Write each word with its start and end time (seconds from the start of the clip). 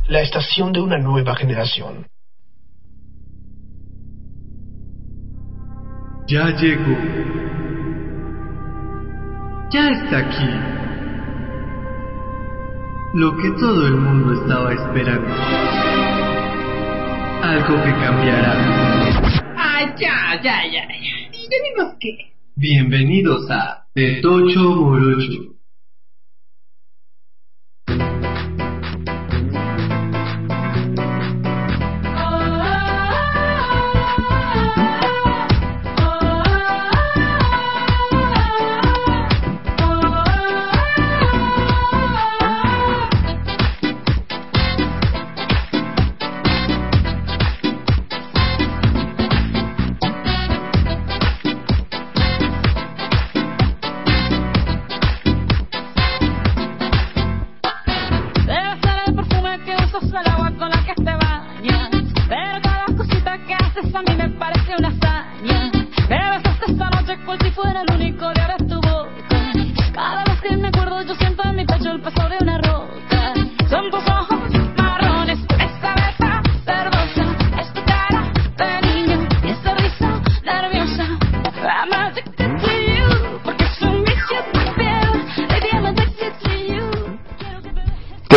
La 0.09 0.21
estación 0.21 0.71
de 0.73 0.83
una 0.83 0.99
nueva 0.99 1.35
generación. 1.35 2.07
Ya 6.29 6.51
llegó. 6.57 6.97
Ya 9.73 9.91
está 9.91 10.19
aquí. 10.19 10.49
Lo 13.15 13.37
que 13.37 13.51
todo 13.59 13.87
el 13.89 13.97
mundo 13.97 14.41
estaba 14.41 14.73
esperando. 14.73 15.29
Algo 17.43 17.75
que 17.83 17.91
cambiará. 17.91 18.55
Ay, 19.57 19.87
ya, 19.99 20.41
ya, 20.43 20.65
ya, 20.65 20.87
ya. 20.87 21.17
¿Y 21.33 21.49
vimos 21.49 21.95
qué? 21.99 22.33
Bienvenidos 22.55 23.51
a 23.51 23.87
De 23.95 24.21
Tocho 24.23 24.61
Morocho. 24.61 25.55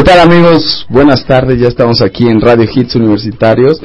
Tal 0.06 0.20
amigos? 0.20 0.86
Buenas 0.90 1.26
tardes, 1.26 1.60
ya 1.60 1.68
estamos 1.68 2.02
aquí 2.02 2.28
en 2.28 2.40
Radio 2.42 2.66
Hits 2.74 2.96
Universitarios, 2.96 3.82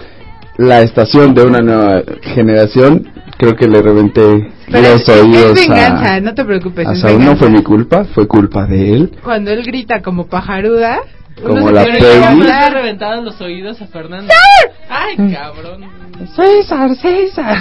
la 0.58 0.82
estación 0.82 1.34
de 1.34 1.42
una 1.44 1.60
nueva 1.60 2.02
generación. 2.22 3.08
Creo 3.38 3.56
que 3.56 3.66
le 3.66 3.80
reventé 3.80 4.50
Pero 4.70 4.82
los 4.82 5.00
es, 5.00 5.08
es 5.08 5.22
oídos 5.22 5.54
venganza, 5.54 6.14
a, 6.14 6.20
no 6.20 6.34
te 6.34 6.44
preocupes. 6.44 6.86
a 6.86 6.92
es 6.92 7.00
Saúl. 7.00 7.24
No 7.24 7.36
fue 7.36 7.48
mi 7.48 7.62
culpa, 7.62 8.04
fue 8.14 8.26
culpa 8.28 8.66
de 8.66 8.92
él. 8.94 9.12
Cuando 9.24 9.50
él 9.50 9.62
grita 9.64 10.02
como 10.02 10.26
pajaruda, 10.26 10.98
Como 11.42 11.70
la 11.70 11.84
que 11.86 11.92
le 12.00 12.24
hablar. 12.24 12.72
reventaron 12.74 13.24
los 13.24 13.40
oídos 13.40 13.80
a 13.80 13.86
Fernando. 13.86 14.32
Ay, 14.90 15.16
cabrón. 15.32 15.84
César, 16.36 16.94
César. 16.96 17.56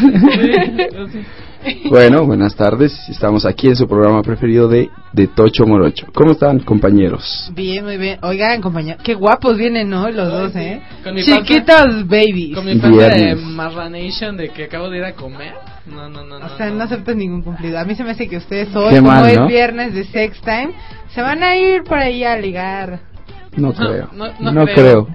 bueno, 1.90 2.26
buenas 2.26 2.56
tardes. 2.56 2.98
Estamos 3.10 3.46
aquí 3.46 3.68
en 3.68 3.76
su 3.76 3.88
programa 3.88 4.22
preferido 4.24 4.68
de, 4.68 4.90
de 5.12 5.28
Tocho 5.28 5.66
Morocho. 5.66 6.08
¿Cómo 6.14 6.32
están, 6.32 6.60
compañeros? 6.60 7.52
Bien, 7.54 7.84
muy 7.84 7.98
bien. 7.98 8.18
Oigan, 8.22 8.62
compañero, 8.62 8.98
qué 9.04 9.14
guapos 9.14 9.58
vienen, 9.58 9.90
¿no? 9.90 10.10
Los 10.10 10.30
dos, 10.32 10.56
¿eh? 10.56 10.82
Con 11.04 11.16
mi 11.16 11.24
Chiquitos 11.24 12.08
babies. 12.08 12.56
Con 12.56 12.66
mi 12.66 12.76
panza 12.78 13.10
de. 13.10 13.36
Marranation 13.36 14.38
de 14.38 14.50
que 14.50 14.66
acabo 14.66 14.90
de 14.90 15.00
ir 15.00 15.04
a 15.04 15.14
comer. 15.14 15.54
No, 15.86 16.08
no, 16.08 16.24
no. 16.24 16.38
O 16.38 16.58
sea, 16.58 16.70
no 16.70 16.84
aceptas 16.84 17.16
ningún 17.16 17.42
cumplido. 17.42 17.80
A 17.80 17.84
mí 17.84 17.96
se 17.96 18.04
me 18.04 18.12
hace 18.12 18.28
que 18.30 18.38
ustedes 18.38 18.74
hoy, 18.76 18.92
Qué 18.92 18.98
como 18.98 19.10
mal, 19.12 19.30
es 19.30 19.40
¿no? 19.40 19.48
viernes 19.48 19.94
de 19.94 20.06
sex 20.06 20.40
time, 20.42 20.72
se 21.14 21.22
van 21.22 21.44
a 21.44 21.56
ir 21.58 21.84
por 21.84 21.98
ahí 21.98 22.24
a 22.24 22.38
ligar. 22.38 23.00
No 23.58 23.74
creo. 23.74 24.10
no- 24.14 24.28
No, 24.40 24.52
no 24.52 24.66
creo. 24.66 24.76
creo. 24.76 25.08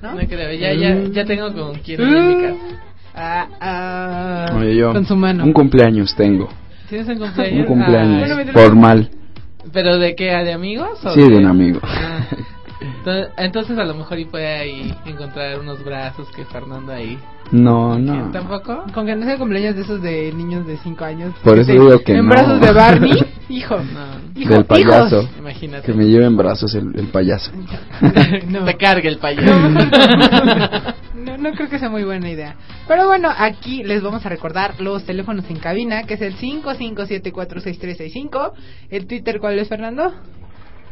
¿no? 0.00 0.12
No 0.14 0.18
creo, 0.28 0.52
ya, 0.52 0.72
ya, 0.72 0.96
ya 1.10 1.24
tengo 1.24 1.52
con 1.52 1.74
quién 1.80 2.00
ir 2.00 2.16
en 2.16 2.28
mi 2.28 2.42
casa. 2.42 2.80
Ah, 3.16 3.48
ah, 3.60 4.46
Oye, 4.58 4.76
yo, 4.76 4.92
con 4.92 5.06
su 5.06 5.16
mano. 5.16 5.44
un 5.44 5.52
cumpleaños 5.52 6.14
tengo. 6.14 6.48
¿Tienes 6.88 7.08
un 7.08 7.18
cumpleaños? 7.18 7.60
Un 7.60 7.64
cumpleaños 7.66 8.50
formal. 8.52 9.10
¿Pero 9.72 9.98
de 9.98 10.14
qué? 10.14 10.26
¿De 10.26 10.52
amigos? 10.52 11.04
o 11.04 11.10
Sí, 11.14 11.20
de 11.20 11.36
un 11.38 11.46
amigo. 11.46 11.80
Ah. 11.82 12.20
Entonces, 13.38 13.78
a 13.78 13.84
lo 13.84 13.94
mejor 13.94 14.18
y 14.18 14.24
puede 14.26 14.46
ahí 14.46 14.94
encontrar 15.06 15.58
unos 15.58 15.82
brazos 15.84 16.28
que 16.34 16.44
Fernando 16.44 16.92
ahí. 16.92 17.18
No, 17.52 17.98
no. 17.98 18.30
¿Tampoco? 18.32 18.84
Con 18.92 19.06
que 19.06 19.14
no 19.14 19.24
sea 19.24 19.38
cumpleaños 19.38 19.76
de 19.76 19.82
esos 19.82 20.02
de 20.02 20.32
niños 20.32 20.66
de 20.66 20.76
5 20.78 21.04
años. 21.04 21.32
Por 21.42 21.58
eso 21.58 21.72
digo 21.72 21.98
que 22.00 22.12
En 22.16 22.24
no. 22.26 22.30
brazos 22.30 22.60
de 22.60 22.72
Barney. 22.72 23.12
Hijo. 23.48 23.76
No. 23.78 24.06
hijo 24.34 24.54
Del 24.54 24.64
payaso. 24.64 25.22
hijos. 25.22 25.30
Imagínate. 25.38 25.86
Que 25.86 25.92
me 25.96 26.06
lleve 26.06 26.26
en 26.26 26.36
brazos 26.36 26.74
el, 26.74 26.98
el 26.98 27.06
payaso. 27.08 27.52
No. 28.48 28.64
Te 28.64 28.74
cargue 28.76 29.08
el 29.08 29.18
payaso. 29.18 29.52
No, 31.14 31.36
no 31.38 31.52
creo 31.52 31.68
que 31.68 31.78
sea 31.78 31.88
muy 31.88 32.02
buena 32.04 32.28
idea. 32.30 32.56
Pero 32.86 33.06
bueno, 33.08 33.28
aquí 33.36 33.82
les 33.82 34.02
vamos 34.02 34.24
a 34.26 34.28
recordar 34.28 34.80
los 34.80 35.04
teléfonos 35.04 35.48
en 35.50 35.58
cabina, 35.58 36.04
que 36.04 36.14
es 36.14 36.20
el 36.22 36.36
55746365. 36.36 38.52
El 38.90 39.06
Twitter, 39.06 39.38
¿cuál 39.40 39.58
es, 39.58 39.68
Fernando? 39.68 40.12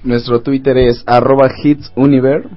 Nuestro 0.03 0.41
Twitter 0.43 0.77
es 0.79 1.03
arroba 1.07 1.49
hitsuniver 1.63 2.49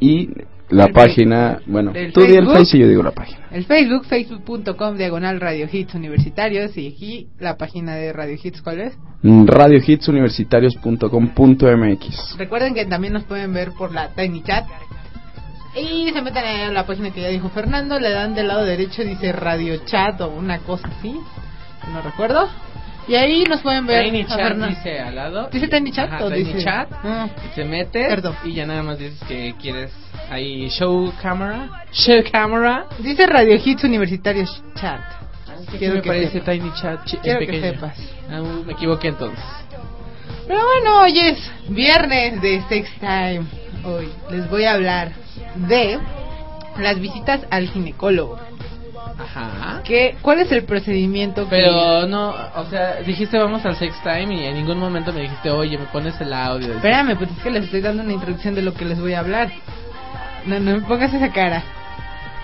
y 0.00 0.30
la 0.70 0.86
El 0.86 0.92
página, 0.92 1.60
bueno, 1.66 1.92
tú 2.12 2.22
di 2.22 2.36
el 2.36 2.46
face 2.46 2.76
y 2.76 2.80
yo 2.80 2.88
digo 2.88 3.02
la 3.02 3.12
página. 3.12 3.46
El 3.50 3.64
Facebook, 3.64 4.04
facebook.com, 4.06 4.96
diagonal 4.96 5.40
Radio 5.40 5.68
Hits 5.70 5.94
Universitarios. 5.94 6.76
Y 6.76 6.88
aquí 6.88 7.28
la 7.38 7.56
página 7.56 7.94
de 7.94 8.12
Radio 8.12 8.36
Hits, 8.42 8.60
¿cuál 8.62 8.80
es? 8.80 8.98
Mm, 9.22 9.46
radiohitsuniversitarios.com.mx 9.46 12.38
Recuerden 12.38 12.74
que 12.74 12.86
también 12.86 13.12
nos 13.12 13.24
pueden 13.24 13.52
ver 13.52 13.72
por 13.72 13.92
la 13.92 14.08
Tiny 14.14 14.42
Chat. 14.42 14.64
Y 15.76 16.10
se 16.12 16.22
meten 16.22 16.44
a 16.44 16.72
la 16.72 16.86
página 16.86 17.10
que 17.10 17.20
ya 17.20 17.28
dijo 17.28 17.48
Fernando, 17.50 17.98
le 17.98 18.10
dan 18.10 18.34
del 18.34 18.46
lado 18.48 18.64
derecho, 18.64 19.02
dice 19.02 19.32
Radio 19.32 19.76
Chat 19.84 20.20
o 20.20 20.28
una 20.28 20.60
cosa 20.60 20.88
así. 20.88 21.14
No 21.92 22.00
recuerdo. 22.00 22.48
Y 23.06 23.14
ahí 23.14 23.44
nos 23.44 23.60
pueden 23.60 23.86
ver. 23.86 24.04
Tiny 24.04 24.22
a 24.22 24.26
Chat 24.26 24.56
dice 24.56 24.98
al 25.00 25.14
lado. 25.14 25.48
¿Dice 25.50 25.68
Tiny 25.68 25.92
Chat 25.92 26.10
Ajá, 26.12 26.24
o 26.24 26.30
Tiny 26.30 26.44
dice- 26.44 26.64
Chat. 26.64 26.88
Ah. 27.04 27.28
Te 27.54 27.64
metes 27.64 28.08
Perdón. 28.08 28.34
y 28.44 28.52
ya 28.54 28.66
nada 28.66 28.82
más 28.82 28.98
dices 28.98 29.20
que 29.28 29.54
quieres 29.60 29.92
ahí 30.30 30.68
show 30.70 31.12
camera. 31.20 31.84
Show 31.92 32.22
camera. 32.32 32.86
Dice 32.98 33.26
Radio 33.26 33.56
Hits 33.62 33.84
Universitarios 33.84 34.62
Chat. 34.76 35.00
Aquí 35.68 35.78
Quiero 35.78 35.96
me 35.96 36.02
que 36.02 36.08
parece 36.08 36.32
sepas. 36.32 36.54
Tiny 36.54 36.72
Chat. 36.80 37.04
chi- 37.04 37.16
Quiero 37.18 37.40
que 37.40 37.60
sepas. 37.60 37.98
Ah, 38.30 38.40
me 38.66 38.72
equivoqué 38.72 39.08
entonces. 39.08 39.44
Pero 40.46 40.60
bueno, 40.64 41.00
hoy 41.02 41.18
es 41.18 41.38
viernes 41.68 42.40
de 42.40 42.62
Sex 42.68 42.88
Time. 43.00 43.44
Hoy 43.84 44.08
les 44.30 44.48
voy 44.50 44.64
a 44.64 44.72
hablar 44.74 45.12
de 45.56 45.98
las 46.78 46.98
visitas 47.00 47.42
al 47.50 47.68
ginecólogo. 47.68 48.38
Ajá. 49.18 49.80
¿Qué, 49.84 50.16
¿Cuál 50.22 50.40
es 50.40 50.50
el 50.52 50.64
procedimiento 50.64 51.44
que- 51.44 51.50
Pero 51.56 52.06
no, 52.06 52.30
o 52.56 52.64
sea, 52.70 52.96
dijiste 53.06 53.38
vamos 53.38 53.64
al 53.64 53.76
sex 53.76 53.94
time 54.02 54.34
y 54.34 54.44
en 54.44 54.54
ningún 54.54 54.78
momento 54.78 55.12
me 55.12 55.20
dijiste, 55.22 55.50
oye, 55.50 55.78
me 55.78 55.86
pones 55.86 56.20
el 56.20 56.32
audio. 56.32 56.74
Espérame, 56.74 57.16
pues 57.16 57.30
es 57.30 57.38
que 57.42 57.50
les 57.50 57.64
estoy 57.64 57.80
dando 57.80 58.02
una 58.02 58.12
introducción 58.12 58.54
de 58.54 58.62
lo 58.62 58.74
que 58.74 58.84
les 58.84 58.98
voy 59.00 59.14
a 59.14 59.20
hablar. 59.20 59.50
No, 60.46 60.58
no 60.58 60.72
me 60.72 60.80
pongas 60.82 61.14
esa 61.14 61.30
cara. 61.30 61.62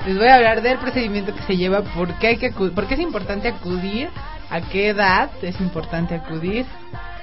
Les 0.07 0.17
voy 0.17 0.29
a 0.29 0.37
hablar 0.37 0.63
del 0.63 0.79
procedimiento 0.79 1.35
que 1.35 1.43
se 1.43 1.57
lleva, 1.57 1.83
por 1.83 2.15
qué, 2.15 2.29
hay 2.29 2.37
que 2.39 2.51
por 2.53 2.87
qué 2.87 2.95
es 2.95 3.01
importante 3.01 3.49
acudir, 3.49 4.09
a 4.49 4.61
qué 4.63 4.89
edad 4.89 5.31
es 5.43 5.61
importante 5.61 6.15
acudir 6.15 6.65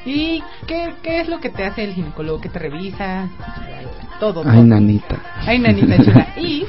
y 0.05 0.43
qué, 0.67 0.93
qué 1.01 1.21
es 1.21 1.27
lo 1.29 1.39
que 1.39 1.49
te 1.49 1.65
hace 1.65 1.83
el 1.83 1.93
ginecólogo, 1.93 2.39
que 2.39 2.49
te 2.49 2.59
revisa, 2.59 3.29
todo. 4.19 4.41
Ay, 4.45 4.51
todo. 4.57 4.63
nanita. 4.65 5.15
Ay, 5.45 5.57
nanita 5.59 6.03
chula. 6.03 6.27
Y, 6.37 6.65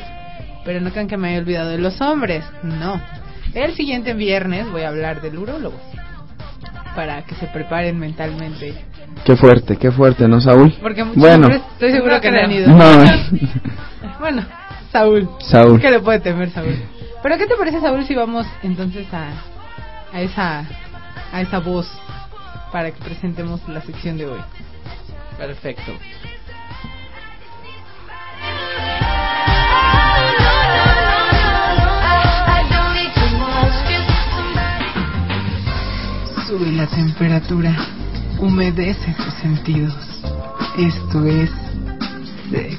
pero 0.68 0.82
no 0.82 0.90
crean 0.90 1.08
que 1.08 1.16
me 1.16 1.30
haya 1.30 1.38
olvidado 1.38 1.70
de 1.70 1.78
los 1.78 1.98
hombres. 2.02 2.44
No. 2.62 3.00
El 3.54 3.74
siguiente 3.74 4.12
viernes 4.12 4.70
voy 4.70 4.82
a 4.82 4.88
hablar 4.88 5.22
del 5.22 5.38
urólogo. 5.38 5.80
Para 6.94 7.22
que 7.22 7.34
se 7.36 7.46
preparen 7.46 7.98
mentalmente 7.98 8.74
Qué 9.24 9.34
fuerte, 9.34 9.78
qué 9.78 9.90
fuerte, 9.90 10.28
¿no, 10.28 10.42
Saúl? 10.42 10.74
Porque 10.82 11.04
muchos 11.04 11.22
bueno, 11.22 11.46
hombres 11.46 11.62
estoy 11.72 11.92
seguro 11.92 12.16
No 12.16 12.20
que 12.20 12.30
no 12.30 12.38
han 12.40 12.52
ido. 12.52 12.68
no, 12.68 12.84
Bueno, 14.20 14.44
Saúl. 14.92 15.30
Saúl. 15.40 15.80
¿Qué 15.80 15.90
le 15.90 16.00
puede 16.00 16.20
temer 16.20 16.50
Saúl? 16.50 16.76
Pero 17.22 17.38
¿qué 17.38 17.46
te 17.46 17.56
parece 17.56 17.80
Saúl 17.80 18.04
si 18.04 18.14
vamos 18.14 18.46
entonces 18.62 19.06
a, 19.14 19.30
a 20.12 20.20
esa 20.20 20.66
a 21.32 21.40
esa 21.40 21.60
voz 21.60 21.90
para 22.70 22.90
que 22.90 23.02
presentemos 23.02 23.66
la 23.70 23.80
sección 23.80 24.18
de 24.18 24.26
hoy? 24.26 24.40
Perfecto. 25.38 25.92
La 36.78 36.86
temperatura, 36.86 37.76
humedece 38.38 39.12
tus 39.16 39.34
sentidos. 39.42 39.92
Esto 40.78 41.26
es 41.26 41.50
Sex 42.52 42.78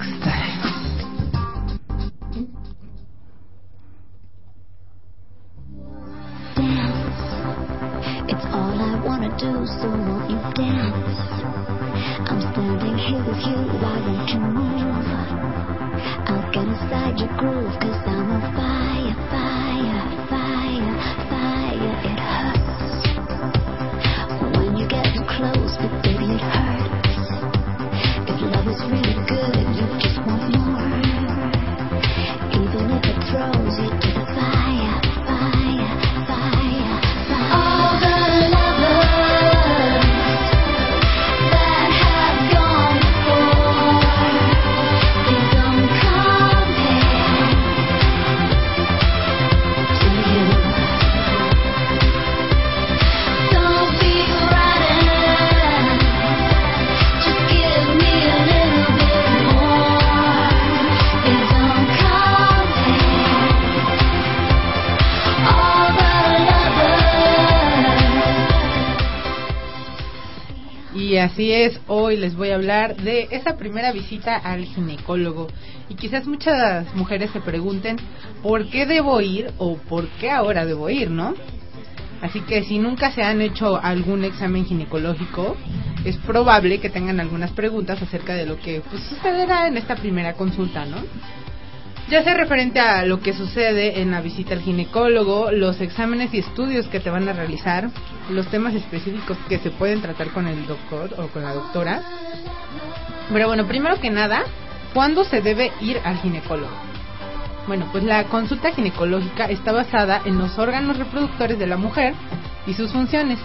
Y 71.00 71.16
así 71.16 71.54
es, 71.54 71.80
hoy 71.88 72.18
les 72.18 72.36
voy 72.36 72.50
a 72.50 72.56
hablar 72.56 72.98
de 72.98 73.30
esa 73.32 73.56
primera 73.56 73.94
visita 73.94 74.36
al 74.36 74.66
ginecólogo. 74.66 75.48
Y 75.88 75.96
quizás 75.96 76.28
muchas 76.28 76.94
mujeres 76.94 77.32
se 77.32 77.40
pregunten, 77.40 77.96
¿por 78.44 78.70
qué 78.70 78.86
debo 78.86 79.22
ir 79.22 79.50
o 79.60 79.78
por 79.78 80.10
qué 80.20 80.30
ahora 80.30 80.66
debo 80.66 80.90
ir, 80.90 81.10
no? 81.10 81.36
Así 82.22 82.42
que 82.42 82.66
si 82.66 82.80
nunca 82.80 83.14
se 83.14 83.24
han 83.24 83.40
hecho 83.40 83.82
algún 83.82 84.26
examen 84.26 84.66
ginecológico, 84.66 85.56
es 86.04 86.18
probable 86.18 86.82
que 86.82 86.90
tengan 86.90 87.22
algunas 87.22 87.52
preguntas 87.52 88.02
acerca 88.02 88.36
de 88.36 88.46
lo 88.46 88.60
que 88.60 88.82
pues, 88.82 89.02
sucederá 89.04 89.70
en 89.70 89.78
esta 89.78 89.96
primera 89.96 90.34
consulta, 90.34 90.86
¿no? 90.86 90.98
Ya 92.10 92.24
sea 92.24 92.34
referente 92.34 92.80
a 92.80 93.06
lo 93.06 93.20
que 93.22 93.34
sucede 93.34 94.02
en 94.02 94.10
la 94.10 94.20
visita 94.20 94.56
al 94.56 94.62
ginecólogo, 94.62 95.52
los 95.52 95.80
exámenes 95.80 96.34
y 96.34 96.40
estudios 96.40 96.88
que 96.88 97.00
te 97.00 97.12
van 97.12 97.30
a 97.30 97.34
realizar, 97.34 97.88
los 98.32 98.48
temas 98.48 98.74
específicos 98.74 99.38
que 99.48 99.60
se 99.60 99.70
pueden 99.70 100.02
tratar 100.02 100.30
con 100.30 100.48
el 100.48 100.66
doctor 100.66 101.14
o 101.20 101.28
con 101.28 101.44
la 101.44 101.54
doctora. 101.54 102.02
Pero 103.32 103.48
bueno, 103.48 103.68
primero 103.68 104.02
que 104.02 104.10
nada, 104.10 104.42
¿cuándo 104.96 105.24
se 105.24 105.42
debe 105.42 105.72
ir 105.82 106.02
al 106.04 106.18
ginecólogo? 106.18 106.74
Bueno, 107.68 107.88
pues 107.92 108.04
la 108.04 108.24
consulta 108.24 108.72
ginecológica 108.72 109.46
está 109.46 109.72
basada 109.72 110.24
en 110.26 110.40
los 110.40 110.58
órganos 110.58 110.98
reproductores 110.98 111.60
de 111.60 111.68
la 111.68 111.78
mujer 111.78 112.16
y 112.66 112.74
sus 112.74 112.92
funciones. 112.92 113.38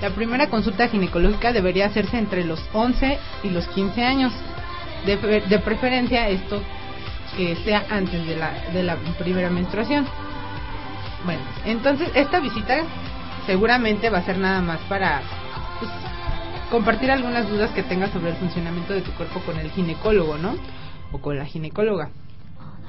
La 0.00 0.10
primera 0.10 0.48
consulta 0.48 0.86
ginecológica 0.86 1.52
debería 1.52 1.86
hacerse 1.86 2.18
entre 2.18 2.44
los 2.44 2.60
11 2.72 3.18
y 3.42 3.50
los 3.50 3.66
15 3.66 4.04
años. 4.04 4.32
De, 5.06 5.16
de 5.16 5.58
preferencia 5.58 6.28
esto 6.28 6.62
que 7.36 7.56
sea 7.64 7.86
antes 7.90 8.26
de 8.26 8.36
la, 8.36 8.52
de 8.72 8.82
la 8.82 8.96
primera 9.18 9.50
menstruación. 9.50 10.06
Bueno, 11.24 11.42
entonces 11.64 12.10
esta 12.14 12.40
visita 12.40 12.82
seguramente 13.46 14.10
va 14.10 14.18
a 14.18 14.24
ser 14.24 14.38
nada 14.38 14.60
más 14.60 14.80
para 14.88 15.22
pues, 15.78 15.90
compartir 16.70 17.10
algunas 17.10 17.48
dudas 17.48 17.70
que 17.70 17.82
tengas 17.82 18.10
sobre 18.10 18.30
el 18.30 18.36
funcionamiento 18.36 18.92
de 18.92 19.02
tu 19.02 19.12
cuerpo 19.12 19.40
con 19.40 19.58
el 19.58 19.70
ginecólogo, 19.70 20.36
¿no? 20.38 20.54
O 21.12 21.18
con 21.18 21.38
la 21.38 21.44
ginecóloga. 21.44 22.10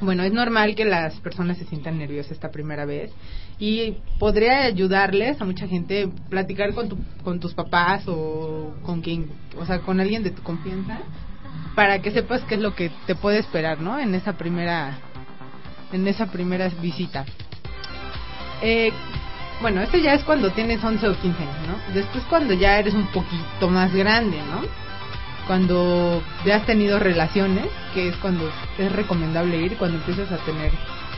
Bueno, 0.01 0.23
es 0.23 0.33
normal 0.33 0.75
que 0.75 0.85
las 0.85 1.15
personas 1.21 1.57
se 1.57 1.65
sientan 1.65 1.97
nerviosas 1.97 2.33
esta 2.33 2.51
primera 2.51 2.85
vez 2.85 3.11
y 3.59 3.97
podría 4.19 4.63
ayudarles 4.63 5.39
a 5.39 5.45
mucha 5.45 5.67
gente 5.67 6.09
platicar 6.29 6.73
con, 6.73 6.89
tu, 6.89 6.97
con 7.23 7.39
tus 7.39 7.53
papás 7.53 8.03
o 8.07 8.73
con 8.83 9.01
quien, 9.01 9.29
o 9.57 9.65
sea, 9.65 9.79
con 9.79 9.99
alguien 9.99 10.23
de 10.23 10.31
tu 10.31 10.41
confianza 10.41 10.99
para 11.75 12.01
que 12.01 12.11
sepas 12.11 12.41
qué 12.43 12.55
es 12.55 12.61
lo 12.61 12.75
que 12.75 12.91
te 13.07 13.15
puede 13.15 13.39
esperar, 13.39 13.79
¿no? 13.79 13.99
En 13.99 14.13
esa 14.15 14.33
primera, 14.33 14.97
en 15.91 16.07
esa 16.07 16.27
primera 16.27 16.69
visita. 16.69 17.25
Eh, 18.61 18.91
bueno, 19.61 19.81
esto 19.81 19.97
ya 19.97 20.13
es 20.13 20.23
cuando 20.23 20.51
tienes 20.51 20.83
11 20.83 21.07
o 21.07 21.15
15 21.15 21.41
años, 21.41 21.67
¿no? 21.67 21.93
Después 21.93 22.23
cuando 22.29 22.53
ya 22.53 22.79
eres 22.79 22.93
un 22.93 23.07
poquito 23.07 23.69
más 23.69 23.93
grande, 23.93 24.37
¿no? 24.37 24.61
Cuando 25.47 26.21
ya 26.45 26.57
has 26.57 26.65
tenido 26.65 26.99
relaciones, 26.99 27.67
que 27.93 28.09
es 28.09 28.15
cuando 28.17 28.49
es 28.77 28.91
recomendable 28.91 29.57
ir, 29.57 29.77
cuando 29.77 29.97
empiezas 29.97 30.31
a 30.31 30.37
tener 30.45 30.71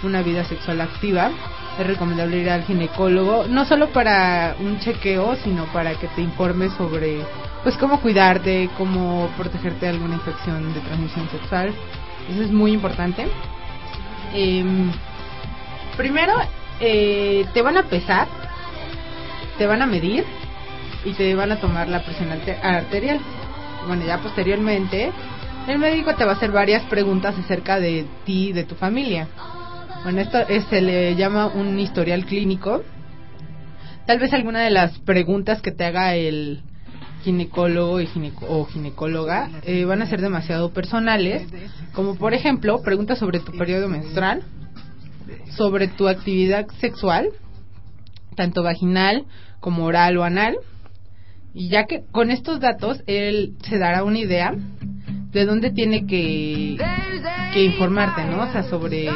una 0.04 0.22
vida 0.22 0.44
sexual 0.46 0.82
activa, 0.82 1.32
es 1.80 1.88
recomendable 1.88 2.38
ir 2.38 2.50
al 2.50 2.64
ginecólogo, 2.64 3.46
no 3.50 3.66
solo 3.66 3.90
para 3.90 4.56
un 4.60 4.80
chequeo, 4.80 5.36
sino 5.44 5.66
para 5.74 5.96
que 5.96 6.08
te 6.10 6.22
informes 6.22 6.72
sobre 6.74 7.20
pues 7.64 7.76
cómo 7.78 8.00
cuidarte, 8.00 8.70
cómo 8.78 9.28
protegerte 9.38 9.86
de 9.88 9.92
alguna 9.92 10.16
infección 10.16 10.74
de 10.74 10.80
transmisión 10.82 11.28
sexual. 11.30 11.74
Eso 12.32 12.44
es 12.44 12.52
muy 12.52 12.72
importante. 12.74 13.28
Eh, 14.34 14.64
primero, 15.98 16.34
eh, 16.80 17.46
te 17.54 17.62
van 17.62 17.78
a 17.78 17.84
pesar, 17.84 18.28
te 19.58 19.66
van 19.66 19.82
a 19.82 19.86
medir 19.86 20.24
y 21.04 21.12
te 21.14 21.34
van 21.36 21.52
a 21.52 21.60
tomar 21.60 21.88
la 21.88 22.04
presión 22.04 22.32
arte- 22.32 22.58
arterial. 22.62 23.20
Bueno, 23.88 24.06
ya 24.06 24.20
posteriormente, 24.20 25.12
el 25.68 25.80
médico 25.80 26.14
te 26.16 26.24
va 26.26 26.32
a 26.34 26.36
hacer 26.36 26.52
varias 26.52 26.84
preguntas 26.84 27.36
acerca 27.38 27.80
de 27.80 28.06
ti 28.26 28.50
y 28.50 28.54
de 28.54 28.64
tu 28.64 28.76
familia. 28.76 29.28
Bueno, 30.06 30.22
esto 30.22 30.38
es- 30.48 30.66
se 30.66 30.82
le 30.82 31.16
llama 31.16 31.48
un 31.48 31.80
historial 31.80 32.28
clínico. 32.28 32.84
Tal 34.06 34.20
vez 34.20 34.32
alguna 34.34 34.62
de 34.62 34.70
las 34.70 35.00
preguntas 35.00 35.64
que 35.64 35.72
te 35.72 35.84
haga 35.84 36.14
el 36.14 36.62
ginecólogo 37.24 38.00
y 38.00 38.06
gineco- 38.06 38.46
o 38.48 38.66
ginecóloga 38.66 39.50
eh, 39.64 39.84
van 39.86 40.04
a 40.04 40.06
ser 40.06 40.22
demasiado 40.22 40.72
personales, 40.74 41.52
como 41.92 42.14
por 42.18 42.36
ejemplo 42.36 42.84
preguntas 42.84 43.18
sobre 43.18 43.40
tu 43.40 43.52
periodo 43.54 43.90
menstrual, 43.90 44.44
sobre 45.58 45.88
tu 45.88 46.08
actividad 46.08 46.68
sexual, 46.80 47.30
tanto 48.36 48.62
vaginal 48.62 49.26
como 49.60 49.86
oral 49.86 50.18
o 50.18 50.24
anal, 50.24 50.56
y 51.52 51.70
ya 51.70 51.86
que 51.88 52.04
con 52.12 52.30
estos 52.30 52.60
datos 52.60 53.02
él 53.08 53.56
se 53.68 53.80
dará 53.80 54.04
una 54.04 54.20
idea 54.20 54.54
de 55.32 55.46
dónde 55.46 55.72
tiene 55.72 56.06
que 56.06 56.78
informarte, 57.56 58.24
¿no? 58.26 58.44
O 58.44 58.52
sea, 58.52 58.62
sobre 58.70 59.10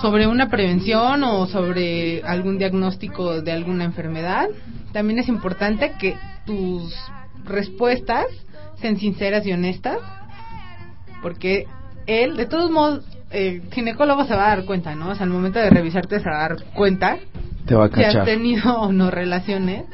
sobre 0.00 0.26
una 0.26 0.48
prevención 0.48 1.24
o 1.24 1.46
sobre 1.46 2.22
algún 2.22 2.58
diagnóstico 2.58 3.40
de 3.40 3.52
alguna 3.52 3.84
enfermedad. 3.84 4.48
También 4.92 5.18
es 5.18 5.28
importante 5.28 5.92
que 5.98 6.16
tus 6.44 6.94
respuestas 7.44 8.26
sean 8.80 8.96
sinceras 8.96 9.46
y 9.46 9.52
honestas, 9.52 9.98
porque 11.22 11.66
él, 12.06 12.36
de 12.36 12.46
todos 12.46 12.70
modos, 12.70 13.04
el 13.30 13.62
ginecólogo 13.72 14.24
se 14.24 14.34
va 14.34 14.46
a 14.46 14.56
dar 14.56 14.64
cuenta, 14.64 14.94
¿no? 14.94 15.10
O 15.10 15.14
sea, 15.14 15.24
al 15.24 15.30
momento 15.30 15.58
de 15.58 15.70
revisarte 15.70 16.20
se 16.20 16.28
va 16.28 16.44
a 16.44 16.48
dar 16.48 16.64
cuenta 16.74 17.18
Te 17.66 17.74
va 17.74 17.86
a 17.86 17.90
si 17.90 18.04
has 18.04 18.24
tenido 18.24 18.80
o 18.80 18.92
no 18.92 19.10
relaciones, 19.10 19.84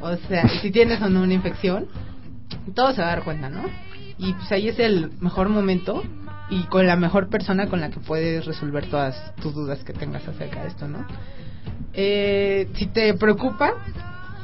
o 0.00 0.16
sea, 0.28 0.48
si 0.60 0.70
tienes 0.70 1.00
o 1.02 1.08
no 1.08 1.22
una 1.22 1.34
infección, 1.34 1.86
todo 2.74 2.92
se 2.92 3.02
va 3.02 3.08
a 3.08 3.16
dar 3.16 3.24
cuenta, 3.24 3.50
¿no? 3.50 3.62
Y 4.18 4.32
pues 4.34 4.50
ahí 4.52 4.68
es 4.68 4.78
el 4.78 5.10
mejor 5.20 5.48
momento 5.48 6.02
y 6.52 6.64
con 6.64 6.86
la 6.86 6.96
mejor 6.96 7.30
persona 7.30 7.66
con 7.66 7.80
la 7.80 7.88
que 7.88 7.98
puedes 7.98 8.44
resolver 8.44 8.84
todas 8.86 9.34
tus 9.36 9.54
dudas 9.54 9.82
que 9.84 9.94
tengas 9.94 10.28
acerca 10.28 10.60
de 10.60 10.68
esto, 10.68 10.86
¿no? 10.86 11.06
Eh, 11.94 12.68
si 12.74 12.86
te 12.88 13.14
preocupa, 13.14 13.72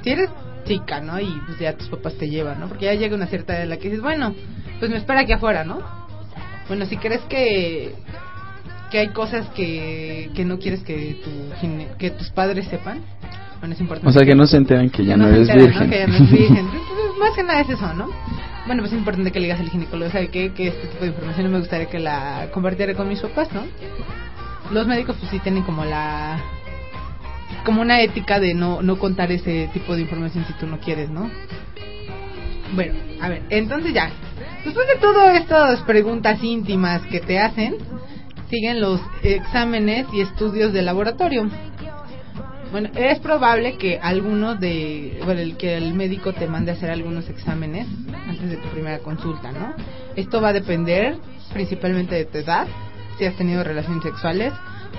si 0.03 0.11
eres 0.11 0.31
chica, 0.65 1.00
¿no? 1.00 1.21
Y 1.21 1.31
pues 1.45 1.59
ya 1.59 1.77
tus 1.77 1.88
papás 1.88 2.15
te 2.15 2.31
llevan, 2.31 2.61
¿no? 2.61 2.69
Porque 2.69 2.87
ya 2.87 2.95
llega 2.95 3.15
una 3.15 3.27
cierta 3.27 3.53
edad 3.53 3.65
en 3.65 3.69
la 3.69 3.77
que 3.77 3.88
dices, 3.91 4.00
bueno, 4.00 4.35
pues 4.79 4.91
me 4.91 4.97
espera 4.97 5.21
aquí 5.21 5.33
afuera, 5.33 5.65
¿no? 5.65 5.81
Bueno, 6.67 6.87
si 6.87 6.97
crees 6.97 7.21
que 7.29 7.95
que 8.91 9.00
hay 9.00 9.09
cosas 9.09 9.47
que, 9.50 10.31
que 10.35 10.47
no 10.47 10.59
quieres 10.59 10.83
que 10.83 11.21
tu 11.23 11.99
que 11.99 12.11
tus 12.11 12.31
padres 12.31 12.69
sepan, 12.69 13.03
bueno, 13.61 13.75
es 13.75 13.81
importante. 13.83 14.09
O 14.09 14.12
sea, 14.12 14.25
que 14.25 14.35
no 14.35 14.47
se 14.47 14.57
enteren 14.57 14.88
que 14.88 15.05
ya 15.05 15.19
no 15.19 15.27
se 15.27 15.33
eres 15.33 15.49
enteran, 15.50 15.67
virgen. 15.67 15.85
¿no? 15.85 15.91
Que 15.91 15.99
ya 15.99 16.07
no 16.07 16.15
es 16.15 16.31
virgen. 16.31 16.67
Más 17.21 17.37
que 17.37 17.43
nada 17.43 17.61
es 17.61 17.69
eso, 17.69 17.93
¿no? 17.93 18.09
Bueno, 18.69 18.83
pues 18.83 18.93
es 18.93 18.99
importante 18.99 19.33
que 19.33 19.41
le 19.41 19.47
digas 19.47 19.61
al 19.61 19.71
ginecólogo, 19.71 20.13
¿sabe 20.13 20.29
qué? 20.29 20.53
Que 20.53 20.69
este 20.69 20.89
tipo 20.89 21.01
de 21.01 21.07
información 21.07 21.47
no 21.47 21.53
me 21.53 21.59
gustaría 21.61 21.87
que 21.87 21.99
la 21.99 22.51
compartiera 22.53 22.93
con 22.93 23.09
mis 23.09 23.19
papás, 23.19 23.49
¿no? 23.51 23.63
Los 24.71 24.87
médicos 24.87 25.17
pues 25.19 25.31
sí 25.31 25.39
tienen 25.39 25.63
como 25.63 25.87
la 25.87 26.39
como 27.65 27.81
una 27.81 28.03
ética 28.03 28.39
de 28.39 28.53
no 28.53 28.83
no 28.83 28.99
contar 28.99 29.33
ese 29.33 29.71
tipo 29.73 29.97
de 29.97 30.03
información 30.03 30.45
si 30.45 30.53
tú 30.53 30.67
no 30.67 30.79
quieres, 30.81 31.09
¿no? 31.09 31.31
Bueno, 32.75 32.93
a 33.23 33.31
ver, 33.31 33.43
entonces 33.49 33.95
ya. 33.95 34.11
Después 34.63 34.87
de 34.87 35.01
todas 35.01 35.41
estas 35.41 35.81
preguntas 35.85 36.45
íntimas 36.45 37.01
que 37.07 37.21
te 37.21 37.39
hacen, 37.39 37.77
siguen 38.51 38.83
los 38.83 39.01
exámenes 39.23 40.07
y 40.13 40.21
estudios 40.21 40.75
de 40.75 40.83
laboratorio. 40.83 41.49
Bueno, 42.71 42.91
es 42.95 43.19
probable 43.21 43.77
que 43.79 43.99
algunos 43.99 44.61
de, 44.61 45.21
bueno, 45.25 45.41
el 45.41 45.57
que 45.57 45.77
el 45.77 45.95
médico 45.95 46.35
te 46.35 46.47
mande 46.47 46.71
a 46.71 46.75
hacer 46.75 46.91
algunos 46.91 47.29
exámenes 47.31 47.87
antes 48.29 48.51
de 48.51 48.57
tu 48.59 48.69
primera 48.69 48.99
consulta, 48.99 49.53
¿no? 49.53 49.75
Esto 50.17 50.43
va 50.43 50.49
a 50.49 50.53
depender 50.53 51.17
principalmente 51.53 52.15
de 52.15 52.27
tu 52.27 52.39
edad, 52.39 52.67
si 53.17 53.25
has 53.25 53.35
tenido 53.37 53.65
relaciones 53.65 54.03
sexuales, 54.03 54.53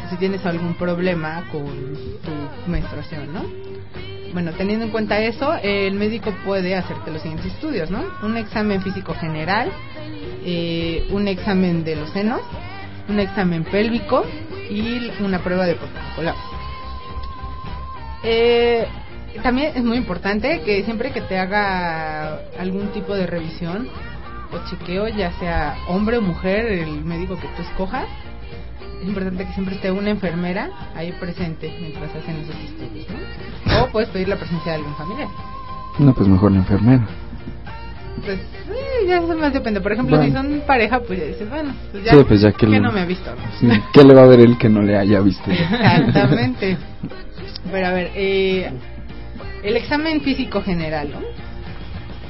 si 0.10 0.18
tienes 0.18 0.44
algún 0.48 0.74
problema 0.76 1.46
con 1.52 1.68
tu 1.68 2.72
menstruación, 2.72 3.34
¿no? 3.34 3.46
Bueno, 4.34 4.52
teniendo 4.54 4.86
en 4.86 4.92
cuenta 4.92 5.22
eso, 5.22 5.54
el 5.62 5.94
médico 5.94 6.34
puede 6.46 6.76
hacerte 6.76 7.12
los 7.12 7.22
siguientes 7.22 7.54
estudios, 7.54 7.92
¿no? 7.92 8.04
Un 8.24 8.38
examen 8.38 8.82
físico 8.82 9.14
general, 9.14 9.72
eh, 10.44 11.08
un 11.12 11.28
examen 11.28 11.84
de 11.84 11.96
los 11.96 12.10
senos, 12.12 12.42
un 13.08 13.20
examen 13.20 13.64
pélvico 13.64 14.26
y 14.72 15.12
una 15.22 15.40
prueba 15.40 15.68
de 15.68 15.76
protocolo. 15.76 16.34
Eh, 18.24 18.86
también 19.44 19.72
es 19.76 19.84
muy 19.84 19.98
importante 19.98 20.62
que 20.66 20.84
siempre 20.84 21.12
que 21.12 21.22
te 21.22 21.38
haga 21.38 22.40
algún 22.60 22.88
tipo 22.90 23.14
de 23.16 23.28
revisión 23.28 23.88
o 24.52 24.70
chequeo, 24.70 25.08
ya 25.10 25.32
sea 25.40 25.76
hombre 25.88 26.18
o 26.18 26.22
mujer, 26.22 26.66
el 26.66 27.04
médico 27.06 27.36
que 27.40 27.48
tú 27.56 27.62
escojas, 27.62 28.06
es 29.02 29.08
importante 29.08 29.46
que 29.46 29.54
siempre 29.54 29.76
esté 29.76 29.92
una 29.92 30.10
enfermera 30.10 30.70
ahí 30.96 31.12
presente 31.14 31.72
mientras 31.80 32.10
hacen 32.16 32.36
esos 32.38 32.56
estudios, 32.56 33.06
¿no? 33.68 33.84
O 33.84 33.88
puedes 33.90 34.10
pedir 34.10 34.28
la 34.28 34.36
presencia 34.36 34.72
de 34.74 34.78
algún 34.80 34.96
familiar. 34.96 35.28
No, 36.00 36.14
pues 36.14 36.28
mejor 36.28 36.52
la 36.52 36.58
enfermera. 36.60 37.08
Pues 38.26 38.40
eh, 38.40 39.08
ya 39.08 39.18
eso 39.20 39.38
más 39.38 39.54
depende. 39.54 39.80
Por 39.80 39.94
ejemplo, 39.94 40.18
Bueno. 40.18 40.30
si 40.30 40.36
son 40.36 40.62
pareja, 40.68 41.00
pues 41.00 41.20
ya 41.20 41.26
dices, 41.26 41.50
bueno, 41.50 41.74
pues 41.92 42.04
ya, 42.04 42.12
Sí, 42.14 42.24
pues 42.28 42.42
ya 42.42 42.52
que 42.52 42.58
que 42.58 42.68
le- 42.68 42.80
no 42.82 42.92
me 42.92 43.02
ha 43.02 43.06
visto, 43.06 43.30
¿no? 43.34 43.42
Sí, 43.60 43.82
¿Qué 43.94 44.04
le 44.04 44.14
va 44.14 44.24
a 44.24 44.28
ver 44.28 44.42
él 44.42 44.58
que 44.58 44.68
no 44.68 44.82
le 44.82 44.98
haya 44.98 45.22
visto? 45.22 45.44
Exactamente. 45.52 46.78
Pero 47.72 47.88
a 47.88 47.92
ver, 47.92 48.12
eh, 48.16 48.72
el 49.64 49.78
examen 49.78 50.22
físico 50.22 50.62
general, 50.62 51.12
¿no? 51.12 51.20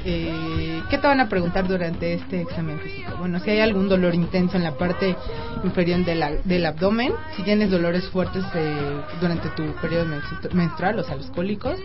Eh, 0.05 0.81
¿Qué 0.89 0.97
te 0.97 1.07
van 1.07 1.19
a 1.19 1.27
preguntar 1.27 1.67
durante 1.67 2.13
este 2.13 2.41
examen 2.41 2.79
físico? 2.79 3.11
Bueno, 3.19 3.39
si 3.39 3.49
hay 3.51 3.59
algún 3.59 3.89
dolor 3.89 4.15
intenso 4.15 4.55
en 4.57 4.63
la 4.63 4.77
parte 4.77 5.15
inferior 5.63 5.99
del 6.45 6.65
abdomen, 6.65 7.11
si 7.35 7.43
tienes 7.43 7.69
dolores 7.69 8.07
fuertes 8.07 8.43
eh, 8.55 9.01
durante 9.19 9.49
tu 9.49 9.63
periodo 9.81 10.05
menstru- 10.05 10.51
menstrual, 10.53 10.99
o 10.99 11.03
sea, 11.03 11.15
los 11.17 11.29
cólicos. 11.31 11.79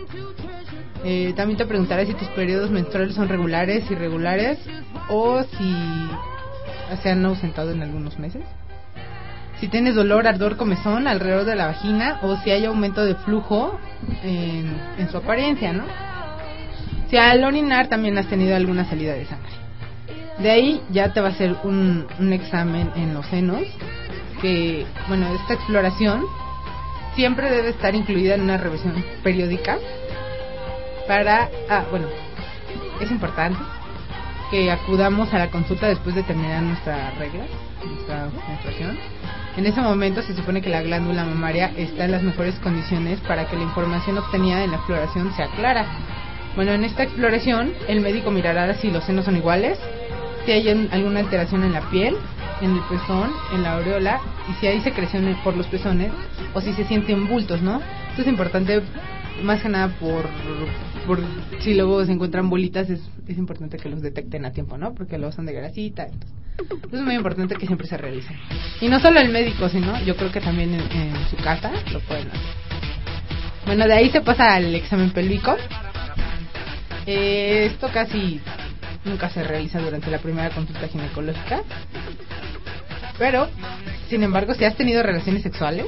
Eh, 1.03 1.33
también 1.35 1.57
te 1.57 1.65
preguntaré 1.65 2.05
si 2.07 2.13
tus 2.13 2.29
periodos 2.29 2.71
menstruales 2.71 3.15
son 3.15 3.27
regulares, 3.27 3.89
irregulares, 3.91 4.59
o 5.09 5.43
si 5.43 5.75
se 7.03 7.11
han 7.11 7.23
ausentado 7.25 7.71
en 7.71 7.81
algunos 7.83 8.17
meses 8.17 8.43
si 9.59 9.67
tienes 9.67 9.95
dolor, 9.95 10.27
ardor, 10.27 10.57
comezón 10.57 11.07
alrededor 11.07 11.45
de 11.45 11.55
la 11.55 11.67
vagina 11.67 12.19
o 12.21 12.35
si 12.37 12.51
hay 12.51 12.65
aumento 12.65 13.03
de 13.05 13.15
flujo 13.15 13.79
en, 14.23 14.75
en 14.97 15.09
su 15.09 15.17
apariencia, 15.17 15.73
¿no? 15.73 15.85
Si 17.09 17.17
al 17.17 17.43
orinar 17.43 17.87
también 17.87 18.17
has 18.17 18.27
tenido 18.27 18.55
alguna 18.55 18.85
salida 18.85 19.13
de 19.13 19.25
sangre. 19.25 19.51
De 20.39 20.51
ahí 20.51 20.81
ya 20.89 21.13
te 21.13 21.21
va 21.21 21.29
a 21.29 21.31
hacer 21.31 21.55
un, 21.63 22.05
un 22.19 22.33
examen 22.33 22.91
en 22.95 23.13
los 23.13 23.25
senos, 23.27 23.61
que, 24.41 24.85
bueno, 25.07 25.33
esta 25.33 25.53
exploración 25.53 26.25
siempre 27.15 27.49
debe 27.49 27.69
estar 27.69 27.95
incluida 27.95 28.35
en 28.35 28.41
una 28.41 28.57
revisión 28.57 29.03
periódica 29.23 29.77
para, 31.07 31.49
ah, 31.69 31.85
bueno, 31.89 32.07
es 32.99 33.09
importante 33.09 33.59
que 34.51 34.69
acudamos 34.69 35.33
a 35.33 35.39
la 35.39 35.49
consulta 35.49 35.87
después 35.87 36.15
de 36.15 36.23
terminar 36.23 36.61
nuestra 36.61 37.11
regla, 37.11 37.45
nuestra 37.85 38.29
menstruación. 38.47 38.97
En 39.57 39.65
ese 39.65 39.79
momento 39.79 40.21
se 40.21 40.35
supone 40.35 40.61
que 40.61 40.69
la 40.69 40.81
glándula 40.81 41.23
mamaria 41.23 41.71
está 41.77 42.05
en 42.05 42.11
las 42.11 42.23
mejores 42.23 42.55
condiciones 42.55 43.21
para 43.21 43.47
que 43.49 43.55
la 43.55 43.63
información 43.63 44.17
obtenida 44.17 44.63
en 44.63 44.71
la 44.71 44.77
exploración 44.77 45.33
sea 45.33 45.47
clara. 45.55 45.85
Bueno, 46.55 46.73
en 46.73 46.83
esta 46.83 47.03
exploración 47.03 47.73
el 47.87 48.01
médico 48.01 48.31
mirará 48.31 48.73
si 48.75 48.91
los 48.91 49.05
senos 49.05 49.25
son 49.25 49.37
iguales, 49.37 49.79
si 50.45 50.51
hay 50.51 50.67
alguna 50.91 51.21
alteración 51.21 51.63
en 51.63 51.71
la 51.71 51.89
piel, 51.89 52.17
en 52.61 52.71
el 52.71 52.81
pezón, 52.89 53.31
en 53.53 53.63
la 53.63 53.73
aureola 53.73 54.19
y 54.49 54.53
si 54.59 54.67
hay 54.67 54.81
secreciones 54.81 55.37
por 55.37 55.55
los 55.55 55.67
pezones 55.67 56.11
o 56.53 56.61
si 56.61 56.73
se 56.73 56.83
sienten 56.85 57.27
bultos, 57.27 57.61
¿no? 57.61 57.81
Esto 58.09 58.23
es 58.23 58.27
importante 58.27 58.81
más 59.43 59.61
que 59.61 59.69
nada 59.69 59.87
por, 59.99 60.25
por 61.07 61.19
si 61.59 61.73
luego 61.73 62.05
se 62.05 62.11
encuentran 62.11 62.49
bolitas 62.49 62.89
es, 62.89 63.01
importante 63.27 63.77
que 63.77 63.89
los 63.89 64.01
detecten 64.01 64.45
a 64.45 64.51
tiempo, 64.51 64.77
¿no? 64.77 64.93
Porque 64.93 65.17
luego 65.17 65.33
son 65.33 65.45
de 65.45 65.53
grasita. 65.53 66.03
Entonces, 66.03 66.44
es 66.91 66.99
muy 67.01 67.15
importante 67.15 67.55
que 67.55 67.65
siempre 67.65 67.87
se 67.87 67.97
realicen. 67.97 68.37
Y 68.81 68.87
no 68.87 68.99
solo 68.99 69.19
el 69.19 69.29
médico, 69.29 69.67
sino 69.69 69.99
yo 70.03 70.15
creo 70.15 70.31
que 70.31 70.41
también 70.41 70.73
en, 70.73 70.81
en 70.91 71.29
su 71.29 71.35
casa 71.37 71.71
lo 71.91 71.99
pueden 72.01 72.27
hacer. 72.29 72.41
Bueno, 73.65 73.85
de 73.87 73.93
ahí 73.93 74.09
se 74.11 74.21
pasa 74.21 74.53
al 74.55 74.73
examen 74.75 75.11
pélvico. 75.11 75.55
Eh, 77.05 77.67
esto 77.71 77.89
casi 77.93 78.39
nunca 79.03 79.29
se 79.29 79.43
realiza 79.43 79.79
durante 79.79 80.09
la 80.09 80.19
primera 80.19 80.49
consulta 80.49 80.87
ginecológica. 80.87 81.61
Pero, 83.17 83.47
sin 84.09 84.23
embargo, 84.23 84.53
si 84.53 84.65
has 84.65 84.75
tenido 84.75 85.01
relaciones 85.03 85.43
sexuales 85.43 85.85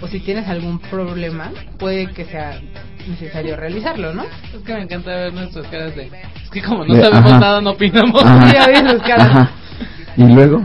o 0.00 0.08
si 0.08 0.20
tienes 0.20 0.48
algún 0.48 0.78
problema, 0.80 1.50
puede 1.78 2.08
que 2.10 2.24
sea 2.24 2.60
necesario 3.08 3.56
realizarlo, 3.56 4.12
¿no? 4.14 4.24
Es 4.24 4.62
que 4.64 4.74
me 4.74 4.82
encanta 4.82 5.10
ver 5.10 5.32
nuestras 5.32 5.66
caras 5.68 5.96
de. 5.96 6.10
Es 6.42 6.50
que 6.50 6.62
como 6.62 6.84
no 6.84 6.94
De- 6.94 7.02
sabemos 7.02 7.30
ajá. 7.32 7.38
nada, 7.40 7.60
no 7.60 7.70
opinamos. 7.70 8.22
Ajá. 8.22 8.48
Sí, 8.50 8.98
caras. 9.06 9.30
Ajá. 9.30 9.50
¿Y 10.16 10.24
luego? 10.24 10.62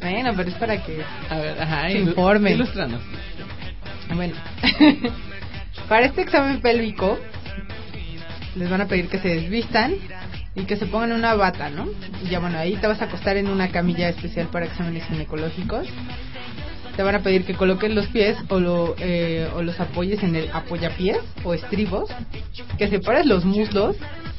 Bueno, 0.00 0.32
pero 0.36 0.48
es 0.48 0.54
para 0.56 0.82
que 0.82 1.02
A 1.30 1.36
ver, 1.38 1.60
ajá, 1.60 1.88
se 1.88 1.98
informen. 1.98 2.54
ilústranos. 2.54 3.00
Bueno, 4.14 4.34
para 5.88 6.06
este 6.06 6.22
examen 6.22 6.60
pélvico 6.60 7.18
les 8.54 8.70
van 8.70 8.82
a 8.82 8.86
pedir 8.86 9.08
que 9.08 9.18
se 9.18 9.28
desvistan 9.28 9.94
y 10.54 10.64
que 10.64 10.76
se 10.76 10.86
pongan 10.86 11.12
una 11.12 11.34
bata, 11.34 11.70
¿no? 11.70 11.86
Y 12.24 12.28
ya 12.28 12.38
bueno, 12.38 12.58
ahí 12.58 12.76
te 12.76 12.86
vas 12.86 13.00
a 13.02 13.06
acostar 13.06 13.36
en 13.36 13.48
una 13.48 13.68
camilla 13.68 14.08
especial 14.08 14.46
para 14.48 14.66
exámenes 14.66 15.04
ginecológicos. 15.06 15.86
Te 16.96 17.02
van 17.02 17.16
a 17.16 17.20
pedir 17.20 17.44
que 17.44 17.54
coloques 17.54 17.92
los 17.92 18.06
pies 18.08 18.36
o, 18.50 18.60
lo, 18.60 18.94
eh, 18.98 19.48
o 19.56 19.62
los 19.62 19.80
apoyes 19.80 20.22
en 20.22 20.36
el 20.36 20.48
apoyapiés 20.52 21.18
o 21.42 21.54
estribos, 21.54 22.08
que 22.78 22.88
separes 22.88 23.26
los 23.26 23.44
muslos 23.44 23.96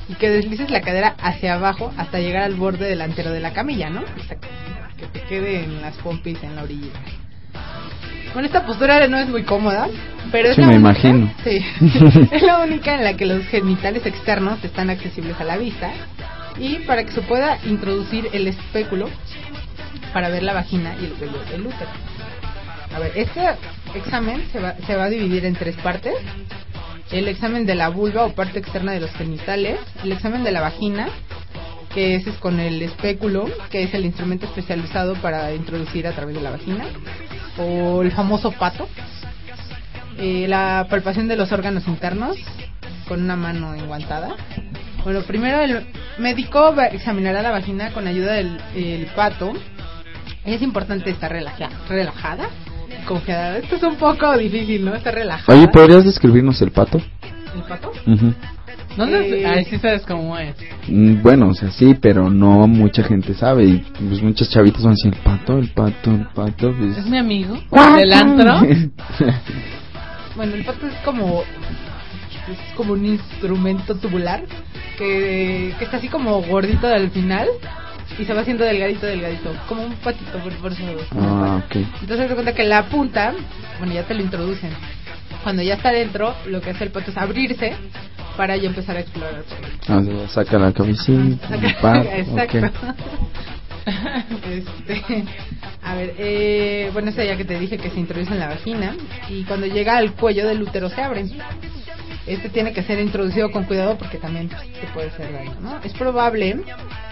y 0.07 0.13
que 0.15 0.29
deslices 0.29 0.69
la 0.69 0.81
cadera 0.81 1.15
hacia 1.21 1.55
abajo 1.55 1.91
hasta 1.97 2.19
llegar 2.19 2.43
al 2.43 2.55
borde 2.55 2.87
delantero 2.87 3.31
de 3.31 3.39
la 3.39 3.53
camilla, 3.53 3.89
¿no? 3.89 4.01
Hasta 4.19 4.35
que 4.35 5.07
te 5.11 5.21
quede 5.21 5.63
en 5.63 5.81
las 5.81 5.95
pompis 5.97 6.41
en 6.43 6.55
la 6.55 6.63
orillita. 6.63 6.99
Bueno, 8.33 8.47
esta 8.47 8.65
postura 8.65 9.07
no 9.07 9.17
es 9.17 9.29
muy 9.29 9.43
cómoda, 9.43 9.87
pero 10.31 10.49
es 10.49 10.55
Sí, 10.55 10.61
la 10.61 10.67
me 10.67 10.75
única- 10.77 10.89
imagino. 11.07 11.33
Sí, 11.43 11.65
es 12.31 12.41
la 12.43 12.59
única 12.63 12.95
en 12.95 13.03
la 13.03 13.15
que 13.15 13.25
los 13.25 13.45
genitales 13.47 14.05
externos 14.05 14.63
están 14.63 14.89
accesibles 14.89 15.39
a 15.39 15.43
la 15.45 15.57
vista 15.57 15.91
y 16.59 16.75
para 16.79 17.03
que 17.05 17.11
se 17.11 17.21
pueda 17.21 17.57
introducir 17.65 18.29
el 18.33 18.47
espéculo 18.47 19.09
para 20.13 20.29
ver 20.29 20.43
la 20.43 20.53
vagina 20.53 20.95
y 21.01 21.05
el 21.05 21.11
pelo 21.13 21.39
del 21.51 21.61
útero. 21.67 21.89
A 22.93 22.99
ver, 22.99 23.11
este 23.15 23.41
examen 23.95 24.43
se 24.51 24.59
va, 24.59 24.75
se 24.85 24.95
va 24.95 25.05
a 25.05 25.09
dividir 25.09 25.45
en 25.45 25.55
tres 25.55 25.75
partes. 25.77 26.13
El 27.11 27.27
examen 27.27 27.65
de 27.65 27.75
la 27.75 27.89
vulva 27.89 28.23
o 28.25 28.33
parte 28.33 28.59
externa 28.59 28.91
de 28.91 28.99
los 28.99 29.11
genitales, 29.11 29.79
el 30.03 30.11
examen 30.11 30.43
de 30.43 30.51
la 30.51 30.61
vagina, 30.61 31.07
que 31.93 32.15
ese 32.15 32.31
es 32.31 32.37
con 32.37 32.59
el 32.59 32.81
espéculo, 32.81 33.45
que 33.69 33.83
es 33.83 33.93
el 33.93 34.05
instrumento 34.05 34.45
especializado 34.45 35.15
para 35.15 35.53
introducir 35.53 36.07
a 36.07 36.11
través 36.11 36.35
de 36.35 36.41
la 36.41 36.49
vagina, 36.51 36.85
o 37.57 38.01
el 38.01 38.11
famoso 38.11 38.51
pato, 38.51 38.87
eh, 40.17 40.45
la 40.47 40.87
palpación 40.89 41.27
de 41.27 41.35
los 41.37 41.51
órganos 41.51 41.87
internos 41.87 42.37
con 43.07 43.21
una 43.21 43.35
mano 43.35 43.75
enguantada. 43.75 44.35
Bueno, 45.03 45.21
primero 45.21 45.59
el 45.61 45.85
médico 46.17 46.73
examinará 46.91 47.41
la 47.43 47.51
vagina 47.51 47.91
con 47.91 48.07
ayuda 48.07 48.33
del 48.33 48.59
el 48.75 49.05
pato. 49.15 49.53
Es 50.43 50.61
importante 50.61 51.09
estar 51.11 51.31
relaja- 51.31 51.69
relajada, 51.87 52.49
confiada. 53.05 53.57
Esto 53.57 53.75
es 53.75 53.83
un 53.83 53.95
poco 53.95 54.37
difícil, 54.37 54.83
¿no? 54.85 54.93
Estar 54.95 55.13
relajada. 55.13 55.57
Oye, 55.57 55.67
¿podrías 55.67 56.03
describirnos 56.05 56.61
el 56.61 56.71
pato? 56.71 56.99
¿El 57.55 57.63
pato? 57.63 57.91
No, 58.97 59.05
Eh, 59.07 59.45
ay, 59.45 59.65
sí 59.65 59.77
sabes 59.77 60.03
cómo 60.05 60.37
es. 60.37 60.55
Mm, 60.87 61.21
Bueno, 61.21 61.49
o 61.49 61.53
sea, 61.53 61.69
sí, 61.69 61.95
pero 61.99 62.29
no 62.29 62.65
mucha 62.67 63.03
gente 63.03 63.33
sabe. 63.33 63.65
Y 63.65 63.77
pues 64.07 64.21
muchos 64.21 64.49
chavitos 64.49 64.83
van 64.83 64.93
a 64.93 64.95
decir, 64.95 65.13
el 65.13 65.19
pato, 65.19 65.57
el 65.57 65.69
pato, 65.69 66.11
el 66.11 66.27
pato. 66.27 66.73
Pues... 66.77 66.97
Es 66.97 67.05
mi 67.07 67.17
amigo. 67.17 67.57
Del 67.95 68.13
antro. 68.13 68.61
Bueno, 70.35 70.55
el 70.55 70.65
pato 70.65 70.85
es 70.87 70.93
como 71.05 71.43
es 72.51 72.75
como 72.75 72.91
un 72.91 73.05
instrumento 73.05 73.95
tubular 73.95 74.43
que, 74.97 75.73
que 75.79 75.85
está 75.85 75.95
así 75.97 76.09
como 76.09 76.41
gordito 76.41 76.87
al 76.87 77.09
final 77.09 77.47
y 78.17 78.25
se 78.25 78.33
va 78.33 78.41
haciendo 78.41 78.63
delgadito, 78.63 79.05
delgadito, 79.05 79.53
como 79.67 79.83
un 79.83 79.95
patito, 79.95 80.37
por, 80.39 80.53
por 80.53 80.71
eso. 80.71 80.83
ah, 81.19 81.61
ok. 81.65 81.75
Entonces 82.01 82.27
se 82.27 82.33
cuenta 82.33 82.53
que 82.53 82.63
la 82.63 82.83
punta, 82.83 83.33
bueno, 83.79 83.93
ya 83.93 84.03
te 84.03 84.13
lo 84.13 84.21
introducen. 84.21 84.71
Cuando 85.43 85.61
ya 85.61 85.75
está 85.75 85.91
dentro, 85.91 86.33
lo 86.47 86.61
que 86.61 86.71
hace 86.71 86.85
el 86.85 86.91
pato 86.91 87.11
es 87.11 87.17
abrirse 87.17 87.73
para 88.37 88.57
ya 88.57 88.67
empezar 88.67 88.97
a 88.97 89.01
explorar. 89.01 89.43
Ah, 89.87 90.01
saca 90.27 90.57
la 90.57 90.67
pato, 90.71 92.09
Exacto. 92.13 92.71
Este, 94.49 95.23
a 95.83 95.95
ver, 95.95 96.13
eh, 96.17 96.89
bueno, 96.93 97.09
esa 97.09 97.23
ya 97.23 97.37
que 97.37 97.45
te 97.45 97.59
dije 97.59 97.77
que 97.77 97.89
se 97.89 97.99
introduce 97.99 98.31
en 98.31 98.39
la 98.39 98.47
vagina 98.47 98.95
y 99.29 99.43
cuando 99.43 99.67
llega 99.67 99.97
al 99.97 100.13
cuello 100.13 100.47
del 100.47 100.61
útero 100.63 100.89
se 100.89 101.01
abre. 101.01 101.25
Este 102.27 102.49
tiene 102.49 102.73
que 102.73 102.81
ser 102.81 102.99
introducido 102.99 103.51
con 103.51 103.65
cuidado 103.65 103.97
porque 103.99 104.17
también 104.17 104.49
pues, 104.49 104.61
te 104.81 104.87
puede 104.95 105.09
hacer 105.09 105.31
daño, 105.31 105.53
¿no? 105.61 105.79
Es 105.83 105.93
probable 105.93 106.57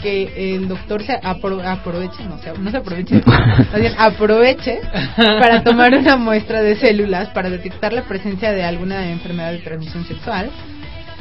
que 0.02 0.56
el 0.56 0.68
doctor 0.68 1.04
se 1.04 1.14
apro- 1.22 1.64
aproveche, 1.64 2.24
no, 2.24 2.40
se, 2.40 2.52
no 2.58 2.72
se 2.72 2.78
aproveche, 2.78 3.22
bien 3.80 3.94
aproveche 4.00 4.80
para 5.16 5.64
tomar 5.64 5.96
una 5.96 6.18
muestra 6.18 6.64
de 6.64 6.76
células 6.78 7.30
para 7.30 7.52
detectar 7.52 7.94
la 7.94 8.02
presencia 8.04 8.52
de 8.54 8.64
alguna 8.64 9.12
enfermedad 9.12 9.52
de 9.52 9.60
transmisión 9.60 10.04
sexual 10.06 10.50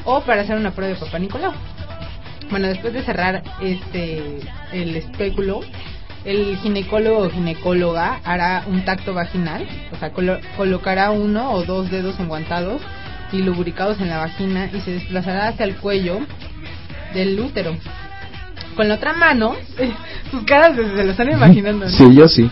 o 0.05 0.23
para 0.23 0.41
hacer 0.41 0.57
una 0.57 0.71
prueba 0.71 0.95
de 0.95 0.99
papá 0.99 1.19
Nicolau. 1.19 1.53
Bueno, 2.53 2.69
después 2.69 2.93
de 2.93 3.03
cerrar 3.03 3.43
este 3.61 4.23
el 4.73 4.95
espéculo, 4.95 5.61
el 6.25 6.57
ginecólogo 6.59 7.23
o 7.25 7.31
ginecóloga 7.31 8.21
hará 8.25 8.63
un 8.69 8.85
tacto 8.85 9.15
vaginal, 9.15 9.67
o 9.91 9.97
sea, 9.97 10.13
colo- 10.13 10.39
colocará 10.57 11.11
uno 11.11 11.51
o 11.53 11.65
dos 11.65 11.91
dedos 11.91 12.21
enguantados 12.21 12.81
y 13.33 13.39
lubricados 13.43 13.99
en 14.01 14.11
la 14.11 14.19
vagina 14.19 14.69
y 14.73 14.81
se 14.83 14.91
desplazará 14.93 15.49
hacia 15.49 15.65
el 15.65 15.77
cuello 15.77 16.21
del 17.15 17.41
útero. 17.41 17.75
Con 18.77 18.89
la 18.89 18.95
otra 18.97 19.15
mano, 19.15 19.57
sus 20.31 20.45
caras 20.45 20.77
se, 20.77 20.83
lo 21.05 21.11
están 21.11 21.33
imaginando. 21.33 21.87
¿no? 21.87 21.91
Sí, 21.91 22.15
yo 22.15 22.29
sí. 22.29 22.51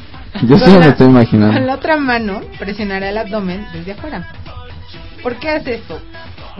Yo 0.48 0.56
sí 0.58 0.64
Con 0.64 0.72
me 0.74 0.78
lo 0.78 0.84
estoy 0.92 1.06
Con 1.06 1.14
imaginando. 1.16 1.60
la 1.60 1.74
otra 1.74 1.96
mano 1.98 2.40
presionará 2.58 3.10
el 3.10 3.18
abdomen 3.18 3.66
desde 3.74 3.92
afuera. 3.92 4.26
¿Por 5.22 5.36
qué 5.36 5.50
hace 5.50 5.74
esto? 5.74 6.00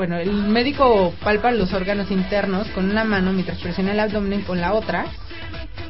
Bueno, 0.01 0.17
el 0.17 0.33
médico 0.33 1.13
palpa 1.23 1.51
los 1.51 1.75
órganos 1.75 2.11
internos 2.11 2.67
con 2.69 2.89
una 2.91 3.05
mano 3.05 3.35
mientras 3.35 3.59
presiona 3.59 3.93
el 3.93 4.01
abdomen 4.01 4.41
con 4.41 4.59
la 4.59 4.73
otra, 4.73 5.05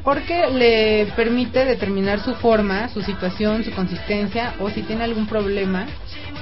porque 0.03 0.51
le 0.51 1.13
permite 1.15 1.65
determinar 1.65 2.19
su 2.19 2.35
forma, 2.35 2.89
su 2.89 3.03
situación, 3.03 3.63
su 3.63 3.71
consistencia, 3.71 4.55
o 4.59 4.69
si 4.69 4.83
tiene 4.83 5.05
algún 5.05 5.29
problema, 5.29 5.87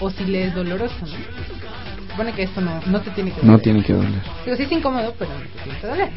o 0.01 0.09
si 0.09 0.25
le 0.25 0.45
es 0.45 0.55
doloroso. 0.55 0.95
¿no? 1.03 2.11
Supone 2.11 2.33
que 2.33 2.45
esto 2.45 2.63
no, 2.63 2.81
no 2.87 3.03
te 3.03 3.11
tiene 3.11 3.33
que 3.33 3.37
doler. 3.43 3.53
No 3.53 3.59
tiene 3.59 3.83
que 3.85 3.93
doler. 3.93 4.23
Digo, 4.47 4.57
sí 4.57 4.63
es 4.63 4.73
incómodo, 4.73 5.15
pero 5.19 5.31
no 5.35 5.41
te 5.41 5.63
tiene 5.63 5.79
que 5.79 5.87
doler. 5.89 6.09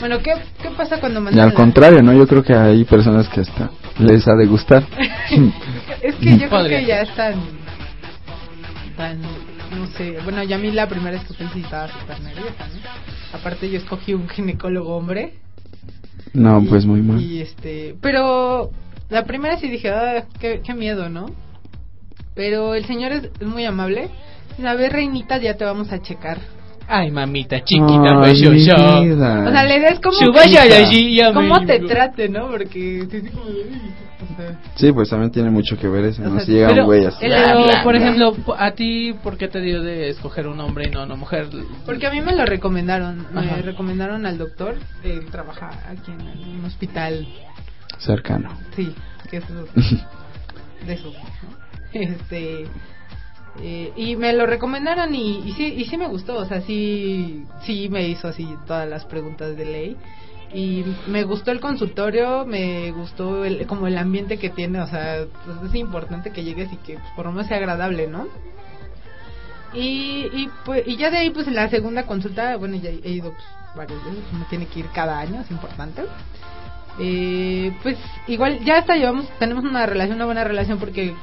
Bueno, 0.00 0.18
¿qué, 0.18 0.32
qué 0.60 0.70
pasa 0.70 0.98
cuando 0.98 1.20
Y 1.20 1.22
mandan 1.22 1.44
al 1.44 1.48
la- 1.50 1.54
contrario, 1.54 2.02
¿no? 2.02 2.12
Yo 2.12 2.26
creo 2.26 2.42
que 2.42 2.54
hay 2.54 2.82
personas 2.82 3.28
que 3.28 3.42
hasta 3.42 3.70
les 4.00 4.26
ha 4.26 4.34
de 4.34 4.46
gustar. 4.46 4.82
es 6.02 6.14
que 6.16 6.38
yo 6.38 6.48
creo 6.48 6.64
que 6.68 6.84
ya 6.84 7.02
es 7.02 7.14
tan, 7.14 7.34
tan, 8.96 9.20
no 9.76 9.86
sé, 9.96 10.18
bueno, 10.24 10.42
ya 10.44 10.56
a 10.56 10.58
mí 10.58 10.70
la 10.70 10.88
primera 10.88 11.12
vez 11.18 11.22
que 11.26 11.34
sí 11.48 11.60
estaba 11.60 11.88
súper 11.88 12.20
nerviosa, 12.20 12.66
¿no? 12.66 13.38
Aparte 13.38 13.70
yo 13.70 13.78
escogí 13.78 14.14
un 14.14 14.28
ginecólogo 14.28 14.96
hombre. 14.96 15.34
No, 16.34 16.60
y- 16.62 16.66
pues 16.66 16.86
muy 16.86 17.02
mal. 17.02 17.20
Y 17.20 17.40
este, 17.40 17.94
pero 18.00 18.70
la 19.10 19.24
primera 19.24 19.58
sí 19.58 19.68
dije, 19.68 19.90
ah, 19.90 20.24
qué, 20.40 20.60
qué 20.64 20.74
miedo, 20.74 21.08
¿no? 21.08 21.30
Pero 22.34 22.74
el 22.74 22.86
señor 22.86 23.12
es, 23.12 23.24
es 23.40 23.46
muy 23.46 23.64
amable. 23.64 24.08
Dice, 24.56 24.68
A 24.68 24.74
ver, 24.74 24.92
reinita, 24.92 25.38
ya 25.38 25.56
te 25.56 25.64
vamos 25.64 25.92
a 25.92 26.00
checar. 26.00 26.38
Ay, 26.88 27.10
mamita 27.10 27.62
chiquita, 27.64 28.10
Ay, 28.12 28.16
pues 28.18 28.38
yo, 28.40 28.52
yo. 28.52 28.74
O 28.74 29.18
sea, 29.18 29.64
la 29.64 29.76
idea 29.76 29.90
es 29.90 30.00
como 30.00 30.16
cómo 31.34 31.60
me- 31.60 31.66
te 31.66 31.80
trate, 31.80 32.28
¿no? 32.30 32.48
Porque 32.48 33.06
sí, 34.76 34.92
pues 34.92 35.08
también 35.10 35.30
tiene 35.30 35.50
mucho 35.50 35.76
que 35.76 35.88
ver 35.88 36.06
eso, 36.06 36.22
O 36.22 36.26
¿no? 36.26 36.36
sea, 36.36 36.46
Si 36.46 36.52
llega 36.52 36.68
Pero, 36.68 36.82
un 36.82 36.86
güey 36.86 37.04
así. 37.04 37.16
pero, 37.20 37.82
por 37.82 37.96
ejemplo, 37.96 38.34
a 38.56 38.70
ti, 38.72 39.14
¿por 39.22 39.36
qué 39.36 39.48
te 39.48 39.60
dio 39.60 39.82
de 39.82 40.08
escoger 40.10 40.46
un 40.46 40.60
hombre 40.60 40.86
y 40.88 40.90
no 40.90 41.02
una 41.02 41.16
mujer? 41.16 41.48
Porque 41.84 42.06
a 42.06 42.10
mí 42.10 42.20
me 42.20 42.34
lo 42.34 42.44
recomendaron. 42.46 43.26
Me 43.32 43.40
Ajá. 43.40 43.56
recomendaron 43.62 44.26
al 44.26 44.38
doctor. 44.38 44.76
Él 45.02 45.26
trabaja 45.30 45.70
aquí 45.90 46.12
en 46.12 46.58
un 46.58 46.64
hospital. 46.64 47.26
Cercano. 47.98 48.50
Sí, 48.76 48.94
que 49.30 49.38
es 49.38 49.44
de 50.86 50.92
esos. 50.94 51.14
¿no? 51.42 51.58
Este. 51.92 52.64
Eh, 53.62 53.92
y 53.96 54.16
me 54.16 54.32
lo 54.32 54.46
recomendaron 54.46 55.14
y, 55.14 55.38
y 55.44 55.52
sí 55.52 55.64
y 55.76 55.84
sí 55.86 55.96
me 55.96 56.06
gustó 56.06 56.36
o 56.36 56.44
sea 56.44 56.60
sí 56.62 57.44
sí 57.62 57.88
me 57.88 58.08
hizo 58.08 58.28
así 58.28 58.48
todas 58.66 58.88
las 58.88 59.04
preguntas 59.04 59.56
de 59.56 59.64
ley 59.64 59.96
y 60.54 60.84
me 61.08 61.24
gustó 61.24 61.50
el 61.50 61.60
consultorio 61.60 62.46
me 62.46 62.90
gustó 62.92 63.44
el, 63.44 63.66
como 63.66 63.86
el 63.86 63.98
ambiente 63.98 64.38
que 64.38 64.50
tiene 64.50 64.80
o 64.80 64.86
sea 64.86 65.26
pues 65.44 65.70
es 65.70 65.74
importante 65.74 66.30
que 66.30 66.44
llegues 66.44 66.72
y 66.72 66.76
que 66.76 66.98
por 67.16 67.26
lo 67.26 67.32
menos 67.32 67.48
sea 67.48 67.56
agradable 67.58 68.06
no 68.06 68.26
y, 69.72 70.28
y, 70.32 70.50
pues, 70.64 70.86
y 70.86 70.96
ya 70.96 71.10
de 71.10 71.18
ahí, 71.18 71.30
pues 71.30 71.46
la 71.48 71.68
segunda 71.68 72.06
consulta, 72.06 72.56
bueno, 72.56 72.76
ya 72.76 72.90
he 72.90 73.10
ido 73.10 73.32
pues, 73.32 73.44
varias 73.76 74.04
veces, 74.04 74.24
uno 74.32 74.46
tiene 74.48 74.66
que 74.66 74.80
ir 74.80 74.86
cada 74.94 75.18
año, 75.18 75.40
es 75.42 75.50
importante. 75.50 76.02
Eh, 76.98 77.72
pues 77.82 77.96
igual, 78.26 78.64
ya 78.64 78.78
hasta 78.78 78.96
llevamos, 78.96 79.28
tenemos 79.38 79.64
una 79.64 79.86
relación, 79.86 80.16
una 80.16 80.24
buena 80.24 80.44
relación 80.44 80.78
porque 80.78 81.14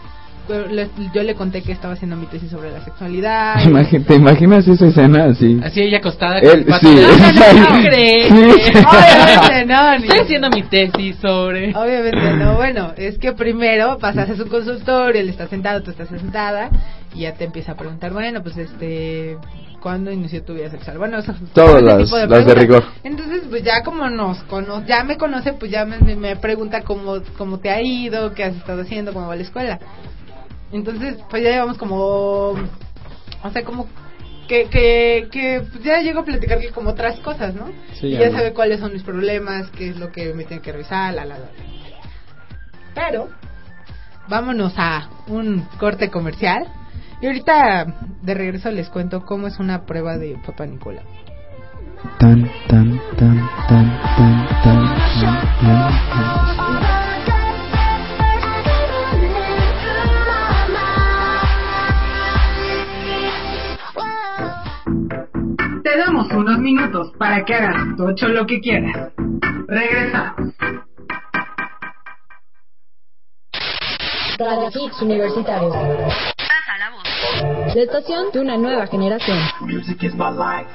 yo 1.14 1.24
le 1.24 1.36
conté 1.36 1.62
que 1.62 1.72
estaba 1.72 1.94
haciendo 1.94 2.16
mi 2.16 2.26
tesis 2.28 2.50
sobre 2.52 2.72
la 2.72 2.84
sexualidad. 2.84 3.56
¿Te 4.08 4.16
imaginas 4.16 4.68
esa 4.68 4.88
escena 4.88 5.26
así? 5.26 5.60
Así 5.64 5.82
ella 5.82 5.98
acostada 5.98 6.40
con 6.42 6.50
el 6.50 6.66
sí, 6.80 6.88
No, 6.88 6.92
no, 6.92 7.02
no, 7.02 7.14
exacto. 7.30 7.74
no 7.74 7.90
crees. 7.90 8.28
Sí. 8.28 8.84
Obviamente 8.86 9.66
no, 9.66 9.94
Estoy 9.94 10.20
haciendo 10.20 10.50
mi 10.50 10.64
tesis 10.64 11.16
sobre... 11.22 11.76
Obviamente 11.76 12.34
no, 12.36 12.56
bueno, 12.56 12.92
es 12.98 13.18
que 13.18 13.34
primero 13.34 13.98
pasas 13.98 14.30
a 14.30 14.36
su 14.36 14.48
consultorio, 14.48 15.22
él 15.22 15.30
está 15.30 15.48
sentado, 15.48 15.82
tú 15.82 15.92
estás 15.92 16.10
sentada, 16.10 16.70
y 17.14 17.22
ya 17.22 17.34
te 17.34 17.46
empieza 17.46 17.72
a 17.74 17.76
preguntar, 17.76 18.12
bueno, 18.14 18.42
pues 18.44 18.58
este, 18.58 19.38
¿cuándo 19.82 20.12
inició 20.12 20.44
tu 20.44 20.54
vida 20.54 20.70
sexual? 20.70 20.98
Bueno, 20.98 21.20
eso, 21.20 21.34
Todas 21.54 21.76
ese 21.78 21.86
las- 21.86 22.04
tipo 22.04 22.18
las 22.18 22.46
de 22.46 22.56
rigor. 22.56 22.84
Entonces, 23.04 23.44
pues 23.50 23.64
ya 23.64 23.84
como 23.84 24.10
nos 24.10 24.40
conoce, 24.44 24.88
ya 24.88 25.04
me 25.04 25.18
conoce, 25.18 25.54
pues 25.54 25.72
ya 25.72 25.86
me, 25.86 25.98
me- 26.00 26.16
me 26.16 26.36
pregunta 26.36 26.82
cómo, 26.82 27.16
cómo 27.38 27.60
te 27.60 27.70
ha 27.70 27.82
ido, 27.82 28.34
qué 28.34 28.44
has 28.44 28.56
estado 28.56 28.82
haciendo, 28.82 29.14
cómo 29.14 29.28
va 29.28 29.36
la 29.36 29.44
escuela. 29.44 29.80
Entonces, 30.71 31.17
pues 31.30 31.43
ya 31.43 31.51
llevamos 31.51 31.78
como, 31.78 32.49
o 33.43 33.49
sea, 33.51 33.63
como 33.63 33.88
que, 34.47 34.67
que, 34.69 35.28
que 35.32 35.63
pues 35.71 35.84
ya 35.84 36.01
llego 36.01 36.21
a 36.21 36.25
platicarle 36.25 36.69
como 36.71 36.91
otras 36.91 37.19
cosas, 37.19 37.54
¿no? 37.56 37.67
Sí, 37.93 38.08
y 38.08 38.12
ya 38.12 38.21
ya 38.21 38.30
no. 38.30 38.38
sabe 38.38 38.54
cuáles 38.54 38.80
son 38.80 38.93
mis 38.93 39.04
problemas, 39.04 39.69
qué 39.71 39.89
es 39.89 39.97
lo 39.97 40.12
que 40.12 40.34
me 40.34 40.45
tiene 40.45 40.62
que 40.62 40.71
revisar, 40.71 41.13
la, 41.13 41.25
la, 41.25 41.39
la. 41.39 41.47
Pero, 42.93 43.30
vámonos 44.28 44.73
a 44.78 45.10
un 45.28 45.67
corte 45.80 46.10
comercial. 46.10 46.65
Y 47.21 47.28
ahorita 47.28 47.86
de 48.21 48.34
regreso 48.34 48.69
les 48.71 48.89
cuento 48.89 49.25
cómo 49.25 49.47
es 49.47 49.58
una 49.60 49.86
prueba 49.86 50.17
de 50.17 50.38
Papá 50.45 50.65
Nicolau. 50.65 51.04
Tan, 52.19 52.49
tan, 52.67 52.99
tan, 53.17 53.49
tan, 53.67 53.99
tan, 54.17 54.47
tan, 54.63 54.86
tan, 55.21 55.36
tan, 55.62 56.58
tan. 56.58 56.64
Te 65.96 66.02
damos 66.02 66.30
unos 66.30 66.58
minutos 66.60 67.14
para 67.18 67.46
que 67.46 67.54
hagas 67.54 67.96
tocho 67.96 68.28
lo 68.28 68.46
que 68.46 68.60
quieras. 68.60 69.14
Regresamos. 69.66 70.54
Radio 74.38 74.70
Hits 74.74 75.02
Universitarios. 75.02 75.74
La 77.74 77.82
estación 77.82 78.30
de 78.34 78.40
una 78.42 78.58
nueva 78.58 78.88
generación. 78.88 79.40
Music 79.62 80.04
is 80.04 80.14
my 80.16 80.32
life. 80.32 80.70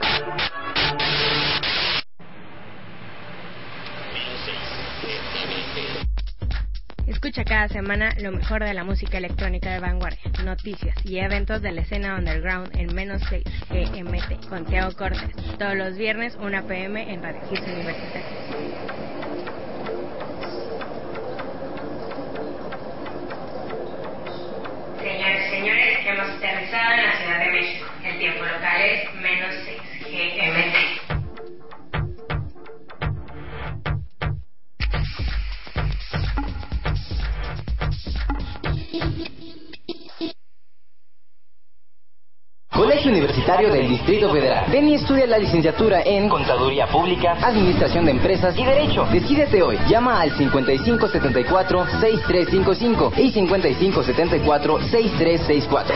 Escucha 7.23 7.45
cada 7.45 7.69
semana 7.69 8.15
lo 8.19 8.33
mejor 8.33 8.65
de 8.65 8.73
la 8.73 8.83
música 8.83 9.19
electrónica 9.19 9.71
de 9.71 9.79
vanguardia, 9.79 10.23
noticias 10.43 10.97
y 11.05 11.19
eventos 11.19 11.61
de 11.61 11.71
la 11.71 11.83
escena 11.83 12.17
underground 12.17 12.75
en 12.79 12.95
menos 12.95 13.21
6 13.29 13.45
GMT 13.69 14.49
con 14.49 14.65
Teo 14.65 14.91
Cortés. 14.97 15.31
Todos 15.59 15.77
los 15.77 15.99
viernes 15.99 16.35
1 16.41 16.67
pm 16.67 17.13
en 17.13 17.23
Radio 17.23 17.43
Hits 17.51 17.61
Universitario. 17.61 18.27
Señores 24.99 25.47
y 25.47 25.51
señores, 25.51 25.99
hemos 26.07 26.31
aterrizado 26.39 26.95
en 26.95 27.05
la 27.05 27.17
Ciudad 27.19 27.45
de 27.45 27.53
México. 27.53 27.87
El 28.03 28.19
tiempo 28.19 28.45
local 28.47 28.81
es 28.81 29.15
menos 29.17 29.55
6 29.67 29.79
GMT. 30.07 31.20
Colegio 43.01 43.19
Universitario 43.19 43.73
del 43.73 43.89
Distrito 43.89 44.31
Federal. 44.31 44.67
Ven 44.71 44.87
y 44.87 44.97
estudia 44.97 45.27
la 45.27 45.39
licenciatura 45.39 46.03
en 46.05 46.29
Contaduría 46.29 46.87
Pública, 46.87 47.33
Administración 47.41 48.05
de 48.05 48.11
Empresas 48.11 48.55
y 48.59 48.63
Derecho. 48.63 49.07
Decídete 49.11 49.63
hoy. 49.63 49.79
Llama 49.89 50.21
al 50.21 50.33
5574-6355 50.33 53.13
y 53.17 53.33
5574-6364. 53.33 55.95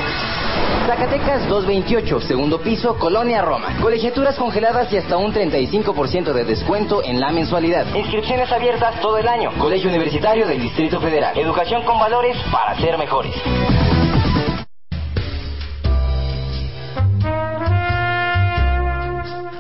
Zacatecas 0.87 1.47
228, 1.47 2.23
segundo 2.23 2.63
piso, 2.63 2.97
Colonia 2.97 3.43
Roma. 3.43 3.77
Colegiaturas 3.83 4.37
congeladas 4.37 4.91
y 4.91 4.97
hasta 4.97 5.19
un 5.19 5.35
35% 5.35 6.33
de 6.33 6.45
descuento 6.45 7.05
en 7.05 7.21
la 7.21 7.33
mensualidad. 7.33 7.85
Inscripciones 7.95 8.51
abiertas 8.51 8.99
todo 9.03 9.19
el 9.19 9.29
año. 9.29 9.53
Colegio 9.59 9.91
Universitario 9.91 10.47
del 10.47 10.63
Distrito 10.63 10.99
Federal. 11.01 11.37
Educación 11.37 11.85
con 11.85 11.99
valores 11.99 12.39
para 12.51 12.75
ser 12.81 12.97
mejores. 12.97 13.35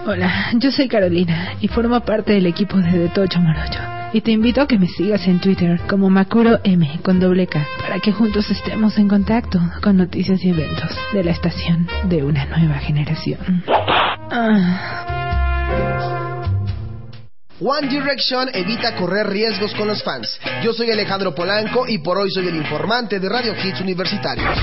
Hola, 0.06 0.50
yo 0.58 0.70
soy 0.70 0.86
Carolina 0.86 1.54
y 1.62 1.68
formo 1.68 1.98
parte 2.04 2.34
del 2.34 2.44
equipo 2.44 2.76
de 2.76 2.98
De 2.98 3.08
Tocho 3.08 3.40
Morocho. 3.40 3.80
Y 4.12 4.20
te 4.20 4.32
invito 4.32 4.60
a 4.60 4.66
que 4.66 4.78
me 4.78 4.86
sigas 4.86 5.26
en 5.26 5.40
Twitter 5.40 5.80
como 5.88 6.10
Macuro 6.10 6.60
M 6.62 7.00
con 7.02 7.18
doble 7.18 7.46
K 7.46 7.66
para 7.80 7.98
que 8.00 8.12
juntos 8.12 8.50
estemos 8.50 8.98
en 8.98 9.08
contacto 9.08 9.58
con 9.82 9.96
noticias 9.96 10.44
y 10.44 10.50
eventos 10.50 10.90
de 11.14 11.24
la 11.24 11.30
estación 11.30 11.88
de 12.04 12.22
una 12.22 12.44
nueva 12.44 12.74
generación. 12.80 13.64
Ah. 14.30 15.06
One 17.60 17.88
Direction 17.88 18.50
evita 18.52 18.96
correr 18.96 19.26
riesgos 19.28 19.72
con 19.72 19.88
los 19.88 20.02
fans. 20.02 20.38
Yo 20.62 20.74
soy 20.74 20.90
Alejandro 20.90 21.34
Polanco 21.34 21.88
y 21.88 21.96
por 21.96 22.18
hoy 22.18 22.30
soy 22.30 22.48
el 22.48 22.56
informante 22.56 23.18
de 23.18 23.28
Radio 23.30 23.54
Hits 23.54 23.80
Universitarios. 23.80 24.58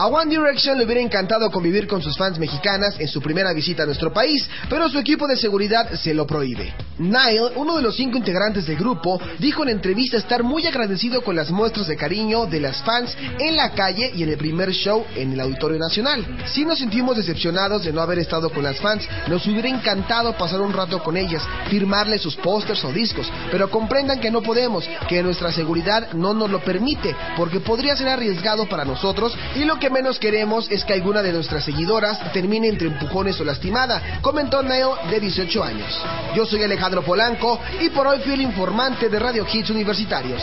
A 0.00 0.06
One 0.06 0.30
Direction 0.30 0.78
le 0.78 0.86
hubiera 0.86 1.02
encantado 1.02 1.50
convivir 1.50 1.86
con 1.86 2.00
sus 2.00 2.16
fans 2.16 2.38
mexicanas 2.38 2.98
en 2.98 3.06
su 3.06 3.20
primera 3.20 3.52
visita 3.52 3.82
a 3.82 3.86
nuestro 3.86 4.10
país, 4.10 4.48
pero 4.70 4.88
su 4.88 4.98
equipo 4.98 5.26
de 5.26 5.36
seguridad 5.36 5.92
se 5.92 6.14
lo 6.14 6.26
prohíbe. 6.26 6.72
Niall, 6.96 7.52
uno 7.56 7.76
de 7.76 7.82
los 7.82 7.96
cinco 7.96 8.16
integrantes 8.16 8.66
del 8.66 8.78
grupo, 8.78 9.20
dijo 9.38 9.62
en 9.62 9.68
entrevista 9.68 10.16
estar 10.16 10.42
muy 10.42 10.66
agradecido 10.66 11.20
con 11.20 11.36
las 11.36 11.50
muestras 11.50 11.86
de 11.86 11.98
cariño 11.98 12.46
de 12.46 12.60
las 12.60 12.82
fans 12.82 13.14
en 13.38 13.56
la 13.56 13.72
calle 13.72 14.10
y 14.14 14.22
en 14.22 14.30
el 14.30 14.38
primer 14.38 14.70
show 14.72 15.04
en 15.16 15.34
el 15.34 15.40
Auditorio 15.40 15.78
Nacional. 15.78 16.24
Si 16.46 16.64
nos 16.64 16.78
sentimos 16.78 17.18
decepcionados 17.18 17.84
de 17.84 17.92
no 17.92 18.00
haber 18.00 18.20
estado 18.20 18.48
con 18.48 18.62
las 18.62 18.80
fans, 18.80 19.06
nos 19.28 19.46
hubiera 19.46 19.68
encantado 19.68 20.32
pasar 20.32 20.62
un 20.62 20.72
rato 20.72 21.02
con 21.02 21.18
ellas, 21.18 21.42
firmarles 21.68 22.22
sus 22.22 22.36
pósters 22.36 22.82
o 22.84 22.92
discos, 22.92 23.30
pero 23.50 23.70
comprendan 23.70 24.18
que 24.18 24.30
no 24.30 24.40
podemos, 24.40 24.88
que 25.10 25.22
nuestra 25.22 25.52
seguridad 25.52 26.14
no 26.14 26.32
nos 26.32 26.50
lo 26.50 26.64
permite, 26.64 27.14
porque 27.36 27.60
podría 27.60 27.96
ser 27.96 28.08
arriesgado 28.08 28.66
para 28.66 28.86
nosotros 28.86 29.36
y 29.56 29.64
lo 29.64 29.78
que 29.78 29.89
menos 29.90 30.18
queremos 30.18 30.70
es 30.70 30.84
que 30.84 30.92
alguna 30.92 31.22
de 31.22 31.32
nuestras 31.32 31.64
seguidoras 31.64 32.32
termine 32.32 32.68
entre 32.68 32.88
empujones 32.88 33.40
o 33.40 33.44
lastimada, 33.44 34.20
comentó 34.20 34.62
Neo 34.62 34.96
de 35.10 35.20
18 35.20 35.64
años. 35.64 36.00
Yo 36.34 36.46
soy 36.46 36.62
Alejandro 36.62 37.02
Polanco 37.02 37.60
y 37.80 37.90
por 37.90 38.06
hoy 38.06 38.20
fui 38.20 38.32
el 38.32 38.42
informante 38.42 39.08
de 39.08 39.18
Radio 39.18 39.46
Hits 39.50 39.70
Universitarios. 39.70 40.42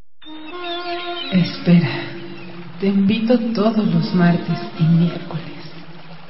Espera, 1.31 1.87
te 2.81 2.87
invito 2.87 3.39
todos 3.53 3.87
los 3.87 4.13
martes 4.13 4.59
y 4.77 4.83
miércoles, 4.83 5.63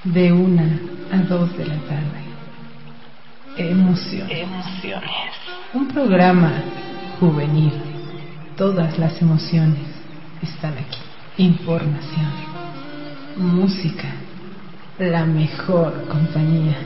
de 0.03 0.31
una 0.31 0.79
a 1.11 1.17
dos 1.27 1.57
de 1.57 1.65
la 1.65 1.75
tarde. 1.77 2.21
Emociones. 3.57 4.43
Emociones. 4.43 5.09
Un 5.73 5.87
programa 5.87 6.51
juvenil. 7.19 7.73
Todas 8.55 8.99
las 8.99 9.19
emociones 9.19 9.87
están 10.43 10.73
aquí. 10.73 10.99
Información, 11.37 12.31
música, 13.37 14.07
la 14.99 15.25
mejor 15.25 16.05
compañía 16.09 16.77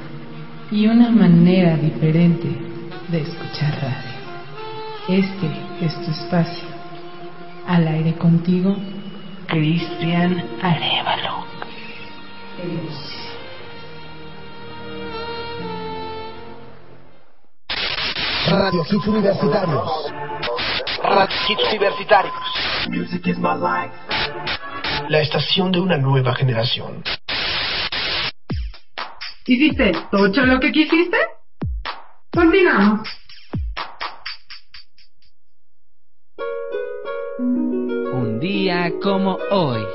y 0.71 0.88
una 0.88 1.10
manera 1.10 1.75
diferente 1.75 2.47
de 3.10 3.21
escuchar 3.21 3.73
radio. 3.82 5.19
Este 5.19 5.86
es 5.86 5.93
tu 6.06 6.12
espacio. 6.12 6.75
Al 7.67 7.88
aire 7.88 8.13
contigo, 8.13 8.75
Cristian 9.47 10.43
Arevalo. 10.62 11.45
Radio 18.47 18.84
Hits 18.84 19.08
Universitarios. 19.08 20.13
Radio 21.04 21.36
Hits 21.49 21.63
Universitarios. 21.71 22.34
Music 22.89 23.28
is 23.28 23.38
my 23.39 23.56
life. 23.56 23.93
La 25.10 25.21
estación 25.21 25.71
de 25.71 25.80
una 25.80 25.97
nueva 25.97 26.36
generación. 26.36 27.04
¿Hiciste 29.47 29.91
tocho 30.12 30.45
lo 30.45 30.60
que 30.60 30.71
quisiste? 30.71 31.17
Continuamos. 32.32 33.25
Como 38.91 39.38
hoy. 39.52 39.86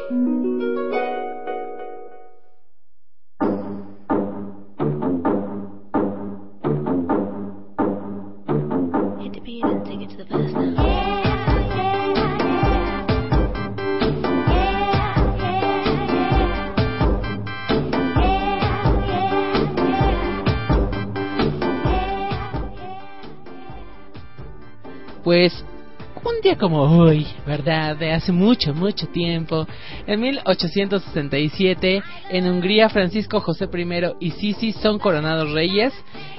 Día 26.51 26.59
como 26.59 26.83
hoy, 26.83 27.27
¿verdad? 27.47 27.97
De 27.97 28.13
hace 28.13 28.33
mucho, 28.33 28.75
mucho 28.75 29.07
tiempo. 29.07 29.67
En 30.07 30.21
1867, 30.21 32.03
en 32.31 32.47
Hungría, 32.47 32.89
Francisco 32.89 33.41
José 33.41 33.69
I 33.73 34.27
y 34.27 34.31
Sisi 34.33 34.73
son 34.73 34.99
coronados 34.99 35.53
reyes. 35.53 35.93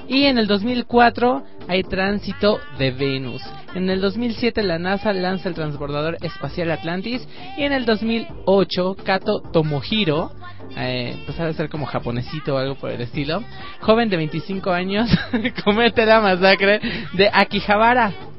Y 0.08 0.24
en 0.24 0.36
el 0.36 0.46
2004 0.46 1.44
hay 1.68 1.82
tránsito 1.84 2.58
de 2.78 2.90
Venus. 2.90 3.42
En 3.74 3.88
el 3.88 4.00
2007 4.00 4.62
la 4.62 4.78
NASA 4.78 5.12
lanza 5.14 5.48
el 5.48 5.54
transbordador 5.54 6.18
espacial 6.20 6.70
Atlantis. 6.70 7.26
Y 7.56 7.62
en 7.62 7.72
el 7.72 7.86
2008 7.86 8.96
Kato 9.04 9.40
Tomohiro, 9.52 10.32
eh, 10.76 11.16
pues 11.24 11.40
ha 11.40 11.46
de 11.46 11.54
ser 11.54 11.70
como 11.70 11.86
japonesito 11.86 12.54
o 12.54 12.58
algo 12.58 12.74
por 12.74 12.90
el 12.90 13.00
estilo, 13.00 13.42
joven 13.80 14.10
de 14.10 14.16
25 14.18 14.70
años, 14.72 15.08
comete 15.64 16.04
la 16.04 16.20
masacre 16.20 16.80
de 17.14 17.30
Akihabara. 17.32 18.31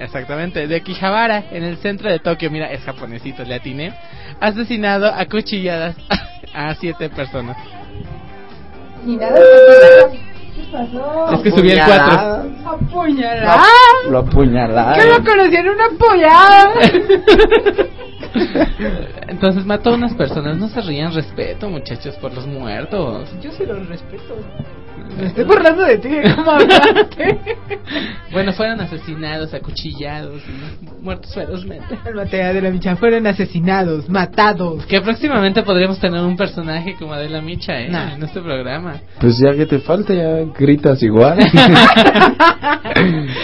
Exactamente, 0.00 0.66
de 0.66 0.76
Akihabara, 0.76 1.44
en 1.50 1.62
el 1.62 1.76
centro 1.76 2.10
de 2.10 2.18
Tokio. 2.20 2.50
Mira, 2.50 2.72
es 2.72 2.82
japonesito, 2.82 3.44
le 3.44 3.56
atiné. 3.56 3.92
Asesinado 4.40 5.06
a 5.06 5.26
cuchilladas 5.26 5.94
a 6.54 6.74
siete 6.74 7.10
personas. 7.10 7.58
Y 9.06 9.16
nada, 9.16 9.38
¿qué 10.54 10.62
pasó? 10.72 11.34
Es 11.34 11.40
que 11.42 11.50
subí 11.50 11.70
el 11.70 11.80
4. 11.84 12.44
Apuñalada. 12.66 13.64
Lo 14.08 14.18
apuñalaron. 14.18 14.98
Que 14.98 15.06
lo 15.06 15.24
conocían 15.24 15.68
una 15.68 15.84
apoyada. 15.86 16.72
Entonces 19.28 19.66
mató 19.66 19.90
a 19.90 19.94
unas 19.94 20.14
personas. 20.14 20.56
No 20.56 20.68
se 20.68 20.80
rían 20.80 21.12
respeto, 21.12 21.68
muchachos, 21.68 22.16
por 22.16 22.32
los 22.32 22.46
muertos. 22.46 23.28
Yo 23.42 23.50
sí 23.52 23.66
los 23.66 23.86
respeto. 23.86 24.34
Me 25.18 25.26
estoy 25.26 25.44
burlando 25.44 25.84
de 25.84 25.98
ti, 25.98 26.08
¿cómo 26.36 26.50
hablaste? 26.50 27.38
Bueno, 28.32 28.52
fueron 28.52 28.80
asesinados, 28.80 29.52
acuchillados 29.52 30.40
muertos 31.02 31.34
ferozmente. 31.34 31.98
El 32.06 32.14
Matea 32.14 32.52
de 32.52 32.62
la 32.62 32.70
Micha 32.70 32.94
fueron 32.94 33.26
asesinados, 33.26 34.08
matados. 34.08 34.86
Que 34.86 35.00
próximamente 35.00 35.64
podríamos 35.64 35.98
tener 35.98 36.20
un 36.20 36.36
personaje 36.36 36.94
como 36.96 37.12
Adela 37.12 37.40
Micha 37.40 37.80
¿eh? 37.80 37.88
Nah. 37.90 38.14
en 38.14 38.22
este 38.22 38.40
programa. 38.40 39.00
Pues 39.20 39.36
ya 39.38 39.52
que 39.54 39.66
te 39.66 39.80
falta, 39.80 40.14
ya 40.14 40.44
gritas 40.56 41.02
igual. 41.02 41.38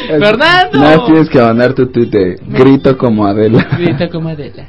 ¡Fernando! 0.09 0.79
Nada, 0.79 1.05
tienes 1.05 1.29
que 1.29 1.41
mandar 1.41 1.75
tu 1.75 1.87
de 1.87 2.39
grito 2.47 2.97
como 2.97 3.27
Adela. 3.27 3.67
Grita 3.77 4.09
como 4.09 4.29
Adela. 4.29 4.67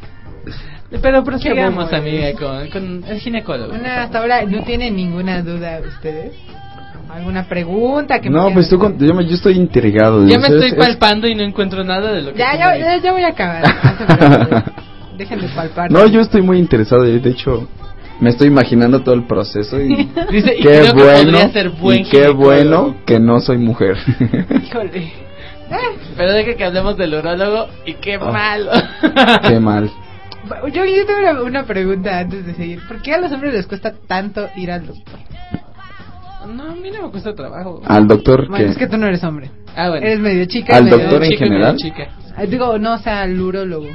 Pero 1.02 1.24
prosigamos, 1.24 1.94
amiga, 1.94 2.32
con, 2.34 2.70
con 2.70 3.04
el 3.04 3.20
ginecólogo. 3.20 3.70
Bueno, 3.70 3.88
hasta 3.88 4.20
ahora 4.20 4.44
no 4.46 4.64
tienen 4.64 4.96
ninguna 4.96 5.44
duda 5.44 5.82
ustedes. 5.86 6.34
¿Alguna 7.10 7.48
pregunta 7.48 8.20
que 8.20 8.30
me 8.30 8.36
No, 8.36 8.42
quieran 8.44 8.54
pues 8.56 8.70
tú, 8.70 8.78
con- 8.78 8.98
yo, 9.00 9.14
me- 9.14 9.26
yo 9.26 9.36
estoy 9.36 9.56
intrigado. 9.56 10.26
Ya 10.28 10.38
me 10.40 10.48
Es- 10.48 10.54
estoy 10.54 10.70
es- 10.70 10.76
palpando 10.76 11.28
y 11.28 11.36
no 11.36 11.44
encuentro 11.44 11.84
nada 11.84 12.12
de 12.12 12.22
lo 12.22 12.34
que 12.34 12.40
Ya, 12.40 12.56
ya, 12.58 12.72
me 12.72 12.80
ya, 12.80 12.98
ya 12.98 13.12
voy 13.12 13.24
a 13.24 13.28
acabar. 13.30 13.64
De 15.18 15.26
palpar. 15.56 15.92
No, 15.92 16.06
yo 16.06 16.22
estoy 16.22 16.42
muy 16.44 16.60
interesado. 16.60 17.02
De 17.02 17.30
hecho, 17.30 17.68
me 18.20 18.30
estoy 18.30 18.48
imaginando 18.48 19.02
todo 19.02 19.16
el 19.16 19.26
proceso 19.26 19.80
y 19.82 19.96
Dice, 20.32 20.56
y 20.58 20.62
qué 20.62 20.92
bueno 20.94 21.24
podría 21.24 21.50
ser 21.52 21.70
buen 21.70 22.00
y 22.02 22.04
qué 22.10 22.28
bueno 22.30 22.96
que 23.06 23.20
no 23.20 23.40
soy 23.40 23.58
mujer. 23.58 23.98
Híjole. 24.64 25.12
Pero 26.16 26.32
deja 26.34 26.56
que 26.56 26.64
hablemos 26.64 26.98
del 26.98 27.14
urólogo 27.16 27.68
y 27.86 27.94
qué 27.96 28.16
Ah. 28.22 28.32
malo. 28.32 28.72
qué 29.48 29.60
mal. 29.60 29.90
Yo, 30.74 30.86
yo 30.86 31.06
tengo 31.06 31.20
una, 31.20 31.42
una 31.42 31.64
pregunta 31.66 32.20
antes 32.20 32.46
de 32.46 32.54
seguir. 32.54 32.80
¿Por 32.88 33.02
qué 33.02 33.14
a 33.14 33.18
los 33.20 33.32
hombres 33.32 33.54
les 33.54 33.66
cuesta 33.68 33.94
tanto 34.08 34.48
ir 34.56 34.72
al 34.72 34.86
doctor? 34.88 35.20
No, 36.48 36.72
a 36.72 36.76
mí 36.76 36.90
no 36.92 37.04
me 37.04 37.12
cuesta 37.12 37.34
trabajo. 37.36 37.82
Al 37.86 38.08
doctor 38.08 38.48
Bueno, 38.50 38.66
que 38.66 38.72
es 38.72 38.78
que 38.78 38.88
tú 38.88 38.98
no 38.98 39.08
eres 39.08 39.24
hombre. 39.24 39.50
Ah, 39.76 39.90
bueno. 39.90 40.06
Eres 40.06 40.20
medio 40.20 40.46
chica. 40.46 40.76
¿Al 40.78 40.86
medio- 40.86 40.98
doctor 41.00 41.24
en 41.24 41.38
general? 41.38 41.76
chica. 41.78 42.08
Ah, 42.36 42.44
Digo, 42.46 42.78
no, 42.80 42.94
o 42.94 42.98
sea, 43.00 43.22
al 43.22 43.40
urólogo. 43.40 43.88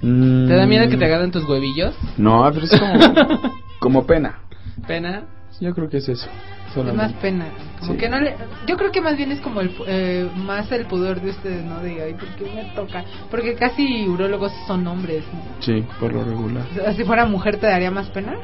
¿Te 0.00 0.06
da 0.54 0.66
miedo 0.66 0.84
que 0.88 0.96
te 0.96 1.04
Mm, 1.04 1.08
agarren 1.08 1.30
tus 1.32 1.48
huevillos? 1.48 1.94
No, 2.16 2.48
pero 2.52 2.66
es 2.66 2.78
como, 2.78 2.92
como 3.80 4.06
pena. 4.06 4.38
¿Pena? 4.86 5.24
Yo 5.60 5.74
creo 5.74 5.88
que 5.88 5.96
es 5.96 6.08
eso. 6.08 6.28
Es 6.68 6.72
solamente. 6.74 7.02
más 7.02 7.12
pena. 7.14 7.46
Como 7.80 7.92
Sí. 7.94 7.98
que 7.98 8.08
no 8.08 8.20
le, 8.20 8.36
yo 8.68 8.76
creo 8.76 8.92
que 8.92 9.00
más 9.00 9.16
bien 9.16 9.32
es 9.32 9.40
como 9.40 9.60
el, 9.60 9.72
eh, 9.88 10.28
más 10.36 10.70
el 10.70 10.86
pudor 10.86 11.20
de 11.20 11.30
ustedes, 11.30 11.64
¿no? 11.64 11.80
De, 11.80 12.00
ay, 12.02 12.14
¿por 12.14 12.28
qué 12.36 12.44
me 12.54 12.64
toca? 12.76 13.04
Porque 13.30 13.54
casi 13.54 14.06
urólogos 14.06 14.52
son 14.68 14.86
hombres. 14.86 15.24
¿no? 15.32 15.40
Sí, 15.60 15.84
por 15.98 16.12
lo 16.12 16.22
regular. 16.22 16.62
Si 16.96 17.02
fuera 17.04 17.24
mujer, 17.26 17.56
¿te 17.56 17.66
daría 17.66 17.90
más 17.90 18.08
pena? 18.10 18.34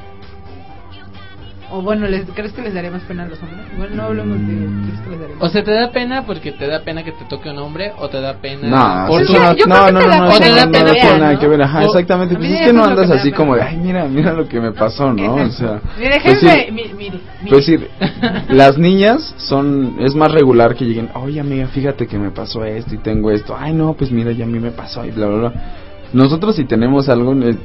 O 1.70 1.82
bueno, 1.82 2.06
¿les, 2.06 2.24
¿crees 2.30 2.52
que 2.52 2.62
les 2.62 2.74
daría 2.74 2.90
más 2.90 3.02
pena 3.02 3.24
a 3.24 3.26
los 3.26 3.42
hombres? 3.42 3.60
Bueno, 3.76 3.96
no 3.96 4.02
hablemos 4.04 4.38
de... 4.38 4.54
¿crees 4.86 5.00
que 5.00 5.10
les 5.10 5.20
daría 5.20 5.36
más 5.36 5.44
O 5.44 5.52
sea, 5.52 5.64
¿te 5.64 5.72
da 5.72 5.90
pena 5.90 6.22
porque 6.26 6.52
te 6.52 6.66
da 6.66 6.80
pena 6.80 7.02
que 7.02 7.12
te 7.12 7.24
toque 7.24 7.50
un 7.50 7.58
hombre 7.58 7.92
o 7.98 8.08
te 8.08 8.20
da 8.20 8.34
pena 8.34 8.68
No, 8.68 9.08
por 9.08 9.22
no, 9.22 9.38
no, 9.48 9.54
te 9.54 9.66
no, 9.66 9.74
da 9.74 10.66
no, 10.66 10.70
pena 10.70 11.38
que 11.38 11.48
ver. 11.48 11.62
Ajá, 11.62 11.84
exactamente. 11.84 12.36
Pues 12.36 12.50
es 12.50 12.66
que 12.66 12.72
no 12.72 12.84
andas 12.84 13.10
así 13.10 13.32
como 13.32 13.56
de, 13.56 13.62
ay, 13.62 13.76
mira, 13.76 14.04
mira 14.06 14.32
lo 14.32 14.46
que 14.46 14.60
me 14.60 14.72
pasó, 14.72 15.12
¿no? 15.12 15.34
O 15.34 15.50
sea, 15.50 15.80
Mire, 15.98 16.20
jefe, 16.20 16.72
mire. 16.72 17.20
Pues 17.48 17.66
decir, 17.66 17.88
las 18.48 18.78
niñas 18.78 19.34
son, 19.36 19.96
es 20.00 20.14
más 20.14 20.32
regular 20.32 20.74
que 20.74 20.84
lleguen, 20.84 21.10
oye 21.14 21.40
amiga, 21.40 21.66
fíjate 21.68 22.06
que 22.06 22.18
me 22.18 22.30
pasó 22.30 22.64
esto 22.64 22.94
y 22.94 22.98
tengo 22.98 23.30
esto, 23.30 23.56
ay 23.58 23.72
no, 23.72 23.94
pues 23.94 24.10
mira, 24.10 24.32
ya 24.32 24.44
a 24.44 24.48
mí 24.48 24.58
me 24.58 24.70
pasó 24.70 25.04
y 25.04 25.10
bla, 25.10 25.26
bla, 25.26 25.36
bla. 25.36 25.52
Nosotros 26.12 26.56
si 26.56 26.64
tenemos 26.64 27.08
algo, 27.08 27.32
eh, 27.42 27.56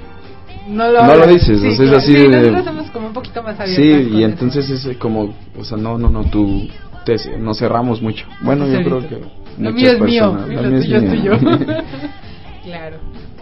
No 0.69 0.87
lo, 0.91 1.01
No 1.01 1.07
lo 1.07 1.13
hablan. 1.23 1.29
dices, 1.33 1.59
Sí, 1.59 1.67
o 1.67 1.71
sea, 1.75 1.85
es 1.85 1.91
así 1.93 2.15
Sí, 2.15 2.21
de- 2.27 2.29
nosotros 2.29 2.65
somos 2.65 2.91
como 2.91 3.07
un 3.07 3.13
poquito 3.13 3.41
más 3.43 3.59
abiertos. 3.59 3.83
sí, 3.85 4.09
y 4.13 4.17
eso. 4.23 4.31
entonces 4.31 4.69
es 4.85 4.97
como, 4.97 5.33
o 5.57 5.63
sea, 5.63 5.77
no, 5.77 5.97
no, 5.97 6.09
no, 6.09 6.25
tú, 6.25 6.67
te, 7.05 7.15
nos 7.39 7.57
cerramos 7.59 8.01
mucho. 8.01 8.25
Bueno, 8.41 8.67
yo 8.67 8.83
creo 8.83 8.99
que 9.07 9.19
Lo 9.57 9.71
mío 9.71 9.91
es 9.91 9.99
mío, 9.99 10.31
personas- 10.31 10.63
lo 10.63 10.69
mío 10.69 10.81
tuyo 10.81 10.97
es 10.97 11.09
tuyo. 11.09 11.31
claro. 12.63 12.97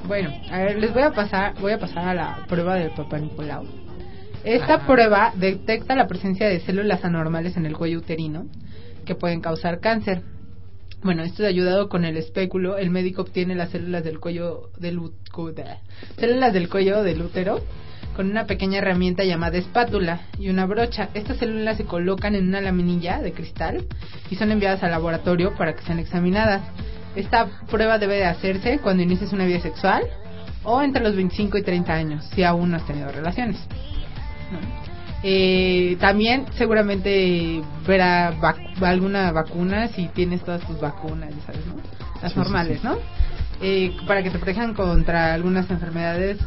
Bueno, 0.07 0.29
a 0.51 0.57
ver, 0.59 0.79
les 0.79 0.93
voy 0.93 1.03
a 1.03 1.11
pasar, 1.11 1.53
voy 1.59 1.73
a 1.73 1.79
pasar 1.79 2.07
a 2.07 2.13
la 2.13 2.37
prueba 2.47 2.75
del 2.75 2.91
Papá 2.91 3.19
Nicolau. 3.19 3.65
Esta 4.45 4.75
Ajá. 4.75 4.87
prueba 4.87 5.33
detecta 5.35 5.95
la 5.95 6.07
presencia 6.07 6.47
de 6.47 6.61
células 6.61 7.03
anormales 7.03 7.57
en 7.57 7.65
el 7.65 7.75
cuello 7.75 7.97
uterino 7.99 8.45
que 9.05 9.15
pueden 9.15 9.41
causar 9.41 9.79
cáncer. 9.81 10.21
Bueno, 11.03 11.23
esto 11.23 11.45
ayudado 11.45 11.89
con 11.89 12.05
el 12.05 12.17
espéculo, 12.17 12.77
el 12.77 12.89
médico 12.89 13.21
obtiene 13.21 13.55
las 13.55 13.69
células 13.69 14.03
del 14.03 14.19
cuello 14.19 14.71
del 14.77 14.99
células 16.17 16.53
del 16.53 16.69
cuello 16.69 17.03
del 17.03 17.21
útero 17.21 17.62
con 18.15 18.31
una 18.31 18.47
pequeña 18.47 18.79
herramienta 18.79 19.23
llamada 19.23 19.57
espátula 19.57 20.21
y 20.39 20.49
una 20.49 20.65
brocha. 20.65 21.10
Estas 21.13 21.38
células 21.38 21.77
se 21.77 21.86
colocan 21.86 22.33
en 22.33 22.47
una 22.47 22.62
laminilla 22.62 23.21
de 23.21 23.31
cristal 23.31 23.86
y 24.31 24.36
son 24.36 24.51
enviadas 24.51 24.81
al 24.81 24.89
laboratorio 24.89 25.55
para 25.55 25.75
que 25.75 25.83
sean 25.83 25.99
examinadas. 25.99 26.63
Esta 27.15 27.47
prueba 27.69 27.99
debe 27.99 28.15
de 28.15 28.25
hacerse 28.25 28.79
cuando 28.79 29.03
inicies 29.03 29.33
una 29.33 29.45
vida 29.45 29.60
sexual 29.60 30.03
o 30.63 30.81
entre 30.81 31.03
los 31.03 31.15
25 31.15 31.60
y 31.60 31.63
30 31.63 31.93
años, 31.93 32.25
si 32.33 32.43
aún 32.43 32.71
no 32.71 32.77
has 32.77 32.88
tenido 32.88 33.12
relaciones. 33.12 33.57
Eh, 35.23 35.97
también 35.99 36.45
seguramente 36.58 37.62
verá 37.88 38.34
vac- 38.39 38.82
alguna 38.82 39.32
vacuna 39.32 39.88
si 39.89 40.08
tienes 40.10 40.41
todas 40.43 40.62
tus 40.62 40.80
vacunas, 40.80 41.32
sabes, 41.45 41.65
¿no? 41.65 41.75
Las 42.21 42.32
Sí, 42.32 42.38
sí, 42.38 42.39
normales, 42.39 42.80
sí. 42.82 42.88
¿no? 42.88 42.97
Eh, 43.62 43.95
para 44.08 44.21
que 44.21 44.30
te 44.30 44.38
protejan 44.38 44.73
contra 44.75 45.34
algunas 45.34 45.69
enfermedades, 45.71 46.38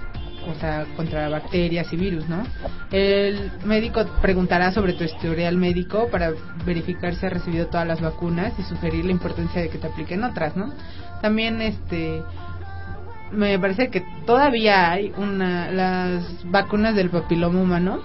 o 0.49 0.55
sea, 0.61 0.87
contra 0.97 1.29
bacterias 1.29 1.93
y 1.93 1.97
virus, 1.97 2.29
¿no? 2.29 2.45
El 2.93 3.51
médico 3.65 4.05
preguntará 4.23 4.71
sobre 4.73 4.93
tu 4.93 5.03
historial 5.05 5.57
médico 5.57 6.09
para 6.11 6.33
verificar 6.65 7.15
si 7.17 7.27
has 7.27 7.33
recibido 7.33 7.67
todas 7.67 7.87
las 7.87 8.01
vacunas 8.01 8.53
y 8.59 8.63
sugerir 8.63 9.05
la 9.05 9.11
importancia 9.11 9.61
de 9.61 9.69
que 9.69 9.79
te 9.79 9.89
apliquen 9.89 10.23
otras, 10.23 10.57
¿no? 10.57 10.73
También, 11.21 11.61
este, 11.61 12.23
me 13.33 13.59
parece 13.59 13.91
que 13.91 14.03
todavía 14.27 14.91
hay 14.93 15.13
una 15.17 15.71
las 15.71 16.23
vacunas 16.51 16.95
del 16.95 17.11
papiloma 17.11 17.61
humano 17.61 18.01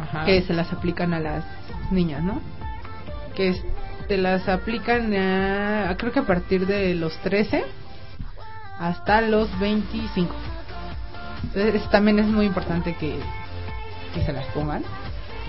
Ajá. 0.00 0.24
que 0.26 0.42
se 0.42 0.52
las 0.52 0.72
aplican 0.72 1.14
a 1.14 1.20
las 1.20 1.44
niñas, 1.90 2.22
¿no? 2.22 2.40
Que 3.34 3.54
te 4.08 4.16
las 4.16 4.48
aplican 4.48 5.12
a- 5.14 5.96
creo 5.98 6.12
que 6.12 6.20
a 6.20 6.26
partir 6.26 6.66
de 6.66 6.94
los 6.94 7.16
13 7.18 7.64
hasta 8.78 9.20
los 9.22 9.58
25. 9.58 10.34
Entonces 11.44 11.74
es- 11.82 11.90
también 11.90 12.18
es 12.18 12.26
muy 12.26 12.46
importante 12.46 12.94
que, 12.94 13.18
que 14.14 14.24
se 14.24 14.32
las 14.32 14.44
pongan, 14.46 14.82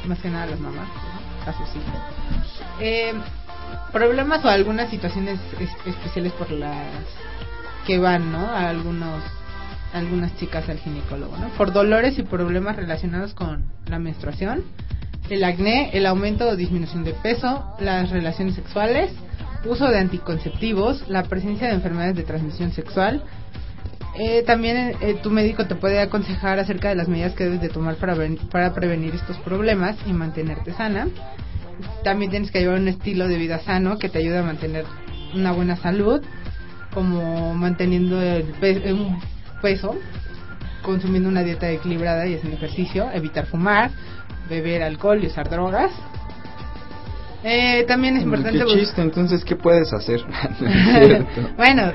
más 0.05 0.19
que 0.19 0.29
nada 0.29 0.45
las 0.47 0.59
mamás, 0.59 0.87
¿no? 0.87 1.49
a 1.49 1.53
sus 1.53 1.69
hijos. 1.75 2.01
Eh, 2.81 3.13
problemas 3.91 4.43
o 4.43 4.49
algunas 4.49 4.89
situaciones 4.89 5.39
es- 5.59 5.87
especiales 5.87 6.33
por 6.33 6.51
las 6.51 6.87
que 7.85 7.97
van, 7.99 8.31
¿no? 8.31 8.39
A 8.39 8.69
algunos 8.69 9.23
algunas 9.97 10.35
chicas 10.37 10.67
al 10.69 10.79
ginecólogo, 10.79 11.37
¿no? 11.37 11.49
Por 11.49 11.73
dolores 11.73 12.17
y 12.19 12.23
problemas 12.23 12.75
relacionados 12.75 13.33
con 13.33 13.65
la 13.87 13.99
menstruación, 13.99 14.63
el 15.29 15.43
acné, 15.43 15.89
el 15.93 16.05
aumento 16.05 16.47
o 16.47 16.55
disminución 16.55 17.03
de 17.03 17.13
peso, 17.13 17.75
las 17.79 18.09
relaciones 18.09 18.55
sexuales, 18.55 19.11
uso 19.65 19.87
de 19.87 19.99
anticonceptivos, 19.99 21.07
la 21.09 21.23
presencia 21.23 21.67
de 21.67 21.73
enfermedades 21.73 22.15
de 22.15 22.23
transmisión 22.23 22.71
sexual. 22.71 23.23
Eh, 24.19 24.43
también 24.43 24.95
eh, 25.01 25.19
tu 25.21 25.29
médico 25.29 25.67
te 25.67 25.75
puede 25.75 25.99
aconsejar 25.99 26.59
acerca 26.59 26.89
de 26.89 26.95
las 26.95 27.07
medidas 27.07 27.33
que 27.33 27.43
debes 27.43 27.61
de 27.61 27.69
tomar 27.69 27.95
para, 27.97 28.15
para 28.51 28.73
prevenir 28.73 29.13
estos 29.13 29.37
problemas 29.39 29.95
y 30.07 30.13
mantenerte 30.13 30.73
sana. 30.73 31.07
También 32.03 32.31
tienes 32.31 32.49
que 32.49 32.59
llevar 32.59 32.79
un 32.79 32.87
estilo 32.87 33.27
de 33.27 33.37
vida 33.37 33.59
sano 33.59 33.99
que 33.99 34.09
te 34.09 34.19
ayude 34.19 34.39
a 34.39 34.43
mantener 34.43 34.85
una 35.35 35.51
buena 35.51 35.75
salud, 35.75 36.21
como 36.93 37.53
manteniendo 37.53 38.19
el 38.21 38.45
un 38.93 39.19
peso, 39.61 39.95
consumiendo 40.83 41.29
una 41.29 41.43
dieta 41.43 41.69
equilibrada 41.69 42.27
y 42.27 42.35
haciendo 42.35 42.57
ejercicio, 42.57 43.09
evitar 43.13 43.45
fumar, 43.45 43.91
beber 44.49 44.83
alcohol 44.83 45.23
y 45.23 45.27
usar 45.27 45.49
drogas. 45.49 45.91
Eh, 47.43 47.85
también 47.87 48.17
es 48.17 48.23
importante 48.23 48.59
Qué 48.59 48.79
chiste, 48.79 49.01
entonces, 49.01 49.43
¿qué 49.45 49.55
puedes 49.55 49.93
hacer? 49.93 50.21
No 50.59 51.49
bueno, 51.57 51.91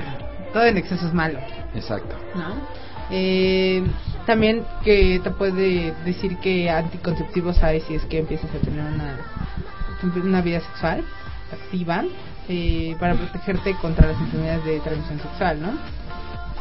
todo 0.53 0.65
en 0.65 0.77
exceso 0.77 1.07
es 1.07 1.13
malo. 1.13 1.39
Exacto. 1.75 2.15
¿no? 2.35 2.55
Eh, 3.11 3.83
también 4.25 4.63
que 4.83 5.19
te 5.23 5.29
puede 5.31 5.93
decir 6.05 6.37
que 6.37 6.69
anticonceptivos 6.69 7.61
hay 7.61 7.81
si 7.81 7.95
es 7.95 8.03
que 8.05 8.19
empiezas 8.19 8.49
a 8.55 8.59
tener 8.59 8.79
una, 8.79 9.17
una 10.23 10.41
vida 10.41 10.61
sexual 10.61 11.03
activa 11.51 12.03
eh, 12.47 12.95
para 12.99 13.15
protegerte 13.15 13.75
contra 13.75 14.07
las 14.07 14.19
enfermedades 14.19 14.65
de 14.65 14.79
transmisión 14.79 15.19
sexual, 15.19 15.61
¿no? 15.61 15.71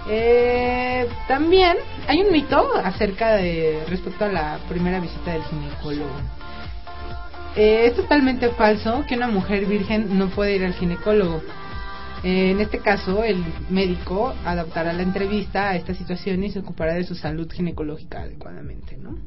Eh, 0.08 1.06
también 1.28 1.76
hay 2.08 2.22
un 2.22 2.32
mito 2.32 2.74
acerca 2.76 3.36
de 3.36 3.84
respecto 3.88 4.24
a 4.24 4.28
la 4.28 4.58
primera 4.68 5.00
visita 5.00 5.32
del 5.32 5.42
ginecólogo. 5.44 6.10
Eh, 7.54 7.86
es 7.86 7.94
totalmente 7.94 8.48
falso 8.50 9.04
que 9.06 9.14
una 9.14 9.28
mujer 9.28 9.66
virgen 9.66 10.18
no 10.18 10.28
puede 10.28 10.56
ir 10.56 10.64
al 10.64 10.74
ginecólogo. 10.74 11.42
Eh, 12.24 12.52
en 12.52 12.60
este 12.60 12.78
caso, 12.78 13.24
el 13.24 13.44
médico 13.68 14.32
adaptará 14.44 14.92
la 14.92 15.02
entrevista 15.02 15.70
a 15.70 15.76
esta 15.76 15.94
situación 15.94 16.42
y 16.44 16.50
se 16.50 16.60
ocupará 16.60 16.94
de 16.94 17.04
su 17.04 17.14
salud 17.14 17.50
ginecológica 17.50 18.22
adecuadamente, 18.22 18.96
¿no? 18.96 19.18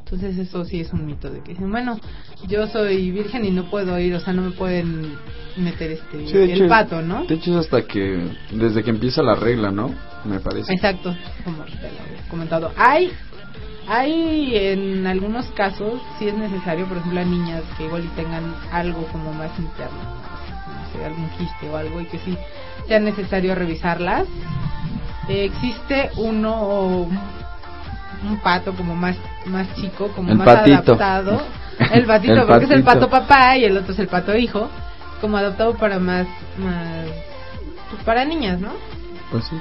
Entonces 0.00 0.38
eso 0.38 0.64
sí 0.64 0.80
es 0.80 0.92
un 0.92 1.06
mito 1.06 1.30
de 1.30 1.40
que 1.40 1.52
dicen, 1.52 1.70
bueno, 1.70 1.98
yo 2.46 2.66
soy 2.66 3.10
virgen 3.10 3.44
y 3.44 3.50
no 3.50 3.70
puedo 3.70 3.98
ir, 3.98 4.14
o 4.14 4.20
sea, 4.20 4.32
no 4.32 4.42
me 4.42 4.50
pueden 4.50 5.16
meter 5.56 5.92
este 5.92 6.26
Sí, 6.26 6.36
el 6.36 6.50
hecho, 6.52 6.68
pato, 6.68 7.02
¿no? 7.02 7.24
De 7.24 7.34
hecho 7.34 7.52
es 7.52 7.66
hasta 7.66 7.82
que, 7.86 8.28
desde 8.50 8.82
que 8.82 8.90
empieza 8.90 9.22
la 9.22 9.34
regla, 9.34 9.70
¿no? 9.70 9.94
Me 10.24 10.40
parece. 10.40 10.72
Exacto, 10.72 11.14
como 11.44 11.64
te 11.64 11.72
lo 11.72 12.00
había 12.00 12.28
comentado. 12.28 12.72
Hay, 12.76 13.10
hay 13.88 14.56
en 14.56 15.06
algunos 15.06 15.46
casos, 15.52 16.00
sí 16.18 16.28
es 16.28 16.34
necesario, 16.34 16.86
por 16.86 16.98
ejemplo, 16.98 17.20
a 17.20 17.24
niñas 17.24 17.62
que 17.76 17.84
igual 17.84 18.04
y 18.04 18.08
tengan 18.16 18.54
algo 18.72 19.06
como 19.12 19.32
más 19.32 19.50
interno, 19.58 19.98
no 19.98 20.92
sé, 20.92 21.04
algún 21.04 21.28
quiste 21.38 21.68
o 21.70 21.76
algo, 21.76 22.00
y 22.00 22.06
que 22.06 22.18
sí 22.18 22.36
sea 22.88 23.00
necesario 23.00 23.54
revisarlas. 23.54 24.26
Eh, 25.28 25.46
existe 25.46 26.10
uno 26.16 27.08
un 28.28 28.38
pato 28.38 28.72
como 28.74 28.94
más, 28.94 29.16
más 29.46 29.72
chico, 29.74 30.08
como 30.08 30.30
El 30.32 30.38
más 30.38 30.46
patito. 30.46 30.94
adaptado. 30.94 31.42
El 31.92 32.04
patito, 32.06 32.34
El 32.34 32.46
porque 32.46 32.64
es 32.64 32.70
el 32.70 32.84
pato 32.84 33.08
papá 33.10 33.56
y 33.56 33.64
el 33.64 33.76
otro 33.76 33.92
es 33.92 33.98
el 33.98 34.08
pato 34.08 34.36
hijo, 34.36 34.68
como 35.20 35.36
adaptado 35.36 35.74
para 35.74 35.98
más, 35.98 36.26
más, 36.58 37.06
pues 37.90 38.02
para 38.04 38.24
niñas, 38.24 38.60
¿no? 38.60 38.72
Pues 39.30 39.44
sí. 39.44 39.56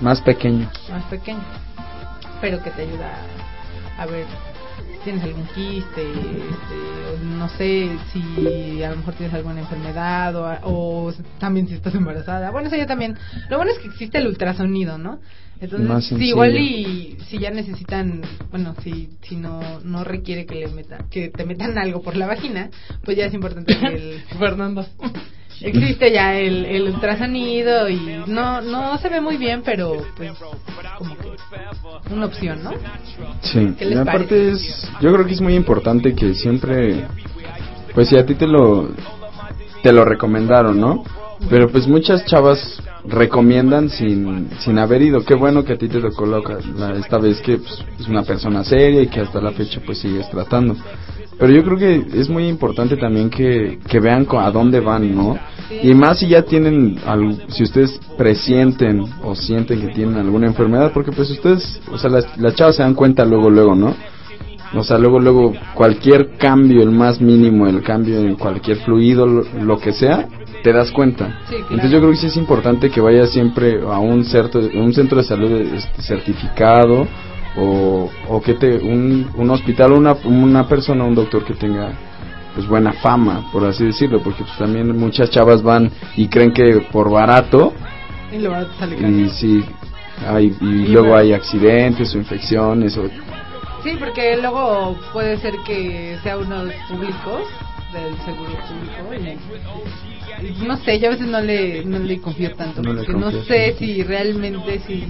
Más 0.00 0.20
pequeño. 0.22 0.70
más 0.90 1.04
pequeño, 1.04 1.42
pero 2.40 2.62
que 2.62 2.70
te 2.70 2.82
ayuda 2.82 3.10
a 3.98 4.06
ver 4.06 4.24
tienes 5.04 5.22
algún 5.22 5.46
quiste, 5.46 6.02
este, 6.02 7.24
no 7.24 7.48
sé 7.48 7.90
si 8.12 8.82
a 8.82 8.90
lo 8.90 8.96
mejor 8.96 9.14
tienes 9.14 9.34
alguna 9.34 9.60
enfermedad 9.60 10.34
o, 10.36 11.08
o 11.08 11.12
también 11.38 11.68
si 11.68 11.74
estás 11.74 11.94
embarazada. 11.94 12.50
Bueno, 12.50 12.68
eso 12.68 12.76
ya 12.76 12.86
también. 12.86 13.16
Lo 13.48 13.56
bueno 13.56 13.72
es 13.72 13.78
que 13.78 13.88
existe 13.88 14.18
el 14.18 14.26
ultrasonido, 14.26 14.98
¿no? 14.98 15.20
Entonces, 15.60 16.08
sencillo. 16.08 16.30
igual 16.30 16.56
y 16.56 17.18
si 17.28 17.38
ya 17.38 17.50
necesitan, 17.50 18.22
bueno, 18.50 18.74
si 18.82 19.10
si 19.22 19.36
no 19.36 19.80
no 19.80 20.04
requiere 20.04 20.46
que 20.46 20.54
le 20.54 20.68
metan 20.68 21.08
que 21.10 21.28
te 21.28 21.44
metan 21.44 21.76
algo 21.76 22.00
por 22.00 22.16
la 22.16 22.26
vagina, 22.26 22.70
pues 23.04 23.16
ya 23.16 23.26
es 23.26 23.34
importante 23.34 23.76
que 23.76 23.86
el 23.86 24.20
Fernando 24.38 24.86
existe 25.62 26.12
ya 26.12 26.38
el, 26.38 26.64
el 26.66 26.82
ultrasonido 26.94 27.88
y 27.88 28.22
no 28.26 28.60
no 28.60 28.96
se 28.98 29.08
ve 29.08 29.20
muy 29.20 29.36
bien, 29.36 29.62
pero 29.64 29.92
pues 30.16 30.32
como 30.98 31.16
que 31.16 31.28
una 32.12 32.26
opción, 32.26 32.62
¿no? 32.62 32.72
Sí, 33.42 33.74
¿Qué 33.78 33.84
les 33.84 33.96
y 33.96 34.00
aparte 34.00 34.50
es, 34.52 34.88
yo 35.00 35.12
creo 35.12 35.26
que 35.26 35.32
es 35.32 35.40
muy 35.40 35.54
importante 35.54 36.14
que 36.14 36.34
siempre, 36.34 37.04
pues 37.94 38.08
si 38.08 38.16
a 38.18 38.24
ti 38.26 38.34
te 38.34 38.46
lo, 38.46 38.88
te 39.82 39.92
lo 39.92 40.04
recomendaron, 40.04 40.80
¿no? 40.80 41.04
Pero 41.48 41.70
pues 41.70 41.86
muchas 41.86 42.24
chavas 42.26 42.82
recomiendan 43.04 43.88
sin, 43.88 44.50
sin 44.60 44.78
haber 44.78 45.00
ido. 45.00 45.24
Qué 45.24 45.34
bueno 45.34 45.64
que 45.64 45.72
a 45.72 45.78
ti 45.78 45.88
te 45.88 45.98
la, 46.00 46.10
la- 46.76 46.98
esta 46.98 47.16
vez 47.18 47.40
que 47.40 47.56
pues, 47.56 47.82
es 47.98 48.08
una 48.08 48.22
persona 48.24 48.62
seria 48.62 49.00
y 49.02 49.06
que 49.08 49.20
hasta 49.20 49.40
la 49.40 49.52
fecha 49.52 49.80
pues 49.84 49.98
sigues 49.98 50.28
tratando. 50.30 50.76
Pero 51.40 51.52
yo 51.54 51.64
creo 51.64 51.78
que 51.78 52.06
es 52.20 52.28
muy 52.28 52.46
importante 52.46 52.96
también 52.98 53.30
que, 53.30 53.78
que 53.88 53.98
vean 53.98 54.26
a 54.30 54.50
dónde 54.50 54.78
van, 54.80 55.14
¿no? 55.14 55.38
Y 55.82 55.94
más 55.94 56.18
si 56.18 56.28
ya 56.28 56.42
tienen, 56.42 56.98
al- 57.06 57.42
si 57.48 57.62
ustedes 57.62 57.98
presienten 58.18 59.02
o 59.24 59.34
sienten 59.34 59.80
que 59.80 59.88
tienen 59.88 60.16
alguna 60.16 60.46
enfermedad, 60.48 60.92
porque 60.92 61.12
pues 61.12 61.30
ustedes, 61.30 61.80
o 61.90 61.96
sea, 61.96 62.10
las, 62.10 62.38
las 62.38 62.54
chavas 62.54 62.76
se 62.76 62.82
dan 62.82 62.94
cuenta 62.94 63.24
luego, 63.24 63.48
luego, 63.48 63.74
¿no? 63.74 63.94
O 64.74 64.84
sea, 64.84 64.98
luego, 64.98 65.18
luego, 65.18 65.52
cualquier 65.74 66.36
cambio, 66.36 66.82
el 66.82 66.90
más 66.92 67.20
mínimo, 67.20 67.66
el 67.66 67.82
cambio 67.82 68.18
en 68.20 68.36
cualquier 68.36 68.76
fluido, 68.78 69.26
lo, 69.26 69.42
lo 69.62 69.78
que 69.78 69.92
sea, 69.92 70.28
te 70.62 70.72
das 70.72 70.90
cuenta. 70.92 71.40
Sí, 71.48 71.54
claro. 71.56 71.64
Entonces 71.70 71.90
yo 71.90 71.98
creo 72.00 72.10
que 72.10 72.16
sí 72.18 72.26
es 72.26 72.36
importante 72.36 72.90
que 72.90 73.00
vayas 73.00 73.30
siempre 73.30 73.80
a 73.82 73.98
un, 73.98 74.24
certo, 74.24 74.60
un 74.74 74.92
centro 74.92 75.18
de 75.18 75.24
salud 75.24 75.50
este, 75.52 76.02
certificado 76.02 77.08
o, 77.56 78.10
o 78.28 78.40
que 78.40 78.54
te, 78.54 78.76
un, 78.78 79.30
un 79.34 79.50
hospital, 79.50 79.92
una, 79.92 80.12
una 80.24 80.66
persona, 80.68 81.04
un 81.04 81.14
doctor 81.14 81.44
que 81.44 81.54
tenga 81.54 81.92
pues 82.54 82.66
buena 82.66 82.92
fama, 82.94 83.48
por 83.52 83.64
así 83.64 83.84
decirlo, 83.86 84.20
porque 84.22 84.42
pues 84.42 84.56
también 84.58 84.96
muchas 84.98 85.30
chavas 85.30 85.62
van 85.62 85.90
y 86.16 86.26
creen 86.28 86.52
que 86.52 86.86
por 86.92 87.10
barato 87.10 87.72
Y 88.32 88.38
lo 88.38 88.50
salir 88.78 88.98
caro. 89.00 89.08
y 89.08 89.28
sí, 89.30 89.64
hay, 90.28 90.56
y 90.60 90.64
Y 90.66 90.88
luego 90.88 91.08
bueno. 91.08 91.22
hay 91.22 91.32
accidentes 91.32 92.14
o 92.14 92.18
infecciones 92.18 92.96
o 92.96 93.04
Sí, 93.82 93.96
porque 93.98 94.36
luego 94.36 94.96
puede 95.12 95.38
ser 95.38 95.54
que 95.66 96.18
sea 96.22 96.36
unos 96.36 96.70
públicos 96.90 97.42
del 97.94 98.14
seguro 98.26 98.52
público 98.68 99.82
no 100.66 100.76
sé, 100.78 100.98
yo 101.00 101.08
a 101.08 101.10
veces 101.10 101.26
no 101.26 101.40
le, 101.40 101.84
no 101.84 101.98
le 101.98 102.18
confío 102.20 102.50
tanto, 102.54 102.82
No 102.82 102.94
porque 102.94 103.12
no 103.12 103.30
sé 103.44 103.74
si 103.78 104.02
realmente 104.02 104.80
si 104.86 105.04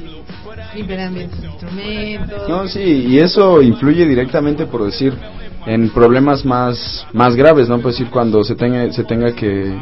liberan 0.75 1.15
bien 1.15 1.31
sus 1.31 1.45
instrumentos. 1.45 2.49
No, 2.49 2.69
sí, 2.69 3.07
y 3.09 3.19
eso 3.19 3.61
influye 3.63 4.07
directamente, 4.07 4.67
por 4.67 4.85
decir, 4.85 5.15
en 5.67 5.91
problemas 5.91 6.45
más 6.45 7.07
más 7.13 7.35
graves, 7.37 7.69
¿no? 7.69 7.79
Por 7.81 7.93
decir, 7.93 8.09
cuando 8.11 8.43
se 8.45 8.55
tenga 8.55 8.93
se 8.93 9.05
tenga 9.05 9.33
que 9.35 9.79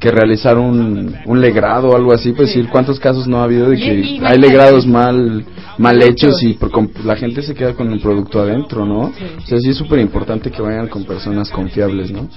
que 0.00 0.12
realizar 0.12 0.56
un, 0.56 1.16
un 1.26 1.40
legrado 1.40 1.88
o 1.88 1.96
algo 1.96 2.12
así, 2.12 2.30
pues 2.32 2.48
decir, 2.50 2.68
¿cuántos 2.70 3.00
casos 3.00 3.26
no 3.26 3.40
ha 3.40 3.44
habido 3.44 3.68
de 3.70 3.76
que 3.78 4.20
hay 4.22 4.38
legrados 4.38 4.86
mal 4.86 5.44
mal 5.76 6.00
hechos 6.02 6.40
y 6.42 6.54
por 6.54 6.70
com- 6.70 6.88
la 7.04 7.16
gente 7.16 7.42
se 7.42 7.54
queda 7.54 7.74
con 7.74 7.90
el 7.92 8.00
producto 8.00 8.40
adentro, 8.40 8.84
¿no? 8.84 9.00
O 9.42 9.46
sea, 9.46 9.58
sí 9.58 9.70
es 9.70 9.76
súper 9.76 9.98
importante 10.00 10.50
que 10.52 10.62
vayan 10.62 10.86
con 10.88 11.04
personas 11.04 11.50
confiables, 11.50 12.10
¿no? 12.12 12.28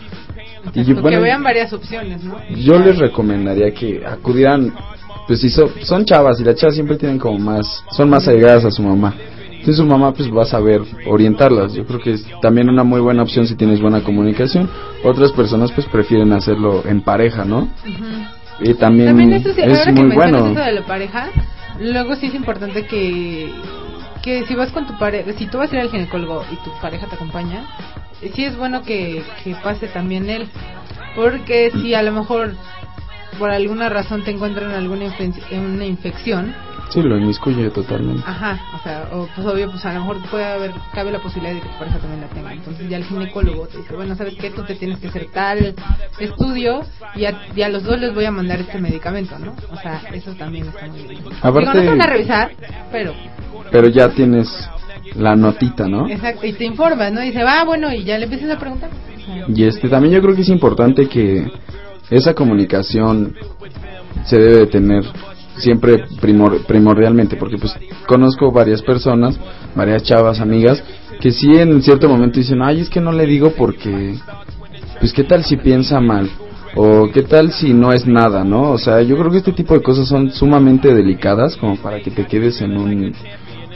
Y 0.73 0.83
yo, 0.83 0.95
bueno, 1.01 1.17
que 1.17 1.23
vean 1.23 1.43
varias 1.43 1.73
opciones, 1.73 2.23
¿no? 2.23 2.37
yo 2.55 2.79
les 2.79 2.97
recomendaría 2.97 3.73
que 3.73 4.05
acudieran, 4.05 4.73
pues 5.27 5.41
si 5.41 5.49
so- 5.49 5.71
son 5.81 6.05
chavas 6.05 6.39
y 6.39 6.43
las 6.43 6.55
chavas 6.55 6.75
siempre 6.75 6.97
tienen 6.97 7.17
como 7.19 7.39
más, 7.39 7.83
son 7.91 8.09
más 8.09 8.27
allegadas 8.27 8.65
a 8.65 8.71
su 8.71 8.81
mamá. 8.83 9.13
Entonces 9.51 9.77
su 9.77 9.85
mamá 9.85 10.11
pues 10.11 10.27
va 10.35 10.41
a 10.41 10.45
saber 10.45 10.81
orientarlas. 11.07 11.73
Yo 11.73 11.85
creo 11.85 11.99
que 11.99 12.13
es 12.13 12.25
también 12.41 12.67
una 12.69 12.83
muy 12.83 12.99
buena 12.99 13.21
opción 13.21 13.45
si 13.45 13.55
tienes 13.55 13.79
buena 13.79 14.01
comunicación. 14.03 14.67
Otras 15.03 15.31
personas 15.33 15.71
pues 15.71 15.85
prefieren 15.87 16.33
hacerlo 16.33 16.83
en 16.85 17.01
pareja, 17.01 17.45
¿no? 17.45 17.69
Y 18.59 18.73
también, 18.73 19.09
También 19.09 19.33
eso 19.33 19.53
sí, 19.53 19.61
es 19.61 19.79
que 19.85 19.91
muy 19.91 20.03
mencionas 20.05 20.41
bueno. 20.41 20.51
eso 20.51 20.65
de 20.65 20.71
la 20.73 20.85
pareja, 20.85 21.29
luego 21.79 22.15
sí 22.15 22.27
es 22.27 22.33
importante 22.35 22.85
que 22.85 23.51
que 24.23 24.45
si 24.45 24.53
vas 24.53 24.71
con 24.71 24.85
tu 24.85 24.97
pareja, 24.99 25.31
si 25.33 25.47
tú 25.47 25.57
vas 25.57 25.71
a 25.71 25.75
ir 25.75 25.81
al 25.81 25.89
ginecólogo 25.89 26.43
y 26.51 26.55
tu 26.63 26.69
pareja 26.79 27.07
te 27.07 27.15
acompaña, 27.15 27.63
sí 28.29 28.45
es 28.45 28.55
bueno 28.57 28.83
que, 28.83 29.23
que 29.43 29.55
pase 29.55 29.87
también 29.87 30.29
él, 30.29 30.47
porque 31.15 31.71
si 31.81 31.93
a 31.93 32.03
lo 32.03 32.11
mejor 32.11 32.53
por 33.39 33.49
alguna 33.49 33.89
razón 33.89 34.23
te 34.23 34.31
encuentran 34.31 34.71
alguna 34.71 35.05
infe- 35.05 35.57
una 35.57 35.85
infección, 35.85 36.53
Sí, 36.89 37.01
lo 37.01 37.17
inmiscuye 37.17 37.69
totalmente. 37.69 38.21
ajá, 38.27 38.59
o 38.77 38.83
sea, 38.83 39.07
o 39.13 39.25
pues 39.33 39.47
obvio, 39.47 39.71
pues 39.71 39.85
a 39.85 39.93
lo 39.93 40.01
mejor 40.01 40.17
puede 40.29 40.43
haber, 40.43 40.73
cabe 40.93 41.09
la 41.09 41.19
posibilidad 41.19 41.53
de 41.55 41.61
que 41.61 41.69
tu 41.69 41.79
pareja 41.79 41.99
también 41.99 42.19
la 42.19 42.27
tenga, 42.27 42.51
entonces 42.51 42.89
ya 42.89 42.97
el 42.97 43.05
ginecólogo 43.05 43.65
te 43.67 43.77
dice, 43.77 43.95
bueno, 43.95 44.13
¿sabes 44.15 44.33
qué? 44.35 44.49
Tú 44.49 44.63
te 44.63 44.75
tienes 44.75 44.99
que 44.99 45.07
hacer 45.07 45.27
tal 45.33 45.73
estudio 46.19 46.81
y 47.15 47.23
a, 47.25 47.41
y 47.55 47.61
a 47.61 47.69
los 47.69 47.83
dos 47.83 47.97
les 47.97 48.13
voy 48.13 48.25
a 48.25 48.31
mandar 48.31 48.59
este 48.59 48.77
medicamento, 48.77 49.39
¿no? 49.39 49.55
O 49.71 49.77
sea, 49.77 50.01
eso 50.11 50.33
también 50.33 50.67
está 50.67 50.85
muy 50.87 51.03
bien. 51.03 51.23
Aparte- 51.41 51.59
Digo, 51.61 51.73
no 51.73 51.81
te 51.81 51.87
van 51.87 52.01
a 52.01 52.07
revisar, 52.07 52.51
pero, 52.91 53.13
Pero 53.71 53.87
ya 53.87 54.09
tienes 54.09 54.49
la 55.15 55.35
notita, 55.35 55.87
¿no? 55.87 56.07
exacto, 56.07 56.45
y 56.45 56.53
te 56.53 56.65
informas, 56.65 57.11
¿no? 57.11 57.21
Y 57.23 57.27
dice, 57.27 57.43
va, 57.43 57.63
bueno, 57.65 57.93
y 57.93 58.03
ya 58.03 58.17
le 58.17 58.25
empiezas 58.25 58.49
a 58.51 58.59
preguntar. 58.59 58.89
Y 59.53 59.63
este 59.63 59.89
también 59.89 60.13
yo 60.15 60.21
creo 60.21 60.35
que 60.35 60.41
es 60.41 60.49
importante 60.49 61.07
que 61.07 61.45
esa 62.09 62.33
comunicación 62.33 63.35
se 64.25 64.37
debe 64.37 64.57
de 64.59 64.67
tener 64.67 65.03
siempre 65.57 66.05
primor- 66.21 66.65
primordialmente 66.65 67.35
porque 67.35 67.57
pues 67.57 67.73
conozco 68.07 68.51
varias 68.51 68.81
personas, 68.81 69.39
varias 69.75 70.03
chavas, 70.03 70.39
amigas 70.39 70.83
que 71.19 71.31
sí 71.31 71.47
en 71.55 71.81
cierto 71.83 72.09
momento 72.09 72.39
dicen, 72.39 72.61
"Ay, 72.63 72.79
es 72.81 72.89
que 72.89 72.99
no 72.99 73.11
le 73.11 73.25
digo 73.25 73.51
porque 73.57 74.15
pues 74.99 75.13
qué 75.13 75.23
tal 75.23 75.43
si 75.43 75.57
piensa 75.57 75.99
mal 75.99 76.29
o 76.75 77.09
qué 77.13 77.21
tal 77.21 77.51
si 77.51 77.73
no 77.73 77.91
es 77.93 78.07
nada, 78.07 78.43
¿no? 78.43 78.71
O 78.71 78.77
sea, 78.77 79.01
yo 79.01 79.17
creo 79.17 79.29
que 79.29 79.37
este 79.37 79.51
tipo 79.51 79.73
de 79.75 79.81
cosas 79.81 80.07
son 80.07 80.31
sumamente 80.31 80.93
delicadas 80.93 81.55
como 81.57 81.75
para 81.77 81.99
que 82.01 82.11
te 82.11 82.25
quedes 82.25 82.61
en 82.61 82.77
un 82.77 83.13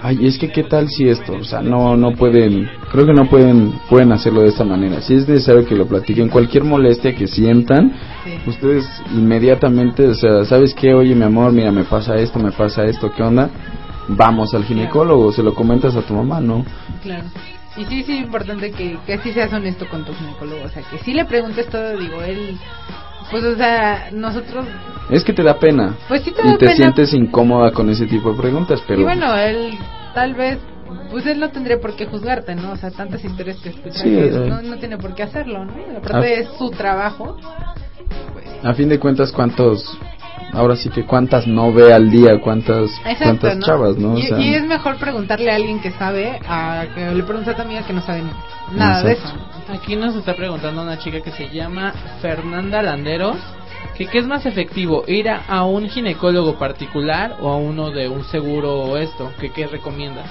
ay, 0.06 0.28
es 0.28 0.38
que 0.38 0.52
qué 0.52 0.64
tal 0.64 0.88
si 0.90 1.08
esto, 1.10 1.34
o 1.34 1.44
sea, 1.44 1.62
no 1.62 1.98
no 1.98 2.14
pueden, 2.14 2.70
creo 2.92 3.06
que 3.06 3.14
no 3.14 3.28
pueden 3.28 3.74
pueden 3.90 4.12
hacerlo 4.12 4.42
de 4.42 4.50
esta 4.50 4.64
manera. 4.64 5.02
Si 5.02 5.16
es 5.16 5.28
necesario 5.28 5.66
que 5.66 5.76
lo 5.76 5.88
platiquen, 5.88 6.30
cualquier 6.30 6.64
molestia 6.64 7.16
que 7.16 7.28
sientan, 7.28 7.92
ustedes 8.46 8.86
inmediatamente, 9.12 10.08
o 10.08 10.16
sea, 10.16 10.46
¿sabes 10.46 10.74
qué? 10.76 10.94
Oye, 10.94 11.16
mi 11.16 11.24
amor, 11.24 11.52
mira, 11.52 11.72
me 11.72 11.84
pasa 11.84 12.16
esto, 12.16 12.40
me 12.40 12.52
pasa 12.52 12.86
esto, 12.86 13.12
¿qué 13.16 13.24
onda? 13.24 13.50
Vamos 14.08 14.54
al 14.54 14.64
ginecólogo, 14.64 15.32
se 15.32 15.42
lo 15.42 15.56
comentas 15.56 15.96
a 15.96 16.02
tu 16.04 16.14
mamá, 16.14 16.40
¿no? 16.40 16.64
Claro. 17.02 17.26
Y 17.78 17.84
sí, 17.86 18.04
sí, 18.04 18.14
es 18.14 18.22
importante 18.22 18.72
que, 18.72 18.98
que 19.06 19.18
sí 19.18 19.34
seas 19.34 19.52
honesto 19.52 19.86
con 19.90 20.06
tu 20.06 20.14
ginecólogo. 20.14 20.64
O 20.64 20.70
sea, 20.70 20.82
que 20.84 20.98
sí 21.00 21.14
le 21.14 21.26
preguntes 21.26 21.68
todo, 21.68 21.98
digo, 21.98 22.22
él. 22.22 22.58
Pues, 23.32 23.44
o 23.44 23.56
sea, 23.56 24.10
nosotros. 24.12 24.66
Es 25.10 25.24
que 25.24 25.34
te 25.34 25.44
da 25.44 25.58
pena. 25.60 25.96
Pues 26.08 26.24
sí 26.24 26.32
te 26.32 26.42
y 26.42 26.52
da 26.52 26.58
te 26.58 26.66
pena. 26.66 26.76
sientes 26.76 27.14
incómoda 27.14 27.72
con 27.72 27.90
ese 27.90 28.06
tipo 28.06 28.32
de 28.32 28.38
preguntas, 28.38 28.82
pero 28.88 29.02
Y 29.02 29.04
bueno, 29.04 29.36
él 29.36 29.78
tal 30.14 30.34
vez. 30.36 30.60
Pues 31.12 31.26
él 31.28 31.40
no 31.40 31.50
tendría 31.50 31.80
por 31.80 31.96
qué 31.96 32.06
juzgarte, 32.06 32.56
¿no? 32.56 32.72
O 32.72 32.78
sea, 32.78 32.92
tantas 32.92 33.24
historias 33.24 33.58
que 33.58 33.70
escuchas. 33.70 34.02
Sí, 34.02 34.16
eh. 34.18 34.32
no, 34.50 34.62
no 34.62 34.78
tiene 34.78 34.98
por 34.98 35.14
qué 35.16 35.24
hacerlo, 35.24 35.66
¿no? 35.66 35.74
Aparte 35.98 36.42
es 36.42 36.50
su 36.58 36.70
trabajo. 36.72 37.38
a 38.64 38.74
fin 38.74 38.90
de 38.90 39.00
cuentas, 39.00 39.32
¿cuántos 39.32 39.98
ahora 40.54 40.76
sí 40.76 40.90
que 40.90 41.06
cuántas 41.06 41.48
no 41.48 41.74
ve 41.74 41.94
al 41.94 42.10
día, 42.10 42.40
cuántas, 42.40 42.90
Exacto, 43.00 43.24
cuántas 43.24 43.58
¿no? 43.58 43.66
chavas, 43.66 43.98
¿no? 43.98 44.14
O 44.14 44.18
Y, 44.18 44.24
sea, 44.24 44.40
y 44.40 44.54
es 44.56 44.64
mejor 44.66 44.98
preguntarle 44.98 45.52
a 45.52 45.56
alguien 45.56 45.80
que 45.80 45.92
sabe 45.92 46.40
a 46.48 46.86
que 46.94 47.12
le 47.14 47.24
pregunte 47.24 47.52
a 47.52 47.56
tu 47.56 47.62
amiga 47.62 47.86
que 47.86 47.94
no 47.94 48.02
sabe 48.02 48.24
nada 48.74 49.04
de 49.04 49.14
eso. 49.14 49.34
Aquí 49.74 49.96
nos 49.96 50.16
está 50.16 50.36
preguntando 50.36 50.82
una 50.82 50.98
chica 51.00 51.22
que 51.22 51.32
se 51.32 51.50
llama 51.50 51.94
Fernanda 52.22 52.82
Landeros 52.82 53.38
que 53.98 54.08
qué 54.08 54.18
es 54.20 54.28
más 54.28 54.46
efectivo, 54.46 55.06
ir 55.08 55.30
a, 55.30 55.46
a 55.48 55.64
un 55.64 55.88
ginecólogo 55.88 56.58
particular 56.60 57.38
o 57.40 57.50
a 57.50 57.56
uno 57.56 57.92
de 57.92 58.10
un 58.10 58.26
seguro 58.26 58.74
o 58.82 58.98
esto, 58.98 59.32
que 59.40 59.52
qué 59.52 59.68
recomiendas. 59.68 60.30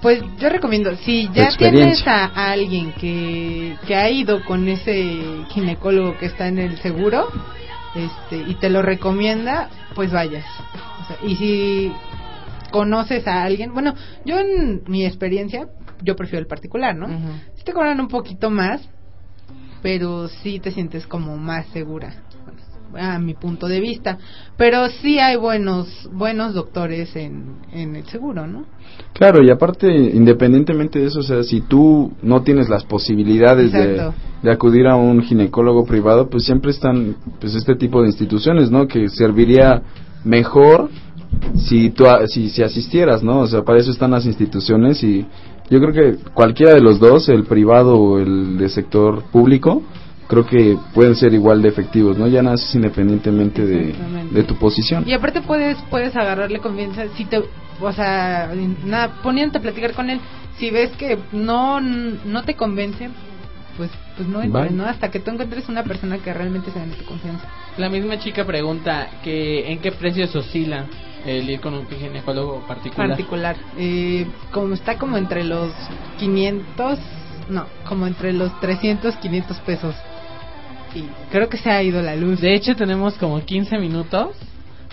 Pues 0.00 0.22
yo 0.38 0.48
recomiendo, 0.48 0.94
si 1.04 1.28
ya 1.34 1.50
tienes 1.58 2.06
a, 2.06 2.24
a 2.34 2.52
alguien 2.52 2.92
que, 2.92 3.76
que 3.86 3.94
ha 3.94 4.08
ido 4.08 4.42
con 4.46 4.66
ese 4.66 5.44
ginecólogo 5.50 6.16
que 6.16 6.26
está 6.26 6.48
en 6.48 6.58
el 6.58 6.78
seguro 6.78 7.28
este 7.94 8.36
y 8.36 8.54
te 8.54 8.70
lo 8.70 8.82
recomienda, 8.82 9.68
pues 9.94 10.12
vayas. 10.12 10.46
O 11.02 11.06
sea, 11.06 11.16
y 11.26 11.36
si 11.36 11.92
conoces 12.70 13.26
a 13.26 13.42
alguien, 13.42 13.72
bueno, 13.72 13.94
yo 14.24 14.38
en 14.38 14.82
mi 14.86 15.04
experiencia, 15.04 15.68
yo 16.02 16.16
prefiero 16.16 16.40
el 16.40 16.46
particular, 16.46 16.96
¿no? 16.96 17.08
Si 17.56 17.64
te 17.64 17.72
cobran 17.72 18.00
un 18.00 18.08
poquito 18.08 18.50
más, 18.50 18.88
pero 19.82 20.28
sí 20.28 20.60
te 20.60 20.70
sientes 20.70 21.06
como 21.06 21.36
más 21.36 21.66
segura 21.68 22.14
a 22.98 23.18
mi 23.18 23.34
punto 23.34 23.68
de 23.68 23.80
vista 23.80 24.18
pero 24.56 24.88
sí 24.88 25.18
hay 25.18 25.36
buenos 25.36 26.08
buenos 26.12 26.54
doctores 26.54 27.14
en, 27.16 27.56
en 27.72 27.96
el 27.96 28.04
seguro 28.06 28.46
no 28.46 28.64
Claro, 29.12 29.42
y 29.42 29.50
aparte, 29.50 29.88
independientemente 29.94 30.98
de 30.98 31.06
eso, 31.06 31.20
o 31.20 31.22
sea, 31.22 31.42
si 31.42 31.60
tú 31.62 32.12
no 32.22 32.42
tienes 32.42 32.68
las 32.68 32.84
posibilidades 32.84 33.72
de, 33.72 34.10
de 34.42 34.50
acudir 34.50 34.86
a 34.86 34.96
un 34.96 35.22
ginecólogo 35.22 35.84
privado, 35.84 36.28
pues 36.28 36.44
siempre 36.44 36.70
están 36.70 37.16
pues 37.40 37.54
este 37.54 37.76
tipo 37.76 38.02
de 38.02 38.08
instituciones, 38.08 38.70
¿no? 38.70 38.86
Que 38.88 39.08
serviría 39.08 39.82
mejor 40.24 40.90
si 41.56 41.90
tú 41.90 42.06
a- 42.06 42.26
si, 42.26 42.50
si 42.50 42.62
asistieras, 42.62 43.22
¿no? 43.22 43.40
O 43.40 43.46
sea, 43.46 43.62
para 43.62 43.78
eso 43.78 43.90
están 43.90 44.10
las 44.10 44.26
instituciones 44.26 45.02
y 45.02 45.24
yo 45.70 45.80
creo 45.80 45.92
que 45.92 46.18
cualquiera 46.34 46.74
de 46.74 46.80
los 46.80 46.98
dos, 46.98 47.28
el 47.28 47.44
privado 47.44 47.96
o 47.98 48.18
el 48.18 48.58
de 48.58 48.68
sector 48.68 49.22
público, 49.30 49.82
creo 50.30 50.46
que 50.46 50.78
pueden 50.94 51.16
ser 51.16 51.34
igual 51.34 51.60
de 51.60 51.68
efectivos, 51.68 52.16
¿no? 52.16 52.28
Ya 52.28 52.40
naces 52.40 52.72
independientemente 52.76 53.66
de, 53.66 54.44
tu 54.44 54.54
posición. 54.54 55.02
Y 55.06 55.12
aparte 55.12 55.42
puedes 55.42 55.76
puedes 55.90 56.14
agarrarle 56.14 56.60
confianza 56.60 57.02
si 57.16 57.24
te 57.24 57.42
o 57.80 57.92
sea, 57.92 58.50
nada, 58.84 59.20
poniéndote 59.22 59.58
a 59.58 59.62
platicar 59.62 59.92
con 59.92 60.08
él, 60.08 60.20
si 60.58 60.70
ves 60.70 60.90
que 60.92 61.18
no 61.32 61.80
no 61.80 62.44
te 62.44 62.54
convence, 62.54 63.10
pues 63.76 63.90
pues 64.16 64.28
no 64.28 64.40
entres. 64.40 64.70
¿no? 64.70 64.84
Hasta 64.84 65.10
que 65.10 65.18
tú 65.18 65.32
encuentres 65.32 65.68
una 65.68 65.82
persona 65.82 66.18
que 66.18 66.32
realmente 66.32 66.70
se 66.70 66.78
gane 66.78 66.94
tu 66.94 67.04
confianza. 67.04 67.46
La 67.76 67.88
misma 67.88 68.18
chica 68.20 68.44
pregunta 68.44 69.08
que 69.24 69.72
en 69.72 69.80
qué 69.80 69.90
precios 69.90 70.34
oscila 70.36 70.86
el 71.26 71.50
ir 71.50 71.60
con 71.60 71.74
un 71.74 71.86
ginecólogo 71.88 72.60
particular. 72.68 73.08
Particular. 73.08 73.56
Eh, 73.76 74.26
como 74.52 74.74
está 74.74 74.96
como 74.96 75.16
entre 75.16 75.42
los 75.42 75.72
500, 76.18 76.98
no, 77.48 77.66
como 77.88 78.06
entre 78.06 78.32
los 78.32 78.58
300, 78.60 79.16
500 79.16 79.58
pesos. 79.58 79.94
Y 80.94 81.04
creo 81.30 81.48
que 81.48 81.56
se 81.56 81.70
ha 81.70 81.82
ido 81.82 82.02
la 82.02 82.16
luz. 82.16 82.40
De 82.40 82.54
hecho, 82.54 82.74
tenemos 82.74 83.14
como 83.14 83.40
15 83.44 83.78
minutos 83.78 84.28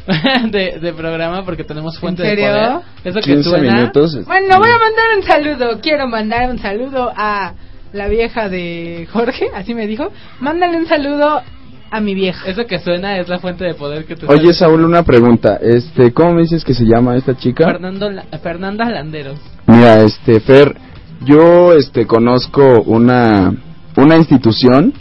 de, 0.51 0.79
de 0.79 0.93
programa 0.93 1.43
porque 1.43 1.63
tenemos 1.63 1.97
fuente 1.99 2.23
¿En 2.23 2.35
de 2.35 2.35
serio? 2.43 2.51
poder. 2.53 2.81
Eso 3.03 3.19
que 3.19 3.33
15 3.35 3.49
suena. 3.49 3.73
minutos. 3.73 4.25
Bueno, 4.25 4.57
voy 4.59 4.69
a 4.69 4.77
mandar 4.77 5.05
un 5.17 5.23
saludo. 5.23 5.79
Quiero 5.81 6.07
mandar 6.07 6.49
un 6.49 6.59
saludo 6.59 7.11
a 7.15 7.53
la 7.93 8.07
vieja 8.07 8.47
de 8.49 9.07
Jorge, 9.11 9.47
así 9.55 9.73
me 9.73 9.87
dijo. 9.87 10.11
Mándale 10.39 10.77
un 10.77 10.87
saludo 10.87 11.41
a 11.89 11.99
mi 12.01 12.13
vieja. 12.15 12.47
Eso 12.49 12.65
que 12.65 12.79
suena 12.79 13.17
es 13.17 13.27
la 13.29 13.39
fuente 13.39 13.63
de 13.65 13.73
poder 13.73 14.05
que 14.05 14.15
te 14.15 14.25
Oye, 14.27 14.39
sale. 14.41 14.53
Saúl, 14.53 14.83
una 14.85 15.03
pregunta. 15.03 15.57
Este, 15.61 16.13
¿cómo 16.13 16.33
me 16.33 16.41
dices 16.43 16.63
que 16.63 16.73
se 16.73 16.83
llama 16.85 17.15
esta 17.15 17.35
chica? 17.35 17.65
Fernando, 17.65 18.09
La- 18.11 18.23
Fernanda 18.43 18.89
Landeros. 18.89 19.39
Mira, 19.65 20.01
este, 20.03 20.39
Fer, 20.41 20.75
yo, 21.25 21.73
este, 21.73 22.05
conozco 22.05 22.81
una, 22.83 23.53
una 23.95 24.15
institución, 24.17 24.93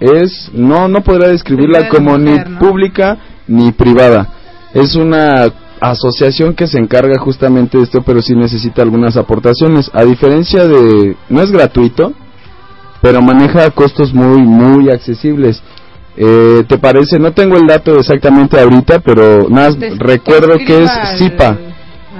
es, 0.00 0.50
no, 0.52 0.88
no 0.88 1.02
podrá 1.02 1.28
describirla 1.28 1.88
como 1.88 2.16
ni 2.18 2.38
pública 2.58 3.18
ni 3.46 3.72
privada. 3.72 4.28
Es 4.74 4.94
una 4.94 5.52
asociación 5.80 6.54
que 6.54 6.66
se 6.66 6.78
encarga 6.78 7.18
justamente 7.18 7.78
de 7.78 7.84
esto, 7.84 8.02
pero 8.02 8.20
sí 8.22 8.34
necesita 8.34 8.82
algunas 8.82 9.16
aportaciones. 9.16 9.90
A 9.94 10.04
diferencia 10.04 10.66
de, 10.66 11.16
no 11.28 11.42
es 11.42 11.50
gratuito, 11.50 12.12
pero 13.00 13.22
maneja 13.22 13.70
costos 13.70 14.12
muy, 14.12 14.42
muy 14.42 14.90
accesibles. 14.90 15.62
Eh, 16.16 16.64
¿Te 16.68 16.78
parece? 16.78 17.18
No 17.18 17.32
tengo 17.32 17.56
el 17.56 17.66
dato 17.66 17.98
exactamente 17.98 18.60
ahorita, 18.60 18.98
pero 19.00 19.48
nada, 19.48 19.70
recuerdo 19.98 20.58
que 20.58 20.82
es 20.82 20.90
CIPA. 21.16 21.58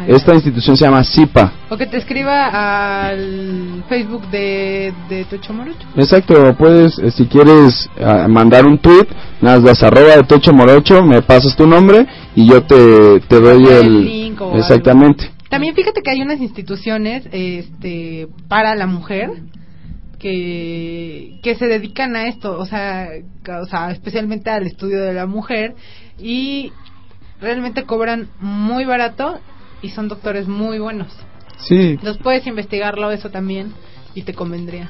Esta 0.08 0.34
institución 0.34 0.74
se 0.74 0.86
llama 0.86 1.04
CIPA. 1.04 1.52
O 1.68 1.76
que 1.76 1.84
te 1.84 1.98
escriba 1.98 2.46
al 2.46 3.84
Facebook 3.90 4.26
de, 4.30 4.94
de 5.06 5.26
Tocho 5.26 5.52
Morocho. 5.52 5.86
Exacto, 5.96 6.54
puedes, 6.56 6.98
eh, 6.98 7.10
si 7.10 7.26
quieres 7.26 7.90
ah, 8.00 8.26
mandar 8.26 8.64
un 8.64 8.78
tweet, 8.78 9.06
nada 9.42 9.56
más 9.56 9.64
das 9.64 9.82
arroba 9.82 10.16
de 10.16 10.22
Tocho 10.22 10.54
Morocho, 10.54 11.04
me 11.04 11.20
pasas 11.20 11.54
tu 11.54 11.66
nombre 11.66 12.06
y 12.34 12.46
yo 12.48 12.62
te, 12.62 13.20
te 13.20 13.38
doy 13.38 13.64
el 13.64 13.86
el... 13.86 14.04
link 14.06 14.40
o 14.40 14.56
Exactamente. 14.56 15.30
También 15.50 15.74
fíjate 15.74 16.00
que 16.00 16.10
hay 16.10 16.22
unas 16.22 16.40
instituciones 16.40 17.28
este 17.30 18.28
para 18.48 18.74
la 18.76 18.86
mujer 18.86 19.30
que, 20.18 21.38
que 21.42 21.54
se 21.56 21.66
dedican 21.66 22.16
a 22.16 22.28
esto, 22.28 22.58
o 22.58 22.64
sea, 22.64 23.08
o 23.60 23.66
sea, 23.66 23.90
especialmente 23.90 24.48
al 24.48 24.66
estudio 24.66 25.02
de 25.02 25.12
la 25.12 25.26
mujer 25.26 25.74
y 26.18 26.72
realmente 27.42 27.84
cobran 27.84 28.28
muy 28.40 28.86
barato 28.86 29.38
y 29.82 29.90
son 29.90 30.08
doctores 30.08 30.48
muy 30.48 30.78
buenos. 30.78 31.08
Sí, 31.58 31.98
Los 32.02 32.18
puedes 32.18 32.46
investigarlo 32.46 33.10
eso 33.10 33.30
también 33.30 33.72
y 34.14 34.22
te 34.22 34.32
convendría. 34.34 34.88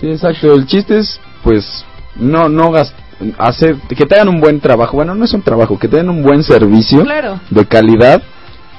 sí, 0.00 0.08
exacto. 0.08 0.52
El 0.54 0.66
chiste 0.66 0.98
es, 0.98 1.20
pues, 1.44 1.84
no, 2.16 2.48
no 2.48 2.70
gas- 2.70 2.94
hacer, 3.38 3.76
que 3.88 4.04
te 4.06 4.14
hagan 4.16 4.28
un 4.28 4.40
buen 4.40 4.60
trabajo. 4.60 4.96
Bueno, 4.96 5.14
no 5.14 5.24
es 5.24 5.32
un 5.32 5.42
trabajo, 5.42 5.78
que 5.78 5.88
te 5.88 5.96
den 5.96 6.08
un 6.10 6.22
buen 6.22 6.42
servicio 6.42 7.02
Claro. 7.04 7.40
de 7.50 7.64
calidad 7.66 8.22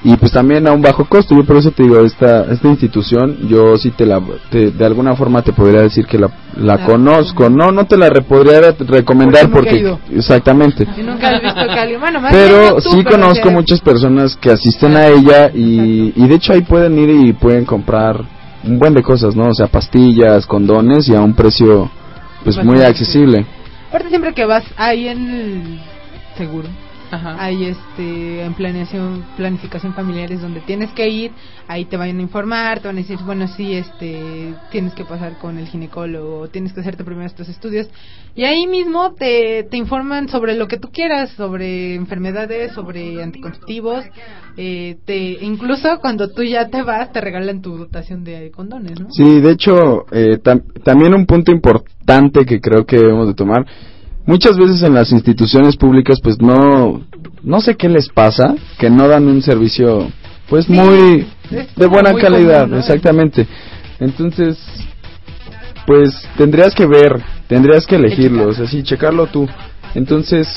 y 0.03 0.15
pues 0.15 0.31
también 0.31 0.67
a 0.67 0.71
un 0.73 0.81
bajo 0.81 1.05
costo. 1.05 1.35
Yo 1.35 1.43
por 1.43 1.57
eso 1.57 1.71
te 1.71 1.83
digo, 1.83 1.99
esta, 2.05 2.45
esta 2.51 2.67
institución, 2.67 3.37
yo 3.47 3.77
sí 3.77 3.91
te 3.91 4.05
la, 4.05 4.21
te- 4.49 4.71
de 4.71 4.85
alguna 4.85 5.15
forma 5.15 5.41
te 5.41 5.53
podría 5.53 5.81
decir 5.81 6.05
que 6.05 6.17
la, 6.19 6.29
la 6.55 6.85
conozco. 6.85 7.49
No, 7.49 7.71
no 7.71 7.85
te 7.85 7.97
la 7.97 8.09
re- 8.09 8.21
podría 8.21 8.59
re- 8.61 8.75
recomendar 8.79 9.49
Porque 9.49 9.71
nunca 9.71 9.91
he 9.91 9.93
porque, 9.95 10.09
ido. 10.13 10.19
exactamente. 10.19 10.87
Y 10.97 11.01
nunca 11.01 11.29
has 11.29 11.41
visto 11.41 11.99
bueno, 11.99 12.21
más 12.21 12.31
bien 12.31 12.43
Pero 12.47 12.79
sí 12.79 13.01
pero 13.03 13.11
conozco 13.19 13.51
muchas 13.51 13.81
personas 13.81 14.35
que 14.37 14.51
asisten 14.51 14.95
a 14.95 15.07
ella 15.07 15.49
y, 15.53 16.13
y 16.15 16.27
de 16.27 16.35
hecho 16.35 16.53
ahí 16.53 16.61
pueden 16.61 16.97
ir 16.99 17.09
y 17.09 17.33
pueden 17.33 17.65
comprar 17.65 18.21
un 18.63 18.79
buen 18.79 18.93
de 18.93 19.01
cosas, 19.01 19.35
¿no? 19.35 19.47
O 19.49 19.53
sea, 19.53 19.67
pastillas, 19.67 20.45
condones 20.45 21.07
y 21.09 21.15
a 21.15 21.21
un 21.21 21.33
precio 21.33 21.89
pues 22.43 22.55
muy 22.57 22.75
Bastante. 22.75 22.85
accesible. 22.85 23.45
Aparte 23.89 24.09
siempre 24.09 24.33
que 24.33 24.45
vas 24.45 24.63
ahí 24.77 25.07
en 25.07 25.29
el 25.29 25.79
seguro, 26.37 26.67
Ajá. 27.11 27.35
hay 27.39 27.65
este 27.65 28.41
en 28.43 28.53
planeación, 28.53 29.23
planificación 29.35 29.93
familiar 29.93 30.31
es 30.31 30.41
donde 30.41 30.61
tienes 30.61 30.91
que 30.91 31.07
ir, 31.09 31.31
ahí 31.67 31.85
te 31.85 31.97
van 31.97 32.17
a 32.17 32.21
informar, 32.21 32.79
te 32.79 32.87
van 32.87 32.97
a 32.97 33.01
decir, 33.01 33.17
bueno, 33.25 33.47
sí, 33.47 33.73
este, 33.73 34.53
tienes 34.71 34.93
que 34.93 35.05
pasar 35.05 35.37
con 35.37 35.57
el 35.57 35.67
ginecólogo, 35.67 36.47
tienes 36.49 36.73
que 36.73 36.81
hacerte 36.81 37.03
primero 37.03 37.27
estos 37.27 37.49
estudios 37.49 37.89
y 38.35 38.43
ahí 38.43 38.67
mismo 38.67 39.13
te, 39.13 39.63
te 39.63 39.77
informan 39.77 40.27
sobre 40.29 40.55
lo 40.55 40.67
que 40.67 40.77
tú 40.77 40.89
quieras, 40.91 41.31
sobre 41.31 41.95
enfermedades, 41.95 42.73
sobre 42.73 43.23
anticonceptivos, 43.23 44.05
eh, 44.57 44.97
te 45.05 45.43
incluso 45.43 45.99
cuando 45.99 46.29
tú 46.29 46.43
ya 46.43 46.67
te 46.69 46.81
vas 46.83 47.11
te 47.11 47.21
regalan 47.21 47.61
tu 47.61 47.77
dotación 47.77 48.23
de 48.23 48.51
condones, 48.51 48.99
¿no? 48.99 49.07
Sí, 49.11 49.39
de 49.39 49.51
hecho, 49.51 50.05
eh, 50.11 50.39
tam- 50.43 50.63
también 50.83 51.13
un 51.13 51.25
punto 51.25 51.51
importante 51.51 52.45
que 52.45 52.59
creo 52.59 52.85
que 52.85 52.97
debemos 52.97 53.27
de 53.27 53.33
tomar, 53.33 53.65
muchas 54.27 54.57
veces 54.57 54.83
en 54.83 54.93
las 54.93 55.11
instituciones 55.11 55.75
públicas 55.75 56.19
pues 56.21 56.39
no, 56.39 57.01
no 57.41 57.61
sé 57.61 57.75
qué 57.75 57.89
les 57.89 58.09
pasa, 58.09 58.53
que 58.77 58.91
no 58.91 59.07
dan 59.07 59.27
un 59.27 59.41
servicio 59.41 60.11
pues 60.49 60.69
muy 60.69 61.25
de 61.49 61.87
buena 61.87 62.11
muy 62.11 62.21
calidad, 62.21 62.61
común, 62.61 62.75
¿no? 62.75 62.79
exactamente. 62.79 63.47
Entonces, 63.99 64.57
pues 65.87 66.11
tendrías 66.37 66.75
que 66.75 66.85
ver, 66.85 67.19
tendrías 67.47 67.87
que 67.87 67.95
elegirlo, 67.95 68.49
o 68.49 68.53
sea, 68.53 68.67
sí, 68.67 68.83
checarlo 68.83 69.27
tú. 69.27 69.47
Entonces, 69.95 70.47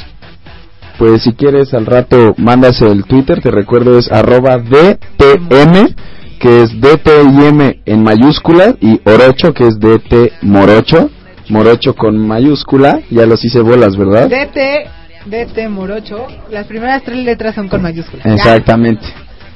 pues 0.99 1.23
si 1.23 1.33
quieres 1.33 1.73
al 1.73 1.87
rato 1.87 2.35
mandas 2.37 2.83
el 2.83 3.05
Twitter, 3.05 3.41
te 3.41 3.51
recuerdo 3.51 3.99
es 3.99 4.11
arroba 4.13 4.59
DTM, 4.59 5.95
que 6.39 6.63
es 6.63 6.71
DTIM 6.81 7.81
en 7.87 8.03
mayúscula, 8.03 8.75
y 8.81 9.01
Orocho, 9.05 9.55
que 9.55 9.67
es 9.67 9.79
DT 9.79 10.43
Morocho, 10.43 11.11
Morocho 11.51 11.95
con 11.95 12.17
mayúscula, 12.19 13.01
ya 13.11 13.27
los 13.27 13.45
hice 13.45 13.61
bolas, 13.61 13.97
¿verdad? 13.97 14.29
DT, 14.29 14.87
DT 15.27 15.69
Morocho, 15.69 16.27
las 16.51 16.67
primeras 16.67 17.03
tres 17.03 17.19
letras 17.25 17.55
son 17.55 17.69
con 17.69 17.83
mayúsculas. 17.83 18.25
Ya. 18.25 18.35
Exactamente. 18.35 19.07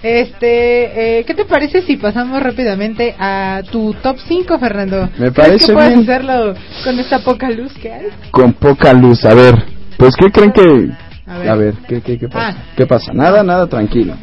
Este, 0.03 1.19
eh, 1.21 1.25
¿qué 1.25 1.33
te 1.33 1.47
parece 1.47 1.81
si 1.81 1.97
pasamos 1.97 2.43
rápidamente 2.43 3.15
a 3.19 3.63
tu 3.73 3.95
top 4.03 4.19
5, 4.29 4.59
Fernando? 4.59 5.09
Me 5.19 5.31
¿Crees 5.31 5.33
parece 5.33 5.67
que 5.67 5.73
puedes 5.73 5.91
bien. 5.97 6.03
hacerlo 6.03 6.55
con 6.85 6.99
esta 6.99 7.19
poca 7.21 7.49
luz 7.51 7.73
que 7.81 7.91
hay? 7.91 8.07
Con 8.31 8.53
poca 8.53 8.93
luz, 8.93 9.25
a 9.25 9.33
ver, 9.33 9.55
pues 9.97 10.15
¿qué 10.17 10.31
creen 10.31 10.53
que, 10.53 10.91
A 11.27 11.53
A 11.53 11.57
ver. 11.57 11.59
ver, 11.59 11.75
¿qué, 11.89 12.01
qué, 12.03 12.19
qué 12.19 12.29
pasa? 12.29 12.59
Ah. 12.59 12.63
¿Qué 12.77 12.85
pasa? 12.87 13.13
Nada, 13.15 13.43
nada, 13.43 13.67
tranquilo. 13.67 14.15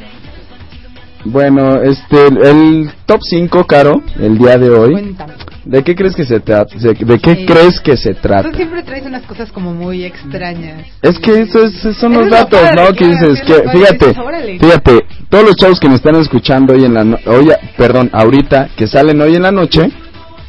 Bueno, 1.26 1.82
este, 1.82 2.28
el, 2.28 2.38
el 2.45 2.91
top 3.07 3.22
5, 3.24 3.65
Caro, 3.65 4.01
el 4.19 4.38
día 4.38 4.57
de 4.59 4.69
hoy. 4.69 4.91
Cuéntame. 4.91 5.34
¿De 5.64 5.84
qué 5.84 5.93
crees 5.95 6.16
que 6.16 6.26
se 6.26 6.39
trata? 6.39 6.76
¿De 6.76 7.20
qué 7.20 7.36
Sí. 7.36 7.45
crees 7.45 7.80
que 7.80 7.95
se 7.95 8.14
trata? 8.16 8.49
Tú 8.49 8.55
siempre 8.55 8.82
traes 8.82 9.05
unas 9.05 9.22
cosas 9.24 9.51
como 9.51 9.74
muy 9.74 10.03
extrañas. 10.03 10.88
Es 11.03 11.20
que 11.20 11.41
eso 11.41 11.64
es- 11.66 11.97
son 11.97 12.14
los 12.14 12.30
datos, 12.30 12.59
¿no? 12.76 12.91
Que 12.93 13.07
dices 13.07 13.41
que, 13.41 13.70
fíjate, 13.70 14.16
fíjate, 14.59 15.05
todos 15.30 15.43
los 15.45 15.55
chavos 15.55 15.80
que 15.80 15.88
me 15.88 15.95
están 15.95 16.16
escuchando 16.16 16.74
hoy 16.74 16.86
en 16.86 16.93
la, 16.95 17.03
no- 17.03 17.20
hoy, 17.28 17.51
perdón, 17.78 18.09
ahorita, 18.12 18.70
que 18.76 18.88
salen 18.88 19.22
hoy 19.22 19.36
en 19.36 19.43
la 19.43 19.51
noche, 19.51 19.91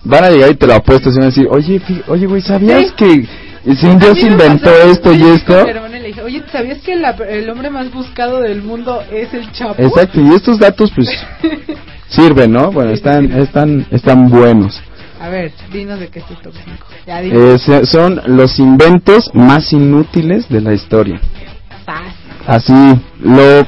van 0.05 0.25
a 0.25 0.31
llegar 0.31 0.51
y 0.51 0.55
te 0.55 0.67
lo 0.67 0.75
apuesto 0.75 1.11
y 1.11 1.13
van 1.13 1.23
a 1.25 1.27
decir, 1.27 1.47
oye, 1.51 1.81
oye, 2.09 2.27
güey, 2.27 2.41
¿sabías 2.41 2.87
Sí. 2.89 2.93
que 2.97 3.29
Dios 3.65 3.83
mí 3.83 4.25
me 4.25 4.29
inventó 4.33 4.71
esto 4.91 5.13
y 5.13 5.23
esto? 5.23 5.67
y 5.69 5.93
le 5.93 6.09
dije, 6.09 6.23
Oye, 6.23 6.43
¿sabías 6.51 6.79
que 6.79 6.97
la- 6.97 7.11
el 7.29 7.49
hombre 7.51 7.71
más 7.71 7.93
buscado 7.93 8.41
del 8.41 8.63
mundo 8.63 9.03
es 9.13 9.33
el 9.35 9.53
Chapo? 9.53 9.75
Exacto, 9.81 10.21
y 10.21 10.35
estos 10.35 10.59
datos, 10.59 10.91
pues, 10.97 11.09
sirven, 12.09 12.53
¿no? 12.53 12.73
Bueno, 12.73 12.91
están, 12.91 13.31
están, 13.33 13.87
están 13.91 14.29
buenos. 14.29 14.83
A 15.23 15.29
ver, 15.29 15.53
dinos 15.73 16.01
de 16.01 16.09
qué 16.09 16.19
es 16.19 16.27
tu 16.27 16.35
top 16.35 16.53
5. 16.53 16.85
Ya 17.07 17.21
dinos. 17.21 17.69
Eh, 17.69 17.87
son 17.87 18.21
los 18.27 18.59
inventos 18.59 19.31
más 19.33 19.73
inútiles 19.73 20.49
de 20.49 20.61
la 20.61 20.75
historia. 20.75 21.21
Así, 22.45 22.75
lo, 23.21 23.65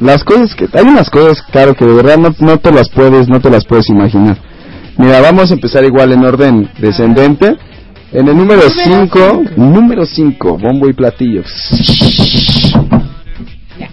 las 0.00 0.22
cosas 0.22 0.54
que, 0.54 0.68
hay 0.70 0.84
unas 0.84 1.08
cosas, 1.08 1.40
claro, 1.50 1.74
que 1.74 1.86
de 1.86 1.94
verdad 1.94 2.18
no, 2.18 2.34
no 2.40 2.58
te 2.58 2.70
las 2.70 2.90
puedes, 2.90 3.26
no 3.26 3.40
te 3.40 3.48
las 3.48 3.64
puedes 3.64 3.88
imaginar. 3.88 4.36
Mira, 4.98 5.22
vamos 5.22 5.50
a 5.50 5.54
empezar 5.54 5.82
igual 5.82 6.12
en 6.12 6.26
orden 6.26 6.68
descendente. 6.76 7.56
En 8.12 8.28
el 8.28 8.36
número 8.36 8.60
5, 8.68 9.44
número 9.56 10.04
5, 10.04 10.58
bombo 10.58 10.90
y 10.90 10.92
platillo. 10.92 11.42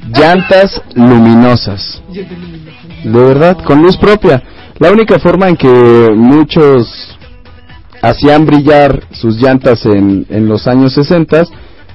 Llantas 0.09 0.81
luminosas. 0.95 2.01
De 3.05 3.19
verdad, 3.23 3.57
con 3.63 3.81
luz 3.81 3.95
propia. 3.95 4.43
La 4.79 4.91
única 4.91 5.19
forma 5.19 5.49
en 5.49 5.55
que 5.57 6.11
muchos 6.15 7.17
hacían 8.01 8.45
brillar 8.45 9.03
sus 9.11 9.35
llantas 9.41 9.85
en, 9.85 10.25
en 10.29 10.47
los 10.47 10.67
años 10.67 10.93
60 10.93 11.43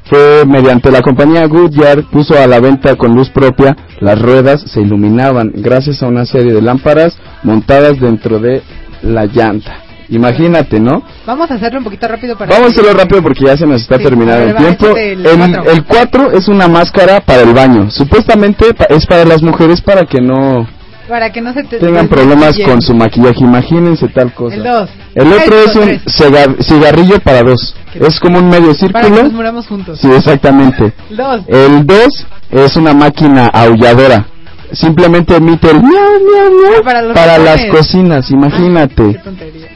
fue 0.05 0.45
mediante 0.47 0.91
la 0.91 1.01
compañía 1.01 1.47
Goodyear 1.47 2.03
puso 2.11 2.39
a 2.39 2.47
la 2.47 2.61
venta 2.61 2.95
con 2.97 3.15
luz 3.15 3.31
propia 3.31 3.75
las 4.01 4.21
ruedas 4.21 4.61
se 4.71 4.83
iluminaban 4.83 5.51
gracias 5.55 6.03
a 6.03 6.09
una 6.09 6.27
serie 6.27 6.53
de 6.53 6.61
lámparas 6.61 7.17
montadas 7.43 7.99
dentro 7.99 8.39
de 8.39 8.63
la 9.03 9.25
llanta. 9.25 9.79
Imagínate, 10.11 10.79
¿no? 10.79 11.03
Vamos 11.27 11.51
a 11.51 11.55
hacerlo 11.55 11.79
un 11.79 11.85
poquito 11.85 12.07
rápido 12.07 12.37
para 12.37 12.51
Vamos 12.55 12.69
a 12.69 12.73
hacerlo 12.73 12.93
rápido 12.93 13.23
porque 13.23 13.47
ya 13.47 13.57
se 13.57 13.67
nos 13.67 13.81
está 13.81 13.97
Sí, 13.97 14.03
terminando 14.05 14.45
el 14.45 14.57
tiempo. 14.57 14.95
el 14.95 15.25
El, 15.25 15.39
cuatro. 15.39 15.73
el 15.73 15.85
4 15.85 16.33
es 16.33 16.49
una 16.49 16.69
máscara 16.69 17.21
para 17.21 17.41
el 17.41 17.55
baño. 17.55 17.91
Supuestamente 17.91 18.67
es 18.91 19.07
para 19.07 19.25
las 19.25 19.43
mujeres 19.43 19.81
para 19.81 20.05
que 20.05 20.21
no 20.21 20.69
Para 21.09 21.31
que 21.33 21.41
no 21.41 21.53
se 21.53 21.63
te 21.65 21.79
tengan 21.79 22.09
te 22.09 22.15
problemas 22.15 22.57
con 22.65 22.81
su 22.81 22.95
maquillaje. 22.95 23.41
Imagínense 23.45 24.09
tal 24.09 24.33
cosa. 24.33 24.57
El 24.57 24.63
dos. 24.65 24.91
El 25.15 25.33
otro 25.33 25.59
es 25.59 25.77
un 25.77 26.01
cigar- 26.07 26.57
cigarrillo 26.63 27.21
para 27.21 27.43
dos. 27.43 27.77
Es 27.95 28.19
como 28.21 28.39
un 28.39 28.49
medio 28.49 28.73
Para 28.91 29.03
que 29.03 29.09
círculo. 29.09 29.23
nos 29.25 29.33
muramos 29.33 29.67
juntos. 29.67 29.99
Sí, 30.01 30.09
exactamente. 30.11 30.93
El 31.11 31.17
dos. 31.17 31.43
El 31.47 31.87
2 31.87 32.27
es 32.53 32.77
una 32.77 32.93
máquina 32.95 33.47
aulladora. 33.49 34.27
Simplemente 34.73 35.37
emite 35.37 35.71
el 35.71 35.81
miau, 35.83 35.91
miau, 35.93 36.71
miau 36.71 36.83
Para 36.83 37.03
los 37.03 37.13
para 37.15 37.39
las 37.39 37.61
cocinas, 37.71 38.31
imagínate. 38.31 39.13
Qué 39.13 39.19
tontería. 39.19 39.69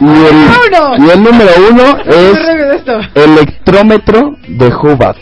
Y 0.00 0.04
el, 0.04 1.06
y 1.06 1.10
el 1.10 1.22
número 1.22 1.50
uno 1.70 1.96
es 2.06 2.38
electrómetro 3.14 4.32
de 4.48 4.66
Hubbard. 4.66 5.16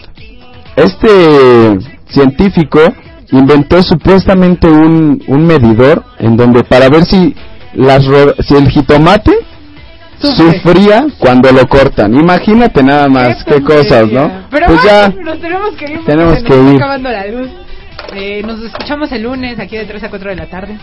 Este 0.75 1.79
científico 2.09 2.81
inventó 3.33 3.83
supuestamente 3.83 4.66
un, 4.68 5.22
un 5.26 5.47
medidor 5.47 6.05
en 6.18 6.37
donde 6.37 6.64
para 6.64 6.89
ver 6.89 7.05
si 7.05 7.35
las 7.74 8.03
si 8.47 8.55
el 8.57 8.68
jitomate 8.68 9.33
Sufre. 10.18 10.61
sufría 10.61 11.07
cuando 11.18 11.51
lo 11.53 11.66
cortan. 11.68 12.12
Imagínate 12.14 12.83
nada 12.83 13.09
más 13.09 13.43
qué, 13.45 13.62
cosas, 13.62 14.11
¿no? 14.11 14.31
Pero 14.51 14.66
pues 14.66 14.83
ya 14.83 15.09
nos 15.09 15.41
tenemos 15.41 15.70
que 15.76 15.85
ir 15.87 15.97
porque 15.97 16.11
tenemos 16.12 16.35
se 16.35 16.43
nos 16.43 16.49
que 16.51 16.59
está 16.59 16.70
ir. 16.72 16.76
acabando 16.76 17.09
la 17.11 17.26
luz. 17.26 17.49
Eh, 18.14 18.43
nos 18.45 18.61
escuchamos 18.62 19.12
el 19.12 19.22
lunes 19.22 19.59
aquí 19.59 19.76
de 19.76 19.85
3 19.87 20.03
a 20.05 20.11
4 20.11 20.31
de 20.31 20.37
la 20.37 20.47
tarde. 20.47 20.76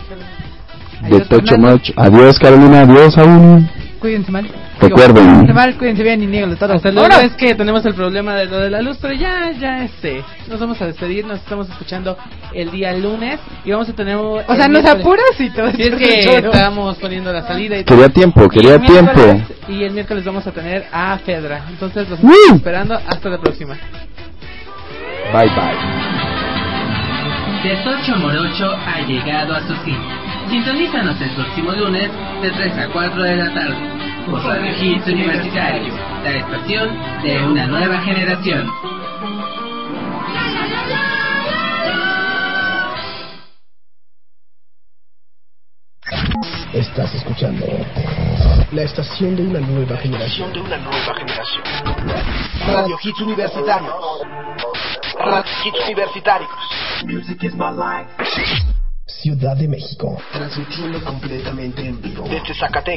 de 1.10 1.20
Tocho. 1.22 1.56
Adiós 1.98 2.40
Carolina, 2.40 2.82
adiós 2.82 3.18
aún. 3.18 3.70
Cuídense 4.00 4.32
mal. 4.32 4.48
Recuerden. 4.80 5.24
Cuídense 5.26 5.54
mal, 5.54 5.76
cuídense 5.78 6.04
bien 6.04 6.22
y 6.22 6.28
níganlo 6.28 6.56
todo. 6.56 6.74
Hasta 6.74 6.92
luego 6.92 7.10
¡Vámonos! 7.10 7.32
es 7.32 7.38
que 7.38 7.56
tenemos 7.56 7.84
el 7.86 7.96
problema 7.96 8.36
de 8.36 8.46
lo 8.46 8.60
de 8.60 8.70
la 8.70 8.82
luz, 8.82 8.98
pero 9.02 9.14
ya, 9.16 9.52
ya 9.60 9.84
este, 9.84 10.24
nos 10.50 10.60
vamos 10.60 10.80
a 10.82 10.86
despedir, 10.86 11.26
nos 11.26 11.40
estamos 11.40 11.68
escuchando 11.70 12.16
el 12.54 12.70
día 12.70 12.94
lunes 12.94 13.40
y 13.66 13.72
vamos 13.72 13.90
a 13.90 13.94
tener... 13.94 14.16
O 14.18 14.44
sea, 14.56 14.68
nos 14.68 14.86
apuras 14.86 15.32
y 15.40 15.50
todo. 15.50 15.72
Si 15.72 15.82
es 15.82 15.96
que 15.96 16.20
estábamos 16.38 16.98
poniendo 16.98 17.34
la 17.34 17.42
salida 17.48 17.78
y 17.80 17.84
Quería 17.84 18.06
todo. 18.06 18.14
tiempo, 18.14 18.48
quería 18.50 18.76
el 18.76 18.82
miércoles- 18.82 19.16
tiempo. 19.48 19.54
Y 19.70 19.84
el 19.84 19.92
miércoles 19.94 20.24
vamos 20.24 20.46
a 20.46 20.52
tener 20.52 20.86
a 20.92 21.18
Fedra. 21.18 21.62
Entonces 21.70 22.08
los 22.10 22.20
¡Woo! 22.22 22.30
estamos 22.32 22.58
esperando. 22.60 22.96
Hasta 23.08 23.30
la 23.30 23.38
próxima. 23.40 23.76
Bye 25.34 25.50
bye. 25.50 25.78
De 27.64 27.76
Tocho 27.84 28.16
Morocho 28.18 28.70
ha 28.72 29.02
llegado 29.08 29.56
a 29.56 29.62
su 29.68 29.76
fin. 29.84 29.98
Sintonízanos 30.50 31.20
el 31.22 31.30
próximo 31.32 31.72
lunes 31.74 32.10
de 32.42 32.52
3 32.52 32.78
a 32.78 32.88
4 32.88 33.24
de 33.24 33.36
la 33.36 33.54
tarde 33.54 33.76
por 34.26 34.42
Radio 34.44 34.72
Hits 34.82 35.08
Universitario, 35.08 35.94
la 36.24 36.32
estación 36.32 36.90
de 37.22 37.44
una 37.44 37.68
nueva 37.68 38.00
generación. 38.02 38.70
Estás 46.74 47.14
escuchando 47.16 47.66
la 48.72 48.84
estación 48.84 49.36
de 49.36 49.44
una 49.48 49.60
nueva 49.60 49.98
generación. 49.98 50.54
de 50.54 50.62
una 50.62 50.78
nueva 50.78 51.14
generación. 51.16 51.64
Radio 52.68 52.98
Hits 53.04 53.22
Universitarios. 53.22 53.94
Radio 55.20 55.52
Hits 55.66 55.86
Universitarios. 55.86 56.50
Music 57.06 57.44
is 57.44 57.54
my 57.56 57.72
life. 57.72 58.77
Ciudad 59.28 59.58
de 59.58 59.68
México. 59.68 60.18
Transmitiendo 60.32 61.04
completamente 61.04 61.86
en 61.86 62.02
vivo. 62.02 62.24
Desde 62.30 62.54
Zacatecas. 62.54 62.96